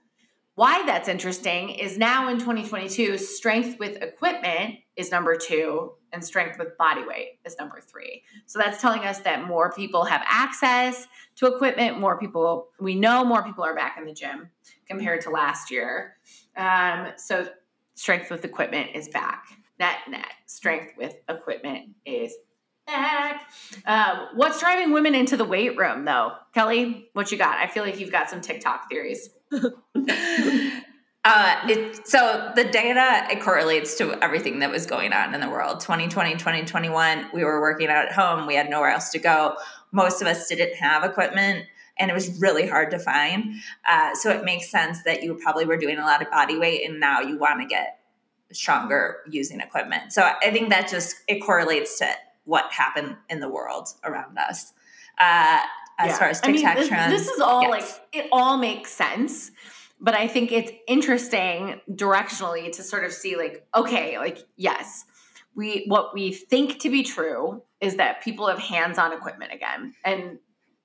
why 0.55 0.85
that's 0.85 1.09
interesting 1.09 1.69
is 1.69 1.97
now 1.97 2.29
in 2.29 2.39
2022, 2.39 3.17
strength 3.17 3.77
with 3.77 4.01
equipment 4.01 4.75
is 4.95 5.11
number 5.11 5.35
two, 5.35 5.91
and 6.13 6.23
strength 6.23 6.57
with 6.57 6.77
body 6.77 7.03
weight 7.05 7.39
is 7.43 7.57
number 7.59 7.81
three. 7.81 8.23
So 8.45 8.57
that's 8.57 8.81
telling 8.81 9.01
us 9.01 9.19
that 9.19 9.45
more 9.45 9.73
people 9.73 10.05
have 10.05 10.23
access 10.25 11.07
to 11.37 11.47
equipment, 11.47 11.99
more 11.99 12.17
people, 12.17 12.69
we 12.79 12.95
know 12.95 13.23
more 13.25 13.43
people 13.43 13.63
are 13.63 13.75
back 13.75 13.97
in 13.97 14.05
the 14.05 14.13
gym 14.13 14.49
compared 14.87 15.21
to 15.21 15.29
last 15.29 15.69
year. 15.69 16.15
Um, 16.55 17.09
so 17.17 17.47
strength 17.95 18.31
with 18.31 18.45
equipment 18.45 18.91
is 18.93 19.09
back. 19.09 19.45
Net, 19.79 19.97
net. 20.09 20.31
Strength 20.45 20.93
with 20.97 21.15
equipment 21.27 21.89
is 22.05 22.33
back. 22.87 23.49
Um, 23.85 24.29
what's 24.35 24.59
driving 24.59 24.93
women 24.93 25.15
into 25.15 25.35
the 25.35 25.45
weight 25.45 25.77
room, 25.77 26.05
though? 26.05 26.33
Kelly, 26.53 27.09
what 27.13 27.31
you 27.31 27.37
got? 27.37 27.57
I 27.57 27.67
feel 27.67 27.83
like 27.83 27.99
you've 27.99 28.11
got 28.11 28.29
some 28.29 28.41
TikTok 28.41 28.89
theories. 28.89 29.29
Uh, 31.27 31.59
it, 31.67 32.07
so 32.07 32.51
the 32.55 32.63
data 32.63 33.25
it 33.31 33.41
correlates 33.41 33.97
to 33.97 34.13
everything 34.23 34.59
that 34.59 34.69
was 34.69 34.85
going 34.85 35.11
on 35.11 35.33
in 35.33 35.41
the 35.41 35.49
world 35.49 35.79
2020 35.79 36.33
2021 36.33 37.25
we 37.33 37.43
were 37.43 37.59
working 37.59 37.87
out 37.87 38.05
at 38.05 38.11
home 38.11 38.45
we 38.45 38.53
had 38.53 38.69
nowhere 38.69 38.91
else 38.91 39.09
to 39.09 39.17
go 39.17 39.55
most 39.95 40.21
of 40.21 40.27
us 40.27 40.47
didn't 40.47 40.75
have 40.75 41.03
equipment 41.03 41.65
and 41.97 42.11
it 42.11 42.13
was 42.13 42.39
really 42.41 42.67
hard 42.67 42.91
to 42.91 42.99
find 42.99 43.55
uh, 43.89 44.13
so 44.13 44.29
it 44.29 44.43
makes 44.43 44.69
sense 44.69 45.03
that 45.03 45.23
you 45.23 45.33
probably 45.35 45.65
were 45.65 45.77
doing 45.77 45.97
a 45.97 46.03
lot 46.03 46.21
of 46.21 46.29
body 46.29 46.57
weight 46.57 46.87
and 46.87 46.99
now 46.99 47.21
you 47.21 47.37
want 47.37 47.61
to 47.61 47.65
get 47.65 47.99
stronger 48.51 49.17
using 49.29 49.59
equipment 49.59 50.11
so 50.11 50.21
i 50.43 50.51
think 50.51 50.69
that 50.69 50.87
just 50.87 51.15
it 51.27 51.39
correlates 51.39 51.97
to 51.97 52.07
what 52.43 52.71
happened 52.71 53.15
in 53.29 53.39
the 53.39 53.49
world 53.49 53.87
around 54.03 54.37
us 54.37 54.73
uh, 55.17 55.61
as 55.97 56.09
yeah. 56.09 56.17
far 56.17 56.27
as 56.27 56.41
TikTok 56.41 56.65
I 56.65 56.67
mean, 56.67 56.75
this, 56.75 56.87
trends. 56.89 57.11
This 57.11 57.27
is 57.29 57.39
all 57.39 57.61
yes. 57.61 57.71
like 57.71 58.01
it 58.11 58.29
all 58.31 58.57
makes 58.57 58.91
sense 58.91 59.51
but 59.99 60.13
I 60.13 60.27
think 60.27 60.51
it's 60.51 60.71
interesting 60.87 61.79
directionally 61.89 62.71
to 62.73 62.83
sort 62.83 63.05
of 63.05 63.13
see 63.13 63.37
like, 63.37 63.65
okay, 63.73 64.17
like, 64.17 64.39
yes, 64.57 65.05
we 65.55 65.85
what 65.87 66.13
we 66.13 66.31
think 66.31 66.79
to 66.79 66.89
be 66.89 67.03
true 67.03 67.63
is 67.81 67.95
that 67.95 68.21
people 68.21 68.47
have 68.47 68.59
hands-on 68.59 69.13
equipment 69.13 69.53
again. 69.53 69.93
And 70.03 70.39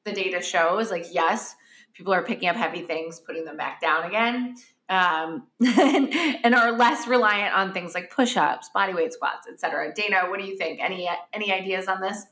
the 0.05 0.12
data 0.12 0.43
shows 0.43 0.91
like, 0.91 1.07
yes, 1.11 1.55
people 1.93 2.12
are 2.12 2.23
picking 2.23 2.49
up 2.49 2.57
heavy 2.57 2.83
things, 2.83 3.21
putting 3.21 3.45
them 3.45 3.57
back 3.57 3.81
down 3.81 4.05
again. 4.05 4.57
Um, 4.89 5.47
and, 5.61 6.12
and, 6.45 6.55
are 6.55 6.73
less 6.73 7.07
reliant 7.07 7.55
on 7.55 7.73
things 7.73 7.95
like 7.95 8.11
push-ups, 8.11 8.71
body 8.75 8.93
weight 8.93 9.12
squats, 9.12 9.47
etc. 9.49 9.93
Dana, 9.95 10.23
what 10.29 10.41
do 10.41 10.47
you 10.47 10.57
think? 10.57 10.81
Any 10.81 11.09
any 11.33 11.53
ideas 11.53 11.87
on 11.87 12.01
this? 12.01 12.25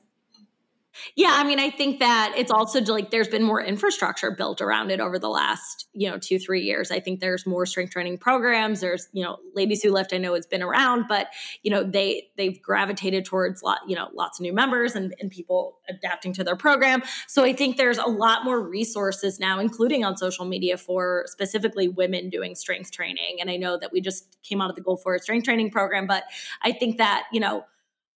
Yeah, 1.16 1.32
I 1.32 1.44
mean, 1.44 1.59
I 1.59 1.70
think 1.70 2.01
that 2.01 2.34
it's 2.36 2.51
also 2.51 2.80
like 2.80 3.11
there's 3.11 3.28
been 3.28 3.42
more 3.42 3.62
infrastructure 3.62 4.30
built 4.30 4.61
around 4.61 4.90
it 4.90 5.01
over 5.01 5.18
the 5.18 5.28
last, 5.28 5.86
you 5.92 6.11
know, 6.11 6.18
two, 6.18 6.38
three 6.38 6.62
years. 6.62 6.90
I 6.90 7.01
think 7.01 7.20
there's 7.20 7.46
more 7.46 7.66
strength 7.66 7.92
training 7.92 8.18
programs. 8.18 8.80
There's, 8.80 9.09
you 9.12 9.24
know, 9.24 9.38
Ladies 9.55 9.82
Who 9.82 9.90
Lift, 9.90 10.12
I 10.12 10.18
know 10.18 10.34
it's 10.34 10.46
been 10.46 10.62
around, 10.62 11.07
but 11.09 11.28
you 11.62 11.70
know, 11.70 11.82
they 11.82 12.28
they've 12.36 12.61
gravitated 12.62 13.24
towards 13.24 13.62
lot, 13.62 13.80
you 13.86 13.96
know, 13.96 14.09
lots 14.14 14.38
of 14.38 14.42
new 14.42 14.53
members 14.53 14.94
and, 14.94 15.14
and 15.20 15.30
people 15.30 15.78
adapting 15.88 16.32
to 16.34 16.44
their 16.44 16.57
program. 16.57 17.03
So 17.26 17.44
I 17.44 17.53
think 17.53 17.76
there's 17.76 17.99
a 17.99 18.07
lot 18.09 18.44
more 18.44 18.61
resources 18.61 19.40
now, 19.40 19.59
including 19.59 20.05
on 20.05 20.16
social 20.16 20.44
media 20.44 20.76
for 20.76 21.24
specifically 21.26 21.88
women 21.88 22.30
doing 22.30 22.55
strength 22.55 22.92
training. 22.92 23.38
And 23.40 23.51
I 23.51 23.57
know 23.57 23.78
that 23.78 23.92
we 23.92 24.01
just 24.01 24.38
came 24.42 24.61
out 24.61 24.70
of 24.70 24.76
the 24.76 24.82
Goal 24.82 24.96
Forward 24.96 25.22
strength 25.22 25.44
training 25.44 25.70
program, 25.70 26.07
but 26.07 26.24
I 26.62 26.72
think 26.72 26.99
that, 26.99 27.24
you 27.32 27.40
know, 27.40 27.64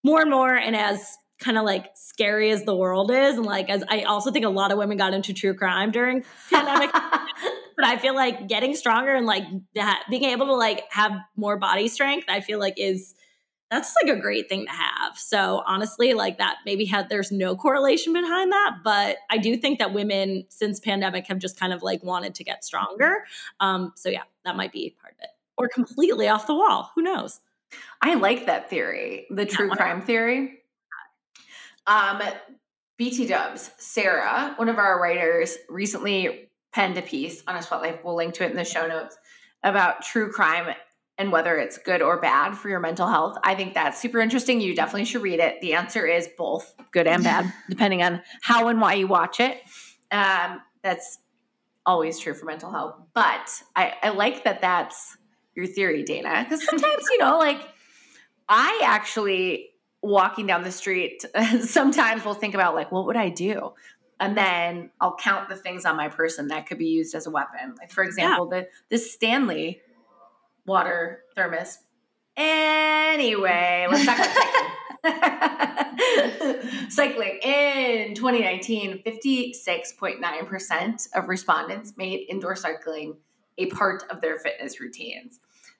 more 0.03 0.21
and 0.21 0.29
more 0.29 0.53
and 0.53 0.75
as 0.75 1.17
kind 1.43 1.57
of 1.57 1.65
like 1.65 1.87
scary 1.95 2.51
as 2.51 2.63
the 2.63 2.75
world 2.75 3.11
is 3.11 3.35
and 3.35 3.45
like 3.45 3.69
as 3.69 3.83
i 3.89 4.03
also 4.03 4.31
think 4.31 4.45
a 4.45 4.49
lot 4.49 4.71
of 4.71 4.77
women 4.77 4.97
got 4.97 5.13
into 5.13 5.33
true 5.33 5.53
crime 5.53 5.91
during 5.91 6.23
pandemic. 6.49 6.91
But 6.91 7.85
i 7.85 7.97
feel 7.97 8.15
like 8.15 8.47
getting 8.47 8.75
stronger 8.75 9.13
and 9.13 9.25
like 9.25 9.43
that 9.75 10.03
being 10.09 10.25
able 10.25 10.45
to 10.47 10.55
like 10.55 10.83
have 10.91 11.11
more 11.35 11.57
body 11.57 11.87
strength 11.87 12.25
i 12.29 12.39
feel 12.39 12.59
like 12.59 12.75
is 12.77 13.15
that's 13.73 13.95
like 14.03 14.15
a 14.15 14.19
great 14.19 14.49
thing 14.49 14.65
to 14.67 14.71
have. 14.71 15.17
So 15.17 15.63
honestly 15.65 16.13
like 16.13 16.37
that 16.37 16.57
maybe 16.63 16.85
had 16.85 17.09
there's 17.09 17.31
no 17.31 17.55
correlation 17.55 18.13
behind 18.13 18.51
that 18.51 18.77
but 18.83 19.17
i 19.31 19.37
do 19.37 19.57
think 19.57 19.79
that 19.79 19.93
women 19.93 20.45
since 20.49 20.79
pandemic 20.79 21.25
have 21.27 21.39
just 21.39 21.59
kind 21.59 21.73
of 21.73 21.81
like 21.81 22.03
wanted 22.03 22.35
to 22.35 22.43
get 22.43 22.63
stronger. 22.63 23.25
Um 23.59 23.91
so 23.95 24.09
yeah 24.09 24.23
that 24.45 24.55
might 24.55 24.71
be 24.71 24.95
part 25.01 25.13
of 25.13 25.23
it. 25.23 25.29
Or 25.57 25.67
completely 25.67 26.27
off 26.27 26.47
the 26.47 26.53
wall. 26.53 26.91
Who 26.95 27.01
knows? 27.01 27.39
I 28.01 28.13
like 28.13 28.45
that 28.45 28.69
theory 28.69 29.25
the 29.31 29.45
true 29.45 29.69
crime 29.69 30.01
theory 30.01 30.62
um, 31.87 32.21
BT 32.97 33.27
Dubs, 33.27 33.71
Sarah, 33.77 34.53
one 34.55 34.69
of 34.69 34.77
our 34.77 35.01
writers, 35.01 35.57
recently 35.69 36.49
penned 36.71 36.97
a 36.97 37.01
piece 37.01 37.43
on 37.47 37.55
a 37.55 37.61
spotlight. 37.61 38.03
We'll 38.03 38.15
link 38.15 38.33
to 38.35 38.45
it 38.45 38.51
in 38.51 38.57
the 38.57 38.63
show 38.63 38.87
notes 38.87 39.17
about 39.63 40.03
true 40.03 40.31
crime 40.31 40.73
and 41.17 41.31
whether 41.31 41.57
it's 41.57 41.77
good 41.77 42.01
or 42.01 42.19
bad 42.19 42.57
for 42.57 42.69
your 42.69 42.79
mental 42.79 43.07
health. 43.07 43.37
I 43.43 43.55
think 43.55 43.73
that's 43.73 44.01
super 44.01 44.19
interesting. 44.19 44.61
You 44.61 44.75
definitely 44.75 45.05
should 45.05 45.21
read 45.21 45.39
it. 45.39 45.61
The 45.61 45.73
answer 45.73 46.05
is 46.05 46.27
both 46.37 46.73
good 46.91 47.07
and 47.07 47.23
bad, 47.23 47.53
depending 47.69 48.01
on 48.01 48.21
how 48.41 48.67
and 48.67 48.81
why 48.81 48.95
you 48.95 49.07
watch 49.07 49.39
it. 49.39 49.61
Um, 50.11 50.61
that's 50.81 51.19
always 51.85 52.19
true 52.19 52.33
for 52.33 52.45
mental 52.45 52.71
health. 52.71 52.95
But 53.13 53.51
I, 53.75 53.93
I 54.01 54.09
like 54.09 54.43
that 54.45 54.61
that's 54.61 55.17
your 55.55 55.67
theory, 55.67 56.03
Dana, 56.03 56.43
because 56.43 56.65
sometimes, 56.65 57.03
you 57.11 57.19
know, 57.19 57.37
like 57.37 57.61
I 58.49 58.81
actually 58.83 59.69
walking 60.03 60.45
down 60.45 60.61
the 60.63 60.71
street, 60.71 61.25
sometimes 61.61 62.23
we'll 62.23 62.35
think 62.35 62.53
about 62.53 62.75
like, 62.75 62.91
what 62.91 63.07
would 63.07 63.15
I 63.15 63.29
do? 63.29 63.73
And 64.19 64.37
then 64.37 64.91
I'll 65.01 65.15
count 65.15 65.49
the 65.49 65.55
things 65.55 65.85
on 65.85 65.97
my 65.97 66.09
person 66.09 66.49
that 66.49 66.67
could 66.67 66.77
be 66.77 66.85
used 66.85 67.15
as 67.15 67.25
a 67.25 67.31
weapon. 67.31 67.73
Like 67.79 67.89
for 67.91 68.03
example, 68.03 68.47
yeah. 68.51 68.61
the 68.61 68.67
this 68.89 69.11
Stanley 69.11 69.81
water 70.65 71.23
thermos. 71.35 71.79
Anyway, 72.35 73.85
let's 73.89 74.05
talk 74.05 74.17
about 74.17 74.29
cycling. 74.29 74.71
cycling 76.89 77.39
in 77.43 78.15
2019, 78.15 79.03
56.9% 79.05 81.07
of 81.15 81.27
respondents 81.27 81.93
made 81.97 82.25
indoor 82.29 82.55
cycling 82.55 83.17
a 83.57 83.65
part 83.67 84.03
of 84.09 84.21
their 84.21 84.39
fitness 84.39 84.79
routines. 84.79 85.39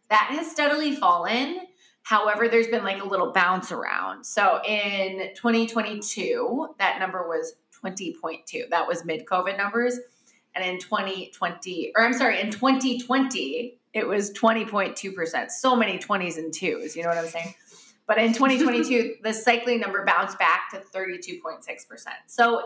That 0.10 0.28
has 0.32 0.52
steadily 0.52 0.94
fallen 0.96 1.62
However, 2.04 2.50
there's 2.50 2.68
been 2.68 2.84
like 2.84 3.02
a 3.02 3.08
little 3.08 3.32
bounce 3.32 3.72
around. 3.72 4.26
So 4.26 4.62
in 4.68 5.34
2022, 5.36 6.76
that 6.78 7.00
number 7.00 7.28
was 7.28 7.56
20.2. 7.84 8.70
That 8.70 8.88
was 8.88 9.06
mid 9.06 9.26
COVID 9.26 9.58
numbers. 9.58 10.00
And 10.56 10.64
in 10.64 10.80
2020, 10.80 11.94
or 11.96 12.06
I'm 12.06 12.14
sorry, 12.14 12.40
in 12.40 12.52
2020, 12.52 13.80
it 13.94 14.08
was 14.08 14.32
20.2%. 14.34 15.52
So 15.52 15.76
many 15.76 15.98
20s 15.98 16.38
and 16.38 16.54
twos. 16.54 16.96
You 16.96 17.04
know 17.04 17.10
what 17.10 17.18
I'm 17.18 17.28
saying? 17.28 17.56
But 18.06 18.18
in 18.18 18.34
2022, 18.34 19.16
the 19.24 19.34
cycling 19.34 19.80
number 19.80 20.04
bounced 20.06 20.38
back 20.38 20.72
to 20.72 20.80
32.6%. 20.80 21.64
So 22.28 22.64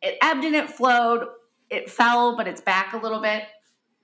it 0.00 0.16
ebbed 0.22 0.44
and 0.44 0.56
it 0.56 0.70
flowed. 0.70 1.26
It 1.68 1.90
fell, 1.90 2.36
but 2.36 2.48
it's 2.48 2.60
back 2.60 2.94
a 2.94 2.96
little 2.96 3.20
bit. 3.20 3.42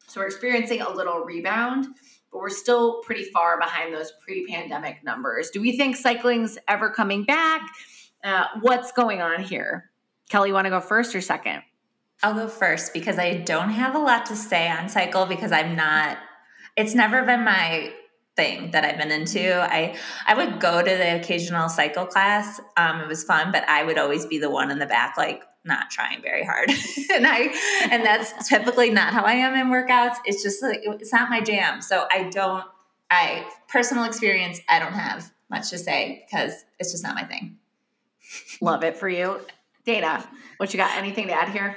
So 0.07 0.21
we're 0.21 0.27
experiencing 0.27 0.83
a 0.83 0.91
little 0.91 1.21
rebound 1.21 1.89
but 2.37 2.43
we're 2.43 2.51
still 2.51 3.01
pretty 3.01 3.25
far 3.25 3.59
behind 3.59 3.95
those 3.95 4.13
pre-pandemic 4.21 5.03
numbers. 5.03 5.49
Do 5.49 5.61
we 5.63 5.75
think 5.75 5.97
cycling's 5.97 6.59
ever 6.69 6.91
coming 6.91 7.25
back? 7.25 7.63
Uh, 8.23 8.45
what's 8.61 8.93
going 8.93 9.23
on 9.23 9.43
here? 9.43 9.91
Kelly, 10.29 10.51
you 10.51 10.55
want 10.55 10.67
to 10.67 10.71
go 10.71 10.81
first 10.81 11.15
or 11.15 11.23
second? 11.23 11.63
I'll 12.23 12.35
go 12.35 12.47
first 12.47 12.93
because 12.93 13.19
I 13.19 13.39
don't 13.39 13.71
have 13.71 13.95
a 13.95 13.99
lot 13.99 14.27
to 14.27 14.37
say 14.37 14.69
on 14.69 14.91
cycle 14.91 15.25
because 15.25 15.51
I'm 15.51 15.77
not. 15.77 16.19
It's 16.77 16.95
never 16.95 17.25
been 17.25 17.43
my 17.43 17.95
thing 18.37 18.73
that 18.73 18.85
I've 18.85 18.99
been 18.99 19.11
into. 19.11 19.55
I 19.55 19.97
I 20.27 20.35
would 20.35 20.61
go 20.61 20.83
to 20.83 20.91
the 20.91 21.17
occasional 21.19 21.71
cycle 21.71 22.05
class. 22.05 22.61
Um, 22.77 23.01
it 23.01 23.09
was 23.09 23.25
fun, 23.25 23.51
but 23.51 23.67
I 23.67 23.83
would 23.83 23.97
always 23.97 24.27
be 24.27 24.39
the 24.39 24.51
one 24.51 24.71
in 24.71 24.79
the 24.79 24.87
back, 24.87 25.17
like 25.17 25.43
not 25.67 25.91
trying 25.91 26.23
very 26.23 26.45
hard. 26.45 26.71
and 27.15 27.27
I 27.27 27.53
and 27.91 28.05
that's 28.05 28.49
typically 28.49 28.91
not 28.91 29.13
how 29.13 29.23
I 29.23 29.33
am 29.33 29.55
in 29.55 29.69
workouts. 29.69 30.17
It's 30.25 30.43
just 30.43 30.63
like 30.63 30.81
it's 30.83 31.13
not 31.13 31.31
my 31.31 31.41
jam. 31.41 31.83
So 31.83 32.07
I 32.11 32.31
don't 32.31 32.65
I 33.11 33.47
personal 33.69 34.05
experience 34.05 34.61
I 34.69 34.79
don't 34.79 34.93
have 34.93 35.33
much 35.51 35.71
to 35.71 35.79
say 35.79 36.25
because 36.27 36.65
it's 36.79 36.93
just 36.93 37.03
not 37.03 37.15
my 37.15 37.25
thing. 37.25 37.59
Love 38.61 38.83
it 38.83 38.97
for 38.97 39.09
you. 39.09 39.41
Dana, 39.85 40.29
what 40.57 40.73
you 40.73 40.79
got? 40.79 40.97
Anything 40.97 41.29
to 41.29 41.33
add 41.33 41.51
here? 41.51 41.77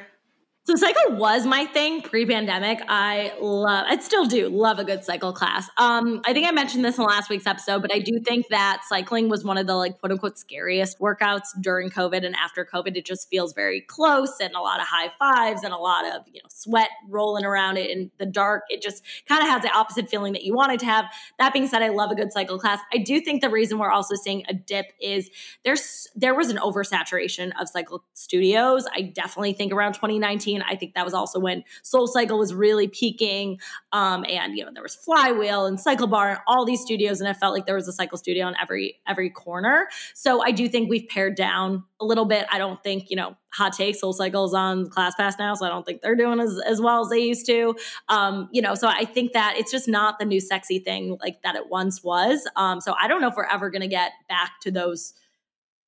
So 0.66 0.76
cycle 0.76 1.16
was 1.16 1.47
my 1.47 1.66
thing 1.66 2.01
pre-pandemic. 2.03 2.80
I 2.88 3.34
love, 3.41 3.86
I 3.88 3.97
still 3.99 4.26
do 4.26 4.49
love 4.49 4.78
a 4.78 4.84
good 4.84 5.03
cycle 5.03 5.34
class. 5.34 5.68
Um, 5.78 6.22
I 6.28 6.34
think 6.34 6.47
I 6.47 6.51
mentioned 6.51 6.86
this 6.86 6.99
in 6.99 7.05
last 7.05 7.28
week's 7.28 7.47
episode, 7.47 7.82
but 7.82 7.91
I 7.91 7.97
do 7.97 8.20
think 8.20 8.49
that 8.49 8.82
cycling 8.88 9.30
was 9.30 9.43
one 9.43 9.57
of 9.57 9.66
the 9.66 9.76
like 9.76 9.99
quote 9.99 10.12
unquote 10.12 10.38
scariest 10.38 10.99
workouts 10.99 11.47
during 11.60 11.89
COVID 11.89 12.24
and 12.24 12.36
after 12.36 12.68
COVID. 12.72 12.95
It 12.97 13.05
just 13.05 13.30
feels 13.30 13.53
very 13.53 13.82
close 13.82 14.39
and 14.39 14.53
a 14.53 14.60
lot 14.60 14.80
of 14.80 14.86
high 14.86 15.12
fives 15.18 15.64
and 15.64 15.74
a 15.74 15.78
lot 15.78 16.05
of 16.05 16.22
you 16.28 16.39
know 16.43 16.49
sweat 16.49 16.89
rolling 17.07 17.45
around 17.45 17.78
it 17.78 17.89
in 17.89 18.12
the 18.20 18.28
dark. 18.28 18.64
It 18.70 18.84
just 18.84 19.03
kind 19.28 19.41
of 19.41 19.49
has 19.49 19.64
the 19.64 19.76
opposite 19.76 20.07
feeling 20.07 20.34
that 20.34 20.43
you 20.43 20.53
wanted 20.53 20.82
to 20.82 20.86
have. 20.86 21.05
That 21.39 21.51
being 21.51 21.68
said, 21.68 21.82
I 21.82 21.89
love 21.89 22.12
a 22.12 22.16
good 22.16 22.32
cycle 22.32 22.60
class. 22.60 22.80
I 22.93 22.97
do 22.97 23.22
think 23.22 23.41
the 23.41 23.49
reason 23.49 23.80
we're 23.80 23.91
also 23.91 24.14
seeing 24.14 24.43
a 24.47 24.53
dip 24.53 24.86
is 25.01 25.32
there's 25.66 26.10
there 26.16 26.36
was 26.36 26.49
an 26.51 26.57
oversaturation 26.57 27.53
of 27.60 27.70
cycle 27.70 28.03
studios. 28.14 28.86
I 28.93 29.01
definitely 29.01 29.53
think 29.53 29.74
around 29.74 29.93
2019 29.93 30.49
I 30.58 30.76
think 30.76 30.93
that 30.95 31.06
was 31.06 31.14
also 31.14 31.39
when 31.39 31.64
Soul 31.84 32.08
Cycle 32.08 32.38
was 32.38 32.54
really 32.54 32.88
peaking. 32.88 33.60
Um, 33.91 34.26
and 34.28 34.58
you 34.58 34.66
know, 34.66 34.72
there 34.74 34.84
was 34.84 34.95
Flywheel 34.95 35.66
and 35.66 35.78
CycleBar 35.78 36.30
and 36.30 36.39
all 36.47 36.66
these 36.66 36.82
studios, 36.82 37.20
and 37.20 37.30
I 37.30 37.34
felt 37.34 37.54
like 37.54 37.66
there 37.66 37.76
was 37.76 37.88
a 37.88 37.93
cycle 37.93 38.18
studio 38.18 38.45
on 38.45 38.56
every 38.62 39.00
every 39.08 39.30
corner. 39.30 39.88
So 40.14 40.43
I 40.43 40.52
do 40.52 40.68
think 40.68 40.89
we've 40.89 41.08
pared 41.08 41.36
down 41.36 41.84
a 42.02 42.06
little 42.06 42.26
bit. 42.26 42.45
I 42.52 42.58
don't 42.58 42.82
think, 42.84 43.10
you 43.10 43.16
know, 43.16 43.36
hot 43.52 43.74
take 43.74 43.95
Soul 43.95 44.14
Cycle's 44.14 44.54
on 44.54 44.88
ClassPass 44.89 45.38
now, 45.38 45.54
so 45.54 45.66
I 45.66 45.70
don't 45.70 45.86
think 45.86 46.02
they're 46.02 46.16
doing 46.16 46.39
as, 46.39 46.60
as 46.66 46.80
well 46.80 47.02
as 47.02 47.10
they 47.10 47.20
used 47.20 47.45
to. 47.47 47.76
Um, 48.08 48.50
you 48.52 48.62
know, 48.62 48.76
so 48.76 48.88
I 48.88 49.06
think 49.06 49.34
that 49.34 49.56
it's 49.58 49.72
just 49.72 49.88
not 49.88 50.20
the 50.20 50.26
new 50.26 50.39
sexy 50.39 50.80
thing 50.80 51.18
like 51.22 51.41
that 51.43 51.56
it 51.56 51.70
once 51.70 52.04
was. 52.04 52.47
Um, 52.56 52.80
so 52.80 52.95
I 53.00 53.08
don't 53.08 53.22
know 53.22 53.28
if 53.28 53.36
we're 53.36 53.45
ever 53.45 53.70
gonna 53.70 53.88
get 53.88 54.12
back 54.28 54.60
to 54.62 54.72
those 54.72 55.14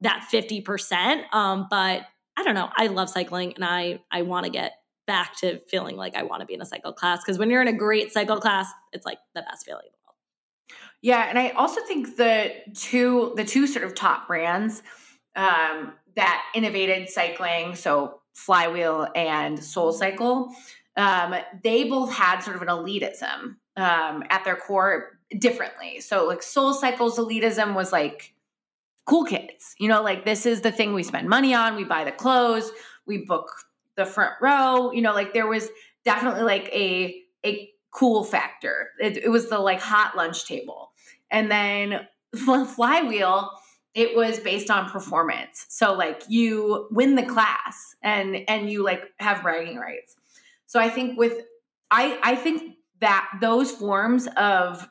that 0.02 0.28
50%. 0.32 1.34
Um, 1.34 1.68
but 1.70 2.02
I 2.38 2.44
don't 2.44 2.56
know. 2.56 2.70
I 2.76 2.88
love 2.88 3.10
cycling 3.10 3.54
and 3.56 3.66
I 3.66 4.00
I 4.12 4.22
want 4.24 4.46
to 4.46 4.52
get 4.52 4.74
back 5.08 5.36
to 5.38 5.60
feeling 5.68 5.98
like 5.98 6.16
I 6.16 6.24
want 6.24 6.42
to 6.42 6.46
be 6.46 6.54
in 6.54 6.62
a 6.62 6.66
cycle 6.66 6.94
class 6.94 7.22
because 7.24 7.38
when 7.38 7.50
you're 7.50 7.62
in 7.62 7.68
a 7.68 7.74
great 7.74 8.14
cycle 8.14 8.38
class, 8.40 8.70
it's 8.94 9.06
like 9.06 9.18
the 9.36 9.42
best 9.42 9.66
feeling 9.66 9.86
in 9.86 9.92
the 9.92 9.98
world. 10.06 10.16
Yeah, 11.02 11.28
and 11.28 11.38
I 11.38 11.50
also 11.50 11.82
think 11.82 12.16
the 12.18 12.54
two 12.76 13.34
the 13.36 13.44
two 13.44 13.68
sort 13.68 13.86
of 13.86 13.96
top 13.96 14.28
brands 14.28 14.82
um, 15.36 15.94
that 16.16 16.44
innovated 16.54 17.10
cycling, 17.10 17.76
so 17.76 18.22
Flywheel 18.34 19.08
and 19.16 19.62
Soul 19.62 19.92
Cycle, 19.92 20.54
um, 20.98 21.36
they 21.64 21.86
both 21.86 22.14
had 22.14 22.40
sort 22.40 22.56
of 22.56 22.62
an 22.62 22.70
elitism 22.70 23.56
um, 23.78 24.24
at 24.30 24.44
their 24.44 24.56
core 24.56 25.20
differently. 25.38 26.00
So 26.02 26.28
like 26.28 26.44
Soul 26.44 26.74
Cycle's 26.74 27.18
elitism 27.18 27.74
was 27.74 27.92
like 27.92 28.34
cool 29.06 29.26
kids. 29.26 29.76
You 29.80 29.88
know, 29.88 30.02
like 30.02 30.26
this 30.26 30.46
is 30.46 30.62
the 30.62 30.72
thing 30.72 30.94
we 30.94 31.04
spend 31.04 31.28
money 31.28 31.54
on. 31.54 31.76
We 31.76 31.84
buy 31.84 32.04
the 32.04 32.12
clothes, 32.12 32.72
we 33.06 33.20
book 33.26 33.50
the 33.96 34.06
front 34.06 34.34
row. 34.42 34.92
You 34.92 35.02
know, 35.02 35.14
like 35.14 35.34
there 35.34 35.48
was 35.48 35.70
definitely 36.06 36.44
like 36.44 36.70
a 36.74 37.22
a 37.46 37.70
cool 37.92 38.24
factor. 38.24 38.90
It, 39.00 39.18
it 39.18 39.30
was 39.30 39.50
the 39.50 39.60
like 39.60 39.82
hot 39.82 40.16
lunch 40.16 40.46
table, 40.46 40.92
and 41.30 41.52
then 41.52 42.08
flywheel. 42.76 43.52
It 43.94 44.16
was 44.16 44.40
based 44.40 44.72
on 44.72 44.90
performance. 44.90 45.66
So 45.68 45.94
like 45.94 46.24
you 46.30 46.88
win 46.92 47.16
the 47.16 47.26
class 47.26 47.94
and 48.02 48.38
and 48.48 48.72
you 48.72 48.86
like 48.86 49.04
have 49.20 49.42
bragging 49.42 49.78
rights. 49.78 50.16
So 50.66 50.80
I 50.80 50.90
think 50.90 51.18
with 51.18 51.42
I 51.90 52.18
I 52.24 52.36
think 52.36 52.78
that 53.02 53.30
those 53.42 53.72
forms 53.72 54.28
of 54.38 54.88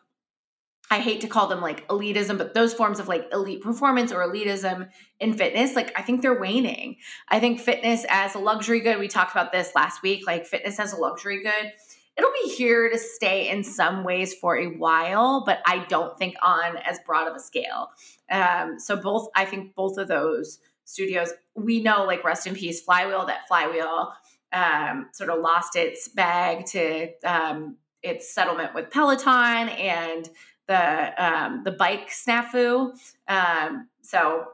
I 0.91 0.99
hate 0.99 1.20
to 1.20 1.28
call 1.28 1.47
them 1.47 1.61
like 1.61 1.86
elitism, 1.86 2.36
but 2.36 2.53
those 2.53 2.74
forms 2.74 2.99
of 2.99 3.07
like 3.07 3.28
elite 3.32 3.62
performance 3.62 4.11
or 4.11 4.26
elitism 4.26 4.88
in 5.20 5.34
fitness, 5.34 5.76
like 5.76 5.93
I 5.97 6.03
think 6.03 6.20
they're 6.20 6.41
waning. 6.41 6.97
I 7.28 7.38
think 7.38 7.61
fitness 7.61 8.05
as 8.09 8.34
a 8.34 8.41
luxury 8.41 8.80
good, 8.80 8.99
we 8.99 9.07
talked 9.07 9.30
about 9.30 9.53
this 9.53 9.70
last 9.76 10.03
week, 10.03 10.26
like 10.26 10.47
fitness 10.47 10.80
as 10.80 10.93
a 10.93 10.97
luxury 10.97 11.43
good, 11.45 11.72
it'll 12.16 12.32
be 12.43 12.51
here 12.51 12.91
to 12.91 12.99
stay 12.99 13.49
in 13.49 13.62
some 13.62 14.03
ways 14.03 14.34
for 14.34 14.59
a 14.59 14.66
while, 14.66 15.45
but 15.47 15.61
I 15.64 15.86
don't 15.88 16.18
think 16.18 16.34
on 16.43 16.76
as 16.78 16.99
broad 17.07 17.28
of 17.28 17.36
a 17.36 17.41
scale. 17.41 17.91
Um, 18.30 18.78
so 18.78 18.97
both, 18.97 19.28
I 19.36 19.45
think 19.45 19.74
both 19.74 19.97
of 19.97 20.09
those 20.09 20.59
studios, 20.84 21.32
we 21.55 21.80
know 21.80 22.05
like 22.05 22.24
rest 22.24 22.47
in 22.47 22.55
peace, 22.55 22.82
Flywheel, 22.82 23.26
that 23.26 23.47
Flywheel 23.47 24.12
um, 24.53 25.09
sort 25.12 25.30
of 25.30 25.41
lost 25.41 25.76
its 25.76 26.09
bag 26.09 26.66
to 26.66 27.11
um, 27.24 27.76
its 28.03 28.34
settlement 28.34 28.74
with 28.74 28.91
Peloton 28.91 29.68
and 29.68 30.28
the 30.70 31.24
um, 31.26 31.62
the 31.64 31.72
bike 31.72 32.10
snafu. 32.10 32.92
Um, 33.26 33.88
so 34.02 34.44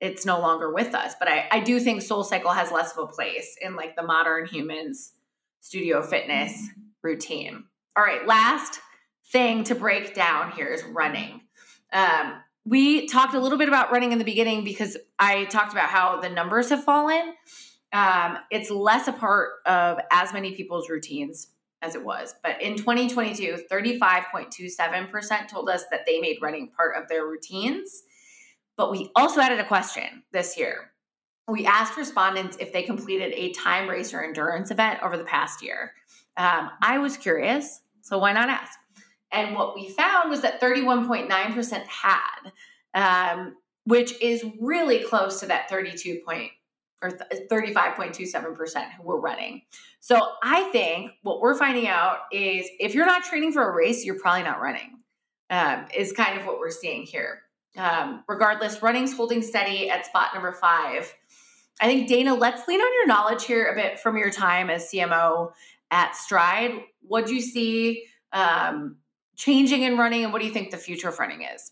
it's 0.00 0.24
no 0.24 0.40
longer 0.40 0.72
with 0.72 0.94
us. 0.94 1.14
But 1.18 1.28
I, 1.28 1.48
I 1.50 1.60
do 1.60 1.80
think 1.80 2.00
Soul 2.00 2.22
Cycle 2.22 2.52
has 2.52 2.70
less 2.70 2.96
of 2.96 3.04
a 3.04 3.06
place 3.08 3.56
in 3.60 3.74
like 3.74 3.96
the 3.96 4.04
modern 4.04 4.46
humans 4.46 5.14
studio 5.60 6.00
fitness 6.00 6.68
routine. 7.02 7.64
All 7.96 8.04
right, 8.04 8.24
last 8.26 8.78
thing 9.32 9.64
to 9.64 9.74
break 9.74 10.14
down 10.14 10.52
here 10.52 10.68
is 10.68 10.84
running. 10.84 11.40
Um, 11.92 12.34
we 12.64 13.08
talked 13.08 13.34
a 13.34 13.40
little 13.40 13.58
bit 13.58 13.66
about 13.66 13.90
running 13.90 14.12
in 14.12 14.18
the 14.18 14.24
beginning 14.24 14.62
because 14.62 14.96
I 15.18 15.46
talked 15.46 15.72
about 15.72 15.88
how 15.88 16.20
the 16.20 16.28
numbers 16.28 16.68
have 16.68 16.84
fallen. 16.84 17.34
Um, 17.92 18.38
it's 18.52 18.70
less 18.70 19.08
a 19.08 19.12
part 19.12 19.54
of 19.66 19.98
as 20.12 20.32
many 20.32 20.54
people's 20.54 20.88
routines 20.88 21.48
as 21.82 21.94
it 21.94 22.04
was. 22.04 22.34
But 22.42 22.60
in 22.60 22.76
2022, 22.76 23.64
35.27% 23.70 25.48
told 25.48 25.68
us 25.68 25.84
that 25.90 26.00
they 26.06 26.20
made 26.20 26.38
running 26.42 26.68
part 26.68 26.96
of 26.96 27.08
their 27.08 27.26
routines. 27.26 28.02
But 28.76 28.90
we 28.90 29.10
also 29.16 29.40
added 29.40 29.60
a 29.60 29.66
question 29.66 30.22
this 30.32 30.56
year. 30.56 30.92
We 31.46 31.64
asked 31.66 31.96
respondents 31.96 32.56
if 32.60 32.72
they 32.72 32.82
completed 32.82 33.32
a 33.34 33.52
time 33.52 33.88
race 33.88 34.12
or 34.12 34.22
endurance 34.22 34.70
event 34.70 35.00
over 35.02 35.16
the 35.16 35.24
past 35.24 35.62
year. 35.62 35.92
Um, 36.36 36.70
I 36.82 36.98
was 36.98 37.16
curious, 37.16 37.80
so 38.02 38.18
why 38.18 38.32
not 38.32 38.48
ask? 38.48 38.78
And 39.32 39.54
what 39.54 39.74
we 39.74 39.88
found 39.90 40.30
was 40.30 40.42
that 40.42 40.60
31.9% 40.60 41.84
had, 41.86 42.52
um, 42.94 43.56
which 43.84 44.20
is 44.22 44.44
really 44.60 45.02
close 45.02 45.40
to 45.40 45.46
that 45.46 45.68
32 45.68 46.20
point 46.24 46.50
or 47.02 47.10
35.27% 47.10 48.92
who 48.96 49.02
were 49.02 49.20
running. 49.20 49.62
So 50.00 50.20
I 50.42 50.64
think 50.70 51.12
what 51.22 51.40
we're 51.40 51.56
finding 51.56 51.86
out 51.86 52.18
is 52.32 52.68
if 52.80 52.94
you're 52.94 53.06
not 53.06 53.24
training 53.24 53.52
for 53.52 53.68
a 53.68 53.74
race, 53.74 54.04
you're 54.04 54.18
probably 54.18 54.42
not 54.42 54.60
running, 54.60 54.98
um, 55.50 55.86
is 55.96 56.12
kind 56.12 56.38
of 56.40 56.46
what 56.46 56.58
we're 56.58 56.70
seeing 56.70 57.02
here. 57.04 57.42
Um, 57.76 58.24
regardless, 58.28 58.82
running's 58.82 59.14
holding 59.14 59.42
steady 59.42 59.88
at 59.88 60.06
spot 60.06 60.30
number 60.34 60.52
five. 60.52 61.14
I 61.80 61.86
think, 61.86 62.08
Dana, 62.08 62.34
let's 62.34 62.66
lean 62.66 62.80
on 62.80 62.94
your 62.94 63.06
knowledge 63.06 63.44
here 63.44 63.66
a 63.66 63.74
bit 63.74 64.00
from 64.00 64.16
your 64.16 64.30
time 64.30 64.68
as 64.68 64.90
CMO 64.90 65.52
at 65.90 66.16
Stride. 66.16 66.72
What 67.02 67.26
do 67.26 67.34
you 67.34 67.40
see 67.40 68.04
um, 68.32 68.96
changing 69.36 69.82
in 69.82 69.96
running, 69.96 70.24
and 70.24 70.32
what 70.32 70.40
do 70.40 70.46
you 70.46 70.52
think 70.52 70.70
the 70.70 70.76
future 70.76 71.08
of 71.08 71.18
running 71.20 71.42
is? 71.42 71.70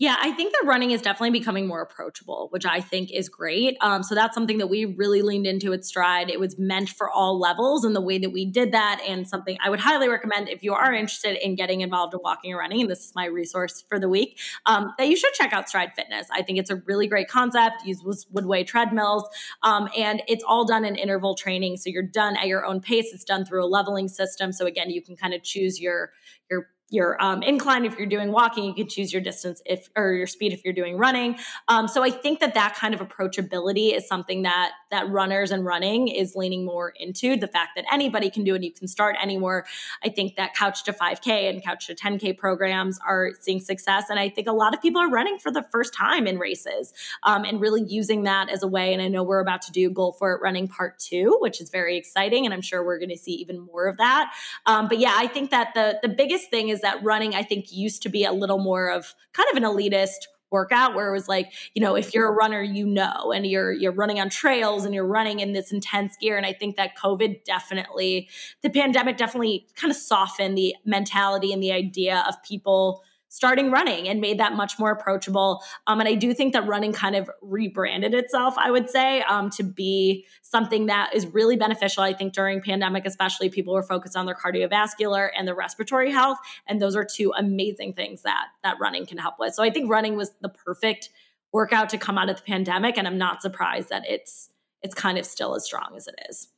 Yeah, 0.00 0.16
I 0.18 0.32
think 0.32 0.54
that 0.54 0.66
running 0.66 0.92
is 0.92 1.02
definitely 1.02 1.38
becoming 1.38 1.66
more 1.66 1.82
approachable, 1.82 2.48
which 2.52 2.64
I 2.64 2.80
think 2.80 3.12
is 3.12 3.28
great. 3.28 3.76
Um, 3.82 4.02
so 4.02 4.14
that's 4.14 4.34
something 4.34 4.56
that 4.56 4.68
we 4.68 4.86
really 4.86 5.20
leaned 5.20 5.46
into 5.46 5.74
at 5.74 5.84
Stride. 5.84 6.30
It 6.30 6.40
was 6.40 6.58
meant 6.58 6.88
for 6.88 7.10
all 7.10 7.38
levels, 7.38 7.84
and 7.84 7.94
the 7.94 8.00
way 8.00 8.16
that 8.16 8.30
we 8.30 8.46
did 8.46 8.72
that, 8.72 9.02
and 9.06 9.28
something 9.28 9.58
I 9.62 9.68
would 9.68 9.78
highly 9.78 10.08
recommend 10.08 10.48
if 10.48 10.62
you 10.62 10.72
are 10.72 10.94
interested 10.94 11.36
in 11.44 11.54
getting 11.54 11.82
involved 11.82 12.14
in 12.14 12.20
walking 12.24 12.50
and 12.50 12.58
running. 12.58 12.80
And 12.80 12.90
this 12.90 13.04
is 13.04 13.12
my 13.14 13.26
resource 13.26 13.84
for 13.90 13.98
the 13.98 14.08
week. 14.08 14.38
Um, 14.64 14.94
that 14.96 15.06
you 15.06 15.16
should 15.16 15.34
check 15.34 15.52
out 15.52 15.68
Stride 15.68 15.92
Fitness. 15.94 16.28
I 16.32 16.40
think 16.40 16.58
it's 16.58 16.70
a 16.70 16.76
really 16.76 17.06
great 17.06 17.28
concept. 17.28 17.84
Use 17.84 18.02
Woodway 18.32 18.66
treadmills, 18.66 19.28
um, 19.62 19.90
and 19.94 20.22
it's 20.26 20.42
all 20.48 20.64
done 20.64 20.86
in 20.86 20.96
interval 20.96 21.34
training. 21.34 21.76
So 21.76 21.90
you're 21.90 22.02
done 22.02 22.38
at 22.38 22.46
your 22.46 22.64
own 22.64 22.80
pace. 22.80 23.12
It's 23.12 23.24
done 23.24 23.44
through 23.44 23.62
a 23.62 23.68
leveling 23.68 24.08
system. 24.08 24.50
So 24.52 24.64
again, 24.64 24.88
you 24.88 25.02
can 25.02 25.14
kind 25.14 25.34
of 25.34 25.42
choose 25.42 25.78
your 25.78 26.12
your 26.50 26.68
your 26.90 27.22
um, 27.22 27.42
incline 27.42 27.84
if 27.84 27.98
you're 27.98 28.08
doing 28.08 28.32
walking 28.32 28.64
you 28.64 28.74
can 28.74 28.88
choose 28.88 29.12
your 29.12 29.22
distance 29.22 29.62
if 29.66 29.88
or 29.96 30.12
your 30.12 30.26
speed 30.26 30.52
if 30.52 30.64
you're 30.64 30.74
doing 30.74 30.96
running. 30.96 31.36
Um, 31.68 31.88
so 31.88 32.02
i 32.02 32.10
think 32.10 32.40
that 32.40 32.54
that 32.54 32.74
kind 32.74 32.94
of 32.94 33.00
approachability 33.00 33.94
is 33.94 34.06
something 34.06 34.42
that 34.42 34.72
that 34.90 35.08
runners 35.08 35.50
and 35.50 35.64
running 35.64 36.08
is 36.08 36.34
leaning 36.34 36.64
more 36.64 36.92
into 36.96 37.36
the 37.36 37.46
fact 37.46 37.70
that 37.76 37.84
anybody 37.92 38.30
can 38.30 38.44
do 38.44 38.54
it 38.54 38.62
you 38.62 38.72
can 38.72 38.88
start 38.88 39.16
anywhere. 39.22 39.64
I 40.04 40.08
think 40.08 40.36
that 40.36 40.54
couch 40.54 40.84
to 40.84 40.92
5k 40.92 41.48
and 41.48 41.62
couch 41.62 41.86
to 41.86 41.94
10k 41.94 42.36
programs 42.36 42.98
are 43.06 43.32
seeing 43.40 43.60
success 43.60 44.04
and 44.10 44.18
i 44.18 44.28
think 44.28 44.46
a 44.46 44.52
lot 44.52 44.74
of 44.74 44.82
people 44.82 45.00
are 45.00 45.10
running 45.10 45.38
for 45.38 45.50
the 45.50 45.62
first 45.70 45.94
time 45.94 46.26
in 46.26 46.38
races 46.38 46.92
um, 47.22 47.44
and 47.44 47.60
really 47.60 47.82
using 47.82 48.24
that 48.24 48.48
as 48.50 48.62
a 48.62 48.68
way 48.68 48.92
and 48.92 49.02
i 49.02 49.08
know 49.08 49.22
we're 49.22 49.40
about 49.40 49.62
to 49.62 49.72
do 49.72 49.90
goal 49.90 50.12
for 50.12 50.32
it 50.32 50.40
running 50.42 50.68
part 50.68 50.98
two 50.98 51.36
which 51.40 51.60
is 51.60 51.70
very 51.70 51.96
exciting 51.96 52.44
and 52.44 52.54
i'm 52.54 52.60
sure 52.60 52.84
we're 52.84 52.98
going 52.98 53.10
to 53.10 53.16
see 53.16 53.32
even 53.32 53.60
more 53.60 53.86
of 53.86 53.96
that. 53.98 54.32
Um, 54.66 54.88
but 54.88 54.98
yeah 54.98 55.14
i 55.16 55.26
think 55.26 55.50
that 55.50 55.74
the 55.74 55.98
the 56.02 56.08
biggest 56.08 56.50
thing 56.50 56.68
is 56.68 56.79
is 56.80 56.82
that 56.82 57.02
running, 57.02 57.34
I 57.34 57.42
think, 57.42 57.70
used 57.70 58.02
to 58.02 58.08
be 58.08 58.24
a 58.24 58.32
little 58.32 58.58
more 58.58 58.90
of 58.90 59.14
kind 59.34 59.48
of 59.50 59.56
an 59.56 59.64
elitist 59.64 60.26
workout 60.50 60.96
where 60.96 61.08
it 61.08 61.12
was 61.12 61.28
like 61.28 61.52
you 61.74 61.80
know 61.80 61.94
if 61.94 62.12
you're 62.12 62.26
a 62.26 62.32
runner 62.32 62.60
you 62.60 62.84
know 62.84 63.30
and 63.32 63.46
you're 63.46 63.70
you're 63.70 63.92
running 63.92 64.18
on 64.18 64.28
trails 64.28 64.84
and 64.84 64.92
you're 64.92 65.06
running 65.06 65.38
in 65.38 65.52
this 65.52 65.70
intense 65.70 66.16
gear. 66.16 66.36
And 66.36 66.44
i 66.44 66.52
think 66.52 66.74
that 66.74 66.96
covid 66.96 67.44
definitely 67.44 68.28
the 68.62 68.68
pandemic 68.68 69.16
definitely 69.16 69.68
kind 69.76 69.92
of 69.92 69.96
softened 69.96 70.58
the 70.58 70.74
mentality 70.84 71.52
and 71.52 71.62
the 71.62 71.70
idea 71.70 72.24
of 72.26 72.42
people 72.42 73.04
starting 73.30 73.70
running 73.70 74.08
and 74.08 74.20
made 74.20 74.38
that 74.38 74.54
much 74.54 74.78
more 74.78 74.90
approachable. 74.90 75.62
Um, 75.86 76.00
and 76.00 76.08
I 76.08 76.14
do 76.16 76.34
think 76.34 76.52
that 76.52 76.66
running 76.66 76.92
kind 76.92 77.14
of 77.14 77.30
rebranded 77.40 78.12
itself, 78.12 78.54
I 78.58 78.72
would 78.72 78.90
say, 78.90 79.22
um, 79.22 79.50
to 79.50 79.62
be 79.62 80.26
something 80.42 80.86
that 80.86 81.12
is 81.14 81.26
really 81.28 81.56
beneficial. 81.56 82.02
I 82.02 82.12
think 82.12 82.34
during 82.34 82.60
pandemic, 82.60 83.06
especially 83.06 83.48
people 83.48 83.72
were 83.72 83.84
focused 83.84 84.16
on 84.16 84.26
their 84.26 84.34
cardiovascular 84.34 85.30
and 85.36 85.46
their 85.46 85.54
respiratory 85.54 86.10
health. 86.10 86.38
And 86.66 86.82
those 86.82 86.96
are 86.96 87.04
two 87.04 87.32
amazing 87.36 87.94
things 87.94 88.22
that 88.22 88.48
that 88.64 88.76
running 88.80 89.06
can 89.06 89.16
help 89.16 89.36
with. 89.38 89.54
So 89.54 89.62
I 89.62 89.70
think 89.70 89.88
running 89.88 90.16
was 90.16 90.32
the 90.40 90.48
perfect 90.48 91.08
workout 91.52 91.88
to 91.90 91.98
come 91.98 92.18
out 92.18 92.30
of 92.30 92.36
the 92.36 92.42
pandemic. 92.42 92.98
And 92.98 93.06
I'm 93.06 93.18
not 93.18 93.42
surprised 93.42 93.90
that 93.90 94.02
it's 94.08 94.50
it's 94.82 94.94
kind 94.94 95.18
of 95.18 95.24
still 95.24 95.54
as 95.54 95.64
strong 95.64 95.92
as 95.96 96.08
it 96.08 96.14
is. 96.28 96.48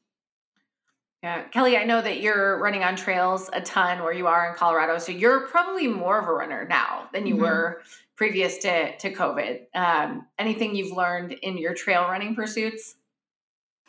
Yeah, 1.23 1.43
Kelly, 1.45 1.77
I 1.77 1.85
know 1.85 2.03
that 2.03 2.21
you're 2.21 2.59
running 2.59 2.83
on 2.83 2.97
trails 2.97 3.49
a 3.53 3.61
ton 3.61 4.03
where 4.03 4.13
you 4.13 4.27
are 4.27 4.51
in 4.51 4.57
Colorado, 4.57 4.99
so 4.99 5.13
you're 5.13 5.47
probably 5.47 5.87
more 5.87 6.19
of 6.19 6.27
a 6.27 6.33
runner 6.33 6.67
now 6.69 7.09
than 7.13 7.29
you 7.29 7.35
mm-hmm. 7.35 7.45
were 7.45 7.83
previous 8.17 8.59
to 8.59 8.97
to 8.97 9.15
COVID. 9.15 9.67
Um, 9.73 10.27
anything 10.37 10.75
you've 10.75 10.97
learned 10.97 11.33
in 11.33 11.59
your 11.59 11.75
trail 11.75 12.03
running 12.03 12.35
pursuits? 12.35 12.97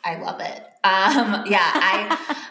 I 0.04 0.20
love 0.20 0.40
it. 0.40 0.60
Um, 0.84 1.44
yeah, 1.50 1.70
I 1.74 2.46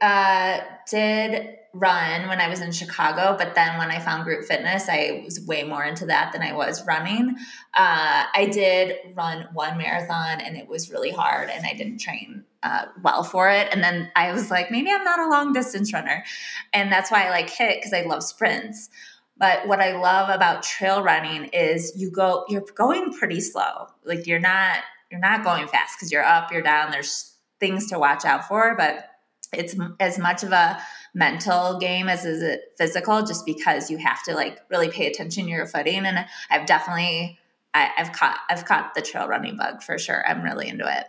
I 0.00 0.60
uh, 0.60 0.64
did 0.90 1.58
run 1.74 2.28
when 2.28 2.40
I 2.40 2.48
was 2.48 2.60
in 2.60 2.72
Chicago, 2.72 3.36
but 3.36 3.54
then 3.54 3.76
when 3.78 3.90
I 3.90 3.98
found 3.98 4.24
group 4.24 4.46
fitness, 4.46 4.88
I 4.88 5.22
was 5.24 5.44
way 5.46 5.64
more 5.64 5.84
into 5.84 6.06
that 6.06 6.32
than 6.32 6.40
I 6.40 6.52
was 6.52 6.86
running. 6.86 7.36
Uh, 7.74 8.24
I 8.32 8.48
did 8.50 8.96
run 9.14 9.48
one 9.52 9.76
marathon 9.76 10.40
and 10.40 10.56
it 10.56 10.68
was 10.68 10.90
really 10.90 11.10
hard 11.10 11.50
and 11.50 11.66
I 11.66 11.74
didn't 11.74 11.98
train 11.98 12.44
uh, 12.64 12.86
well 13.02 13.22
for 13.22 13.50
it. 13.50 13.68
And 13.70 13.84
then 13.84 14.10
I 14.16 14.32
was 14.32 14.50
like, 14.50 14.70
maybe 14.70 14.90
I'm 14.90 15.04
not 15.04 15.20
a 15.20 15.28
long 15.28 15.52
distance 15.52 15.92
runner. 15.92 16.24
And 16.72 16.90
that's 16.90 17.10
why 17.10 17.26
I 17.26 17.30
like 17.30 17.50
HIIT 17.50 17.76
because 17.76 17.92
I 17.92 18.02
love 18.02 18.22
sprints. 18.22 18.88
But 19.36 19.68
what 19.68 19.80
I 19.80 19.96
love 19.96 20.30
about 20.30 20.62
trail 20.62 21.02
running 21.02 21.46
is 21.46 21.92
you 21.96 22.10
go, 22.10 22.44
you're 22.48 22.64
going 22.74 23.12
pretty 23.12 23.40
slow. 23.40 23.88
Like 24.04 24.26
you're 24.26 24.40
not, 24.40 24.78
you're 25.10 25.20
not 25.20 25.44
going 25.44 25.68
fast 25.68 25.98
because 25.98 26.10
you're 26.10 26.24
up, 26.24 26.50
you're 26.50 26.62
down. 26.62 26.90
There's 26.90 27.34
things 27.60 27.88
to 27.90 27.98
watch 27.98 28.24
out 28.24 28.48
for, 28.48 28.74
but 28.76 29.10
it's 29.52 29.76
as 30.00 30.18
much 30.18 30.42
of 30.42 30.52
a 30.52 30.80
mental 31.14 31.78
game 31.78 32.08
as 32.08 32.24
is 32.24 32.42
it 32.42 32.72
physical 32.76 33.22
just 33.22 33.46
because 33.46 33.90
you 33.90 33.98
have 33.98 34.22
to 34.24 34.34
like 34.34 34.58
really 34.68 34.88
pay 34.88 35.06
attention 35.06 35.44
to 35.44 35.50
your 35.50 35.64
footing 35.64 36.04
and 36.04 36.26
i've 36.50 36.66
definitely 36.66 37.38
I, 37.72 37.90
have 37.94 38.10
caught 38.10 38.38
i've 38.50 38.64
caught 38.64 38.94
the 38.94 39.02
trail 39.02 39.28
running 39.28 39.56
bug 39.56 39.80
for 39.80 39.96
sure 39.96 40.28
i'm 40.28 40.42
really 40.42 40.68
into 40.68 40.84
it 40.86 41.06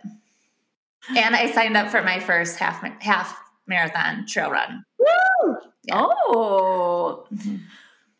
and 1.10 1.36
i 1.36 1.50
signed 1.50 1.76
up 1.76 1.88
for 1.88 2.02
my 2.02 2.18
first 2.18 2.58
half 2.58 2.82
half 3.02 3.38
marathon 3.66 4.26
trail 4.26 4.50
run 4.50 4.84
Woo! 4.98 5.56
Yeah. 5.84 6.02
oh 6.02 7.26
mm-hmm. 7.32 7.56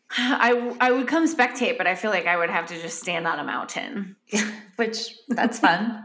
I, 0.09 0.75
I 0.79 0.91
would 0.91 1.07
come 1.07 1.27
spectate, 1.27 1.77
but 1.77 1.87
I 1.87 1.95
feel 1.95 2.11
like 2.11 2.27
I 2.27 2.37
would 2.37 2.49
have 2.49 2.67
to 2.67 2.81
just 2.81 2.99
stand 2.99 3.27
on 3.27 3.39
a 3.39 3.43
mountain. 3.43 4.15
Which 4.77 5.15
that's 5.27 5.59
fun. 5.59 6.03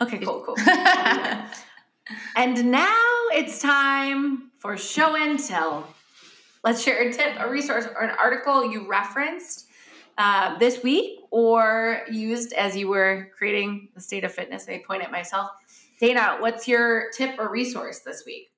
okay, 0.00 0.18
cool, 0.18 0.44
cool. 0.46 0.56
and 2.36 2.70
now 2.70 3.06
it's 3.32 3.60
time 3.60 4.50
for 4.58 4.76
show 4.76 5.16
and 5.16 5.38
tell. 5.38 5.88
Let's 6.62 6.82
share 6.82 7.06
a 7.06 7.12
tip, 7.12 7.34
a 7.38 7.50
resource, 7.50 7.86
or 7.86 8.02
an 8.02 8.16
article 8.18 8.70
you 8.70 8.88
referenced 8.88 9.66
uh, 10.16 10.56
this 10.58 10.82
week 10.82 11.20
or 11.30 12.02
used 12.10 12.52
as 12.54 12.76
you 12.76 12.88
were 12.88 13.28
creating 13.36 13.88
the 13.94 14.00
state 14.00 14.24
of 14.24 14.32
fitness. 14.32 14.66
I 14.68 14.82
point 14.86 15.02
at 15.02 15.10
myself. 15.10 15.50
Dana, 16.04 16.36
what's 16.38 16.68
your 16.68 17.04
tip 17.16 17.38
or 17.38 17.48
resource 17.48 18.00
this 18.00 18.24
week? 18.26 18.50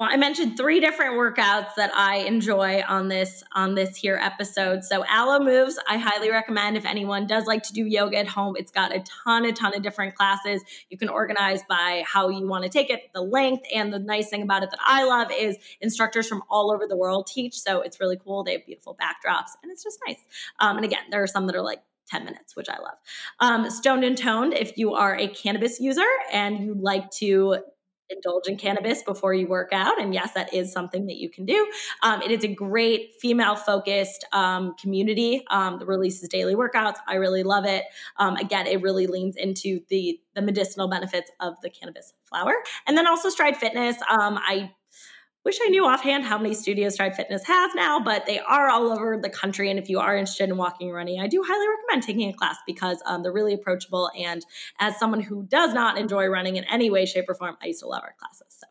Well, 0.00 0.08
I 0.10 0.16
mentioned 0.16 0.56
three 0.56 0.80
different 0.80 1.14
workouts 1.14 1.76
that 1.76 1.94
I 1.94 2.16
enjoy 2.26 2.82
on 2.88 3.06
this 3.06 3.44
on 3.52 3.76
this 3.76 3.94
here 3.94 4.18
episode. 4.20 4.82
So 4.82 5.04
Alo 5.08 5.38
Moves, 5.38 5.78
I 5.88 5.98
highly 5.98 6.32
recommend 6.32 6.76
if 6.76 6.84
anyone 6.84 7.28
does 7.28 7.46
like 7.46 7.62
to 7.62 7.72
do 7.72 7.84
yoga 7.84 8.18
at 8.18 8.26
home. 8.26 8.56
It's 8.58 8.72
got 8.72 8.92
a 8.92 9.04
ton, 9.24 9.44
a 9.44 9.52
ton 9.52 9.72
of 9.76 9.84
different 9.84 10.16
classes. 10.16 10.64
You 10.90 10.98
can 10.98 11.08
organize 11.08 11.62
by 11.68 12.02
how 12.04 12.28
you 12.28 12.48
want 12.48 12.64
to 12.64 12.68
take 12.68 12.90
it, 12.90 13.02
the 13.14 13.22
length, 13.22 13.62
and 13.72 13.92
the 13.92 14.00
nice 14.00 14.28
thing 14.28 14.42
about 14.42 14.64
it 14.64 14.72
that 14.72 14.80
I 14.84 15.04
love 15.04 15.28
is 15.30 15.56
instructors 15.80 16.26
from 16.26 16.42
all 16.50 16.72
over 16.72 16.88
the 16.88 16.96
world 16.96 17.28
teach. 17.28 17.54
So 17.54 17.82
it's 17.82 18.00
really 18.00 18.16
cool. 18.16 18.42
They 18.42 18.54
have 18.54 18.66
beautiful 18.66 18.98
backdrops, 19.00 19.52
and 19.62 19.70
it's 19.70 19.84
just 19.84 20.00
nice. 20.08 20.18
Um, 20.58 20.74
and 20.74 20.84
again, 20.84 21.04
there 21.12 21.22
are 21.22 21.28
some 21.28 21.46
that 21.46 21.54
are 21.54 21.62
like 21.62 21.82
10 22.08 22.24
minutes, 22.24 22.56
which 22.56 22.68
I 22.68 22.78
love. 22.78 22.96
Um, 23.40 23.70
Stoned 23.70 24.04
and 24.04 24.16
Toned, 24.16 24.54
if 24.54 24.76
you 24.76 24.94
are 24.94 25.16
a 25.16 25.28
cannabis 25.28 25.80
user 25.80 26.06
and 26.32 26.60
you 26.60 26.74
like 26.74 27.10
to 27.12 27.58
indulge 28.10 28.46
in 28.46 28.56
cannabis 28.56 29.02
before 29.02 29.32
you 29.32 29.46
work 29.46 29.70
out. 29.72 30.00
And 30.00 30.12
yes, 30.12 30.32
that 30.32 30.52
is 30.52 30.72
something 30.72 31.06
that 31.06 31.16
you 31.16 31.30
can 31.30 31.46
do. 31.46 31.70
Um, 32.02 32.22
it 32.22 32.30
is 32.30 32.44
a 32.44 32.48
great 32.48 33.14
female 33.20 33.56
focused 33.56 34.24
um, 34.32 34.74
community 34.80 35.44
um, 35.50 35.78
releases 35.84 36.28
daily 36.28 36.54
workouts. 36.54 36.96
I 37.06 37.14
really 37.14 37.42
love 37.42 37.64
it. 37.64 37.84
Um, 38.18 38.36
again, 38.36 38.66
it 38.66 38.82
really 38.82 39.06
leans 39.06 39.36
into 39.36 39.80
the 39.88 40.20
the 40.34 40.42
medicinal 40.42 40.88
benefits 40.88 41.30
of 41.40 41.54
the 41.62 41.70
cannabis 41.70 42.12
flower. 42.24 42.54
And 42.86 42.96
then 42.96 43.06
also 43.06 43.28
Stride 43.28 43.56
Fitness. 43.56 43.96
Um, 44.10 44.38
I 44.38 44.72
wish 45.44 45.58
I 45.62 45.68
knew 45.68 45.84
offhand 45.84 46.24
how 46.24 46.38
many 46.38 46.54
studios 46.54 46.94
Stride 46.94 47.14
Fitness 47.14 47.44
has 47.44 47.70
now, 47.74 48.00
but 48.00 48.26
they 48.26 48.38
are 48.38 48.68
all 48.68 48.90
over 48.90 49.18
the 49.20 49.28
country. 49.28 49.70
And 49.70 49.78
if 49.78 49.88
you 49.88 50.00
are 50.00 50.16
interested 50.16 50.48
in 50.48 50.56
walking 50.56 50.88
and 50.88 50.96
running, 50.96 51.20
I 51.20 51.26
do 51.26 51.44
highly 51.46 51.66
recommend 51.68 52.02
taking 52.02 52.30
a 52.30 52.32
class 52.32 52.56
because 52.66 53.02
um, 53.06 53.22
they're 53.22 53.32
really 53.32 53.54
approachable. 53.54 54.10
And 54.18 54.44
as 54.80 54.98
someone 54.98 55.20
who 55.20 55.44
does 55.44 55.74
not 55.74 55.98
enjoy 55.98 56.26
running 56.26 56.56
in 56.56 56.64
any 56.64 56.90
way, 56.90 57.06
shape, 57.06 57.26
or 57.28 57.34
form, 57.34 57.56
I 57.62 57.66
used 57.66 57.80
to 57.80 57.86
love 57.86 58.02
our 58.02 58.14
classes. 58.18 58.46
So 58.48 58.66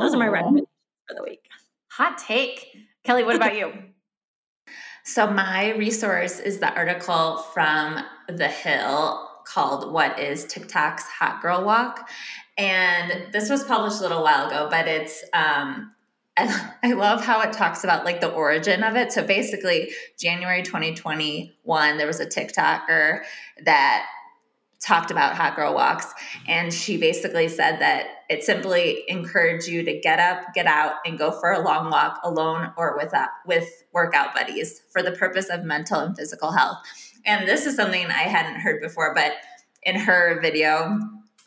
those 0.00 0.12
oh. 0.12 0.16
are 0.16 0.20
my 0.20 0.28
recommendations 0.28 0.68
for 1.08 1.14
the 1.14 1.22
week. 1.22 1.46
Hot 1.92 2.18
take. 2.18 2.66
Kelly, 3.04 3.24
what 3.24 3.36
about 3.36 3.54
you? 3.56 3.72
So, 5.04 5.26
my 5.28 5.74
resource 5.74 6.38
is 6.38 6.60
the 6.60 6.72
article 6.72 7.38
from 7.38 8.04
The 8.28 8.46
Hill 8.46 9.28
called 9.44 9.92
What 9.92 10.20
is 10.20 10.44
TikTok's 10.44 11.04
Hot 11.18 11.42
Girl 11.42 11.64
Walk? 11.64 12.08
And 12.56 13.32
this 13.32 13.50
was 13.50 13.64
published 13.64 13.98
a 13.98 14.02
little 14.02 14.22
while 14.22 14.46
ago, 14.46 14.68
but 14.70 14.86
it's 14.86 15.24
um, 15.32 15.92
I, 16.82 16.92
love 16.92 17.24
how 17.24 17.42
it 17.42 17.52
talks 17.52 17.84
about 17.84 18.04
like 18.06 18.20
the 18.20 18.30
origin 18.30 18.82
of 18.82 18.96
it. 18.96 19.12
So 19.12 19.22
basically, 19.22 19.90
January 20.18 20.62
2021, 20.62 21.98
there 21.98 22.06
was 22.06 22.20
a 22.20 22.26
TikToker 22.26 23.20
that 23.64 24.06
talked 24.82 25.10
about 25.12 25.36
hot 25.36 25.54
girl 25.54 25.74
walks 25.74 26.12
and 26.48 26.74
she 26.74 26.96
basically 26.96 27.46
said 27.46 27.78
that 27.80 28.06
it 28.28 28.42
simply 28.42 29.04
encouraged 29.06 29.68
you 29.68 29.84
to 29.84 30.00
get 30.00 30.18
up 30.18 30.42
get 30.54 30.66
out 30.66 30.94
and 31.06 31.16
go 31.16 31.30
for 31.30 31.52
a 31.52 31.60
long 31.60 31.88
walk 31.88 32.18
alone 32.24 32.72
or 32.76 32.96
with 32.96 33.14
uh, 33.14 33.28
with 33.46 33.84
workout 33.92 34.34
buddies 34.34 34.82
for 34.90 35.00
the 35.00 35.12
purpose 35.12 35.48
of 35.50 35.62
mental 35.62 36.00
and 36.00 36.16
physical 36.16 36.50
health 36.50 36.78
and 37.24 37.46
this 37.46 37.64
is 37.64 37.76
something 37.76 38.06
i 38.06 38.24
hadn't 38.24 38.60
heard 38.60 38.82
before 38.82 39.14
but 39.14 39.34
in 39.84 39.94
her 39.94 40.40
video 40.40 40.98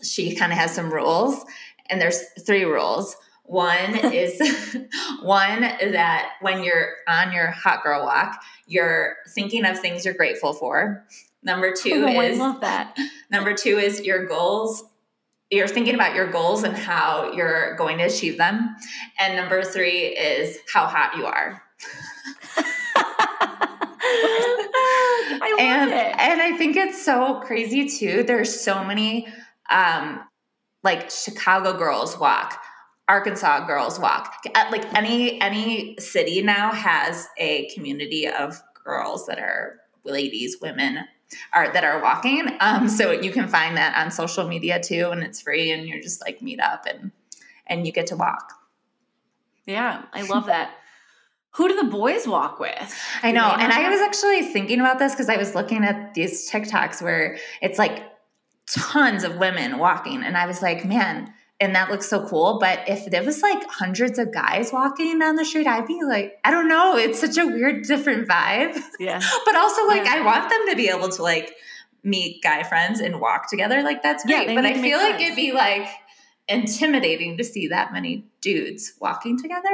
she 0.02 0.34
kind 0.34 0.54
of 0.54 0.58
has 0.58 0.74
some 0.74 0.90
rules 0.90 1.44
and 1.90 2.00
there's 2.00 2.22
three 2.46 2.64
rules 2.64 3.18
one 3.48 3.96
is 4.12 4.42
one 5.22 5.62
that 5.62 6.32
when 6.42 6.64
you're 6.64 6.90
on 7.08 7.32
your 7.32 7.52
hot 7.52 7.84
girl 7.84 8.04
walk, 8.04 8.42
you're 8.66 9.18
thinking 9.30 9.66
of 9.66 9.80
things 9.80 10.04
you're 10.04 10.16
grateful 10.16 10.54
for. 10.54 11.06
Number 11.44 11.74
two 11.76 12.06
oh, 12.08 12.22
is 12.22 12.40
I 12.40 12.44
love 12.44 12.62
that. 12.62 12.98
Number 13.30 13.54
two 13.54 13.78
is 13.78 14.02
your 14.02 14.26
goals. 14.26 14.84
You're 15.52 15.68
thinking 15.68 15.94
about 15.94 16.16
your 16.16 16.32
goals 16.32 16.64
and 16.64 16.76
how 16.76 17.32
you're 17.34 17.76
going 17.76 18.00
to 18.00 18.06
achieve 18.06 18.38
them. 18.38 18.76
And 19.20 19.36
number 19.36 19.62
three 19.62 20.08
is 20.08 20.58
how 20.74 20.88
hot 20.88 21.16
you 21.16 21.26
are. 21.28 21.62
I 25.38 25.52
love 25.52 25.60
and, 25.60 25.92
it. 25.92 26.16
And 26.18 26.42
I 26.42 26.58
think 26.58 26.76
it's 26.76 27.06
so 27.06 27.42
crazy 27.42 27.88
too. 27.88 28.24
There's 28.24 28.60
so 28.60 28.84
many 28.84 29.28
um 29.70 30.22
like 30.84 31.12
Chicago 31.12 31.78
girls 31.78 32.20
walk 32.20 32.60
Arkansas 33.08 33.66
Girls 33.68 34.00
Walk. 34.00 34.34
Like 34.72 34.94
any 34.96 35.40
any 35.42 35.96
city 36.00 36.42
now 36.42 36.72
has 36.72 37.28
a 37.38 37.70
community 37.74 38.28
of 38.28 38.62
girls 38.84 39.28
that 39.28 39.40
are 39.40 39.80
ladies, 40.04 40.58
women 40.62 41.06
are 41.54 41.72
that 41.72 41.84
are 41.84 42.02
walking. 42.02 42.48
Um, 42.60 42.90
so 42.90 43.12
you 43.12 43.32
can 43.32 43.48
find 43.48 43.78
that 43.78 43.96
on 43.96 44.12
social 44.12 44.48
media 44.48 44.80
too, 44.82 45.10
and 45.12 45.24
it's 45.24 45.42
free, 45.42 45.72
and 45.72 45.88
you're 45.88 46.02
just 46.02 46.22
like 46.22 46.42
meet 46.42 46.60
up 46.60 46.86
and 46.88 47.12
and 47.68 47.86
you 47.86 47.92
get 47.92 48.08
to 48.08 48.16
walk. 48.16 48.54
Yeah, 49.66 50.04
I 50.14 50.24
love 50.24 50.48
that. 50.48 50.72
Who 51.52 51.70
do 51.70 51.76
the 51.76 51.90
boys 51.90 52.28
walk 52.28 52.60
with? 52.60 53.00
I 53.24 53.32
know, 53.32 53.48
and 53.48 53.72
I 53.72 53.90
was 53.90 54.02
actually 54.02 54.42
thinking 54.44 54.80
about 54.80 55.00
this 55.00 55.14
because 55.14 55.30
I 55.30 55.38
was 55.38 55.56
looking 55.56 55.84
at 55.84 56.14
these 56.14 56.50
TikToks 56.52 57.02
where 57.02 57.38
it's 57.62 57.80
like 57.80 58.04
tons 58.70 59.24
of 59.24 59.38
women 59.38 59.78
walking, 59.78 60.24
and 60.24 60.36
I 60.36 60.48
was 60.48 60.62
like, 60.62 60.86
man 60.86 61.34
and 61.60 61.76
that 61.76 61.90
looks 61.90 62.08
so 62.10 62.28
cool. 62.28 62.58
But 62.60 62.82
if 62.88 63.06
there 63.10 63.24
was 63.24 63.42
like 63.42 63.64
hundreds 63.70 64.20
of 64.20 64.34
guys 64.34 64.72
walking 64.74 65.20
down 65.20 65.36
the 65.36 65.46
street, 65.46 65.68
I'd 65.68 65.88
be 65.88 66.02
like, 66.04 66.38
I 66.44 66.52
don't 66.52 66.68
know, 66.68 66.98
it's 66.98 67.20
such 67.20 67.38
a 67.38 67.46
weird, 67.46 67.84
different 67.86 68.28
vibe. 68.28 68.78
Yeah. 69.00 69.22
but 69.46 69.56
also, 69.56 69.88
like, 69.88 70.06
Yeah. 70.06 70.16
I 70.16 70.22
want 70.22 70.50
them 70.50 70.62
to 70.70 70.76
be 70.76 70.90
able 70.90 71.10
to 71.10 71.22
like 71.24 71.56
meet 72.04 72.44
guy 72.44 72.64
friends 72.64 73.00
and 73.00 73.20
walk 73.22 73.50
together. 73.50 73.82
Like, 73.84 74.04
that's 74.04 74.26
great. 74.26 74.48
they 74.48 74.56
but 74.56 74.66
I 74.66 74.74
feel 74.82 74.98
like 74.98 75.16
friends. 75.16 75.24
it'd 75.24 75.36
be 75.36 75.52
like 75.54 75.88
intimidating 76.48 77.38
to 77.38 77.44
see 77.44 77.68
that 77.70 77.92
many 77.94 78.26
dudes 78.42 78.94
walking 79.00 79.38
together. 79.42 79.70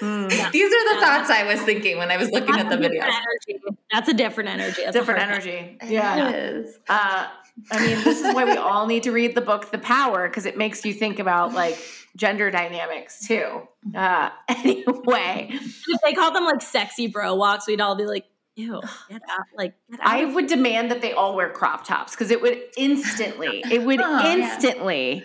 Hmm. 0.00 0.26
Yeah. 0.30 0.50
These 0.50 0.66
are 0.72 0.94
the 0.94 1.00
Yeah. 1.00 1.00
thoughts 1.00 1.30
I 1.30 1.44
was 1.44 1.60
thinking 1.62 1.98
when 1.98 2.10
I 2.10 2.16
was 2.16 2.30
looking 2.30 2.56
at 2.56 2.68
the 2.68 2.76
video. 2.76 3.02
energy. 3.04 3.62
That's 3.92 4.08
a 4.08 4.12
different 4.14 4.50
energy. 4.50 4.82
That's 4.84 4.96
Different 4.96 5.20
energy. 5.20 5.78
Yeah. 5.86 6.30
is. 6.30 6.78
Uh, 6.88 7.28
I 7.70 7.86
mean, 7.86 8.02
this 8.04 8.20
is 8.20 8.34
why 8.34 8.44
we 8.44 8.56
all 8.56 8.86
need 8.86 9.04
to 9.04 9.12
read 9.12 9.34
the 9.34 9.40
book 9.40 9.70
The 9.70 9.78
Power 9.78 10.28
because 10.28 10.44
it 10.46 10.58
makes 10.58 10.84
you 10.84 10.92
think 10.92 11.18
about 11.18 11.52
like 11.54 11.78
gender 12.16 12.50
dynamics 12.50 13.26
too. 13.26 13.62
Uh, 13.94 14.30
anyway, 14.48 15.48
If 15.52 16.00
they 16.04 16.12
called 16.12 16.34
them 16.34 16.44
like 16.44 16.62
sexy 16.62 17.06
bro 17.06 17.34
walks, 17.34 17.66
we'd 17.66 17.80
all 17.80 17.94
be 17.94 18.06
like, 18.06 18.24
ew, 18.56 18.80
get 19.08 19.22
out. 19.30 19.44
Like, 19.56 19.74
get 19.90 20.00
out. 20.00 20.06
I 20.06 20.18
of 20.18 20.34
would 20.34 20.46
demand 20.48 20.90
that 20.90 21.00
they 21.00 21.12
all 21.12 21.36
wear 21.36 21.48
crop 21.50 21.84
tops 21.86 22.12
because 22.12 22.30
it 22.30 22.42
would 22.42 22.60
instantly, 22.76 23.62
it 23.70 23.82
would 23.82 24.00
Oh, 24.00 24.10
yeah. 24.20 24.32
instantly 24.34 25.24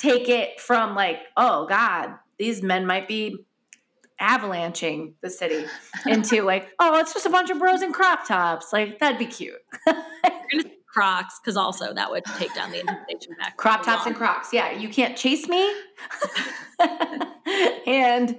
take 0.00 0.28
it 0.28 0.60
from 0.60 0.94
like, 0.94 1.18
oh 1.36 1.66
God, 1.66 2.14
these 2.38 2.62
men 2.62 2.86
might 2.86 3.06
be 3.08 3.44
avalanching 4.20 5.14
the 5.20 5.30
city 5.30 5.64
into 6.06 6.42
like, 6.42 6.68
oh, 6.78 6.98
it's 6.98 7.12
just 7.12 7.26
a 7.26 7.30
bunch 7.30 7.50
of 7.50 7.58
bros 7.58 7.82
in 7.82 7.92
crop 7.92 8.26
tops. 8.26 8.72
Like, 8.72 8.98
that'd 9.00 9.18
be 9.18 9.26
cute. 9.26 9.54
Crocs, 10.92 11.38
because 11.38 11.56
also 11.56 11.92
that 11.94 12.10
would 12.10 12.24
take 12.38 12.54
down 12.54 12.70
the 12.70 12.80
invitation 12.80 13.34
back. 13.38 13.56
crop 13.56 13.84
tops 13.84 14.06
and 14.06 14.16
crocs. 14.16 14.52
Yeah, 14.52 14.72
you 14.72 14.88
can't 14.88 15.16
chase 15.16 15.46
me. 15.48 15.72
and 17.86 18.38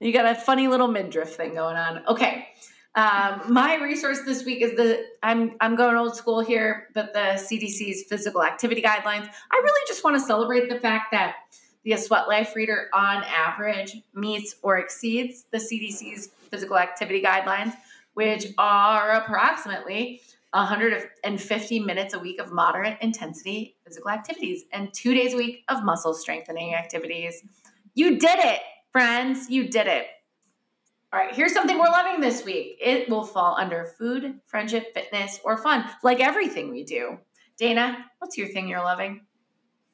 you 0.00 0.12
got 0.12 0.26
a 0.26 0.34
funny 0.34 0.68
little 0.68 0.88
midriff 0.88 1.34
thing 1.36 1.54
going 1.54 1.76
on. 1.76 2.02
Okay. 2.06 2.48
Um, 2.94 3.42
my 3.48 3.76
resource 3.76 4.20
this 4.26 4.44
week 4.44 4.62
is 4.62 4.72
the 4.76 5.06
I'm 5.22 5.56
I'm 5.60 5.76
going 5.76 5.96
old 5.96 6.14
school 6.14 6.40
here, 6.40 6.88
but 6.94 7.14
the 7.14 7.40
CDC's 7.40 8.04
physical 8.04 8.42
activity 8.42 8.82
guidelines. 8.82 9.26
I 9.50 9.60
really 9.62 9.84
just 9.86 10.04
want 10.04 10.16
to 10.16 10.20
celebrate 10.20 10.68
the 10.68 10.78
fact 10.78 11.06
that 11.12 11.36
the 11.84 11.96
Sweat 11.96 12.28
Life 12.28 12.54
reader 12.54 12.88
on 12.92 13.24
average 13.24 13.96
meets 14.14 14.56
or 14.62 14.76
exceeds 14.78 15.44
the 15.50 15.58
CDC's 15.58 16.28
physical 16.50 16.76
activity 16.76 17.22
guidelines, 17.22 17.74
which 18.12 18.46
are 18.58 19.12
approximately 19.12 20.20
150 20.52 21.80
minutes 21.80 22.14
a 22.14 22.18
week 22.18 22.40
of 22.40 22.52
moderate 22.52 22.98
intensity 23.00 23.76
physical 23.84 24.10
activities 24.10 24.64
and 24.72 24.92
two 24.92 25.14
days 25.14 25.34
a 25.34 25.36
week 25.36 25.64
of 25.68 25.82
muscle 25.82 26.14
strengthening 26.14 26.74
activities. 26.74 27.42
You 27.94 28.18
did 28.18 28.38
it, 28.38 28.60
friends. 28.90 29.50
You 29.50 29.68
did 29.68 29.86
it. 29.86 30.06
All 31.12 31.20
right, 31.20 31.34
here's 31.34 31.52
something 31.52 31.78
we're 31.78 31.84
loving 31.84 32.20
this 32.20 32.44
week. 32.44 32.78
It 32.80 33.08
will 33.08 33.24
fall 33.24 33.54
under 33.58 33.84
food, 33.98 34.40
friendship, 34.46 34.94
fitness, 34.94 35.40
or 35.44 35.58
fun, 35.58 35.84
like 36.02 36.20
everything 36.20 36.70
we 36.70 36.84
do. 36.84 37.18
Dana, 37.58 38.06
what's 38.18 38.38
your 38.38 38.48
thing 38.48 38.66
you're 38.66 38.82
loving? 38.82 39.20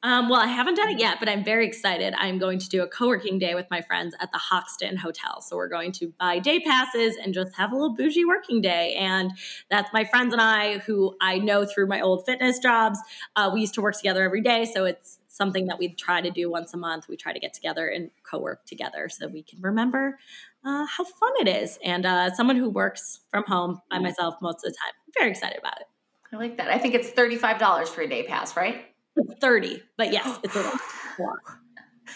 Um, 0.01 0.29
well, 0.29 0.39
I 0.39 0.47
haven't 0.47 0.75
done 0.75 0.87
it 0.89 0.97
yet, 0.97 1.17
but 1.19 1.27
I'm 1.27 1.43
very 1.43 1.67
excited. 1.67 2.13
I'm 2.17 2.37
going 2.37 2.57
to 2.59 2.69
do 2.69 2.81
a 2.83 2.87
co-working 2.87 3.37
day 3.37 3.53
with 3.53 3.65
my 3.69 3.81
friends 3.81 4.15
at 4.21 4.31
the 4.31 4.37
Hoxton 4.37 4.95
Hotel. 4.95 5.41
So 5.41 5.57
we're 5.57 5.67
going 5.67 5.91
to 5.93 6.13
buy 6.17 6.39
day 6.39 6.61
passes 6.61 7.17
and 7.17 7.33
just 7.33 7.53
have 7.55 7.73
a 7.73 7.75
little 7.75 7.93
bougie 7.93 8.23
working 8.23 8.61
day. 8.61 8.93
And 8.93 9.31
that's 9.69 9.91
my 9.91 10.05
friends 10.05 10.31
and 10.31 10.41
I, 10.41 10.77
who 10.79 11.17
I 11.19 11.39
know 11.39 11.65
through 11.65 11.87
my 11.87 11.99
old 11.99 12.25
fitness 12.25 12.59
jobs. 12.59 12.97
Uh, 13.35 13.51
we 13.53 13.59
used 13.59 13.73
to 13.73 13.81
work 13.81 13.97
together 13.97 14.23
every 14.23 14.39
day, 14.39 14.63
so 14.63 14.85
it's 14.85 15.19
something 15.27 15.67
that 15.67 15.77
we 15.77 15.89
try 15.89 16.21
to 16.21 16.31
do 16.31 16.49
once 16.49 16.73
a 16.73 16.77
month. 16.77 17.09
We 17.09 17.17
try 17.17 17.33
to 17.33 17.39
get 17.39 17.53
together 17.53 17.87
and 17.89 18.09
co-work 18.23 18.65
together 18.65 19.09
so 19.09 19.27
we 19.27 19.43
can 19.43 19.61
remember 19.61 20.17
uh, 20.63 20.85
how 20.85 21.03
fun 21.03 21.33
it 21.41 21.49
is. 21.49 21.77
And 21.83 22.05
uh, 22.05 22.33
someone 22.35 22.55
who 22.55 22.69
works 22.69 23.19
from 23.29 23.43
home 23.43 23.81
by 23.91 23.99
myself 23.99 24.35
most 24.41 24.65
of 24.65 24.71
the 24.71 24.77
time. 24.77 24.93
I'm 25.07 25.13
very 25.17 25.31
excited 25.31 25.59
about 25.59 25.81
it. 25.81 25.87
I 26.31 26.37
like 26.37 26.57
that. 26.57 26.69
I 26.69 26.77
think 26.77 26.93
it's 26.93 27.09
$35 27.09 27.87
for 27.89 28.01
a 28.01 28.07
day 28.07 28.23
pass, 28.23 28.55
right? 28.55 28.85
It's 29.19 29.39
30, 29.39 29.81
but 29.97 30.13
yes, 30.13 30.39
it's 30.43 30.55
a 30.55 30.61
lot. 30.61 30.79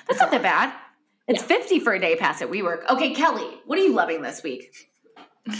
That's 0.07 0.19
not 0.19 0.31
that 0.31 0.41
bad. 0.41 0.73
It's 1.27 1.43
50 1.43 1.79
for 1.79 1.93
a 1.93 1.99
day 1.99 2.15
pass 2.15 2.41
at 2.41 2.49
WeWork. 2.49 2.89
Okay, 2.89 3.13
Kelly, 3.13 3.47
what 3.65 3.77
are 3.79 3.81
you 3.81 3.93
loving 3.93 4.21
this 4.21 4.43
week? 4.43 4.89
Uh, 5.47 5.53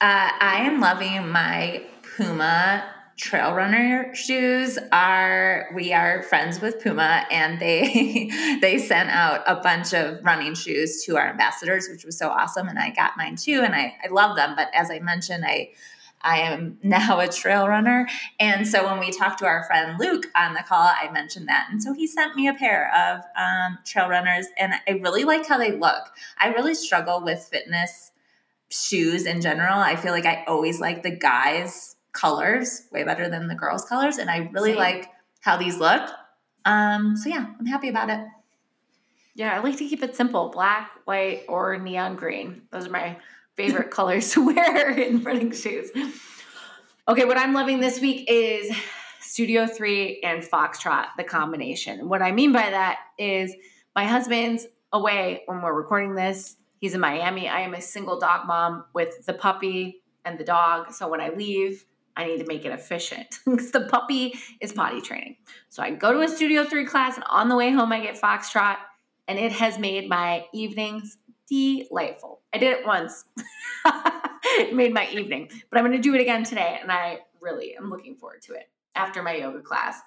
I 0.00 0.62
am 0.64 0.80
loving 0.80 1.28
my 1.28 1.84
Puma 2.16 2.84
trail 3.16 3.54
runner 3.54 4.12
shoes 4.14 4.78
are 4.90 5.68
we 5.74 5.92
are 5.92 6.22
friends 6.24 6.60
with 6.60 6.82
Puma 6.82 7.24
and 7.30 7.60
they 7.60 8.30
they 8.60 8.78
sent 8.78 9.10
out 9.10 9.42
a 9.46 9.56
bunch 9.56 9.92
of 9.92 10.24
running 10.24 10.54
shoes 10.54 11.04
to 11.04 11.16
our 11.16 11.28
ambassadors 11.28 11.88
which 11.90 12.04
was 12.04 12.18
so 12.18 12.30
awesome 12.30 12.68
and 12.68 12.78
I 12.78 12.90
got 12.90 13.16
mine 13.16 13.36
too 13.36 13.60
and 13.62 13.74
I, 13.74 13.94
I 14.02 14.08
love 14.10 14.34
them 14.34 14.56
but 14.56 14.70
as 14.74 14.90
I 14.90 14.98
mentioned 14.98 15.44
I 15.46 15.70
I 16.22 16.40
am 16.40 16.78
now 16.82 17.20
a 17.20 17.28
trail 17.28 17.68
runner 17.68 18.08
and 18.38 18.66
so 18.66 18.86
when 18.86 19.00
we 19.00 19.10
talked 19.10 19.38
to 19.40 19.46
our 19.46 19.64
friend 19.64 19.98
Luke 19.98 20.26
on 20.36 20.54
the 20.54 20.64
call 20.66 20.82
I 20.82 21.10
mentioned 21.12 21.48
that 21.48 21.68
and 21.70 21.82
so 21.82 21.92
he 21.92 22.06
sent 22.06 22.36
me 22.36 22.48
a 22.48 22.54
pair 22.54 22.92
of 22.94 23.22
um, 23.36 23.78
trail 23.84 24.08
runners 24.08 24.46
and 24.58 24.74
I 24.86 24.92
really 24.92 25.24
like 25.24 25.46
how 25.46 25.58
they 25.58 25.72
look 25.72 26.12
I 26.38 26.48
really 26.48 26.74
struggle 26.74 27.22
with 27.22 27.40
fitness 27.40 28.12
shoes 28.72 29.26
in 29.26 29.40
general. 29.40 29.78
I 29.78 29.96
feel 29.96 30.12
like 30.12 30.26
I 30.26 30.44
always 30.46 30.80
like 30.80 31.02
the 31.02 31.10
guys' 31.10 31.96
colors 32.12 32.82
way 32.92 33.04
better 33.04 33.28
than 33.28 33.48
the 33.48 33.54
girls' 33.54 33.84
colors, 33.84 34.18
and 34.18 34.30
I 34.30 34.50
really 34.52 34.72
Same. 34.72 34.78
like 34.78 35.10
how 35.40 35.56
these 35.56 35.78
look. 35.78 36.08
Um, 36.64 37.16
so 37.16 37.28
yeah, 37.28 37.46
I'm 37.58 37.66
happy 37.66 37.88
about 37.88 38.10
it. 38.10 38.20
Yeah, 39.34 39.54
I 39.54 39.60
like 39.60 39.78
to 39.78 39.88
keep 39.88 40.02
it 40.02 40.14
simple 40.14 40.50
black, 40.50 40.90
white, 41.04 41.44
or 41.48 41.78
neon 41.78 42.16
green. 42.16 42.62
Those 42.70 42.86
are 42.86 42.90
my 42.90 43.16
favorite 43.56 43.90
colors 43.90 44.32
to 44.32 44.46
wear 44.54 44.90
in 44.90 45.22
running 45.22 45.52
shoes. 45.52 45.90
Okay, 47.08 47.24
what 47.24 47.36
I'm 47.36 47.52
loving 47.52 47.80
this 47.80 48.00
week 48.00 48.26
is 48.28 48.74
Studio 49.20 49.66
3 49.66 50.20
and 50.22 50.42
Foxtrot, 50.42 51.06
the 51.16 51.24
combination. 51.24 52.08
What 52.08 52.22
I 52.22 52.32
mean 52.32 52.52
by 52.52 52.70
that 52.70 52.98
is 53.18 53.54
my 53.94 54.04
husband's 54.04 54.66
away 54.92 55.42
when 55.46 55.62
we're 55.62 55.72
recording 55.72 56.14
this. 56.14 56.56
He's 56.80 56.94
in 56.94 57.00
Miami. 57.00 57.48
I 57.48 57.60
am 57.60 57.74
a 57.74 57.80
single 57.80 58.18
dog 58.18 58.46
mom 58.46 58.84
with 58.94 59.24
the 59.26 59.32
puppy 59.32 60.02
and 60.24 60.38
the 60.38 60.44
dog. 60.44 60.92
So 60.92 61.08
when 61.08 61.20
I 61.20 61.30
leave, 61.30 61.84
I 62.16 62.24
need 62.26 62.38
to 62.38 62.46
make 62.46 62.64
it 62.64 62.72
efficient 62.72 63.38
because 63.44 63.70
the 63.70 63.82
puppy 63.82 64.38
is 64.60 64.72
potty 64.72 65.00
training. 65.00 65.36
So 65.68 65.82
I 65.82 65.90
go 65.90 66.12
to 66.12 66.20
a 66.20 66.28
Studio 66.28 66.64
3 66.64 66.84
class, 66.84 67.16
and 67.16 67.24
on 67.28 67.48
the 67.48 67.56
way 67.56 67.70
home, 67.70 67.92
I 67.92 68.00
get 68.00 68.20
Foxtrot, 68.20 68.76
and 69.28 69.38
it 69.38 69.52
has 69.52 69.78
made 69.78 70.08
my 70.08 70.44
evenings 70.52 71.16
delightful. 71.52 72.40
I 72.54 72.58
did 72.58 72.72
it 72.72 72.86
once, 72.86 73.24
it 74.44 74.74
made 74.74 74.94
my 74.94 75.06
evening, 75.10 75.50
but 75.70 75.78
I'm 75.78 75.84
going 75.84 75.96
to 75.96 76.02
do 76.02 76.14
it 76.14 76.20
again 76.20 76.44
today, 76.44 76.78
and 76.80 76.90
I 76.90 77.18
really 77.40 77.76
am 77.76 77.90
looking 77.90 78.16
forward 78.16 78.40
to 78.42 78.54
it 78.54 78.70
after 78.94 79.22
my 79.22 79.34
yoga 79.34 79.60
class. 79.60 80.00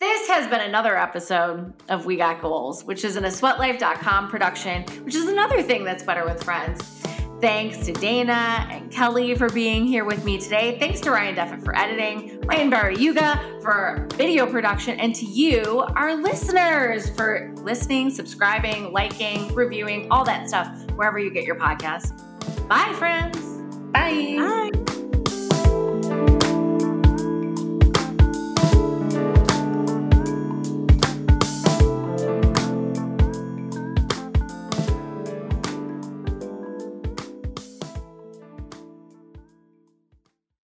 This 0.00 0.28
has 0.28 0.46
been 0.48 0.60
another 0.60 0.98
episode 0.98 1.72
of 1.88 2.04
We 2.04 2.16
Got 2.16 2.42
Goals, 2.42 2.84
which 2.84 3.04
is 3.04 3.16
an 3.16 3.24
a 3.24 3.28
sweatlife.com 3.28 4.28
production, 4.28 4.82
which 5.04 5.14
is 5.14 5.28
another 5.28 5.62
thing 5.62 5.84
that's 5.84 6.02
better 6.02 6.26
with 6.26 6.42
friends. 6.42 7.02
Thanks 7.40 7.84
to 7.86 7.92
Dana 7.92 8.66
and 8.70 8.90
Kelly 8.90 9.34
for 9.34 9.48
being 9.50 9.84
here 9.86 10.04
with 10.04 10.24
me 10.24 10.38
today. 10.38 10.78
Thanks 10.78 11.00
to 11.00 11.10
Ryan 11.10 11.34
Deffett 11.34 11.64
for 11.64 11.76
editing, 11.76 12.40
Ryan 12.42 12.70
Barayuga 12.70 13.62
for 13.62 14.06
video 14.14 14.46
production, 14.46 14.98
and 14.98 15.14
to 15.14 15.26
you, 15.26 15.80
our 15.96 16.14
listeners, 16.14 17.10
for 17.10 17.52
listening, 17.56 18.10
subscribing, 18.10 18.92
liking, 18.92 19.52
reviewing, 19.54 20.10
all 20.10 20.24
that 20.24 20.48
stuff, 20.48 20.68
wherever 20.92 21.18
you 21.18 21.30
get 21.30 21.44
your 21.44 21.56
podcast. 21.56 22.16
Bye, 22.68 22.94
friends. 22.98 23.38
Bye. 23.92 24.70
Bye. 24.72 25.00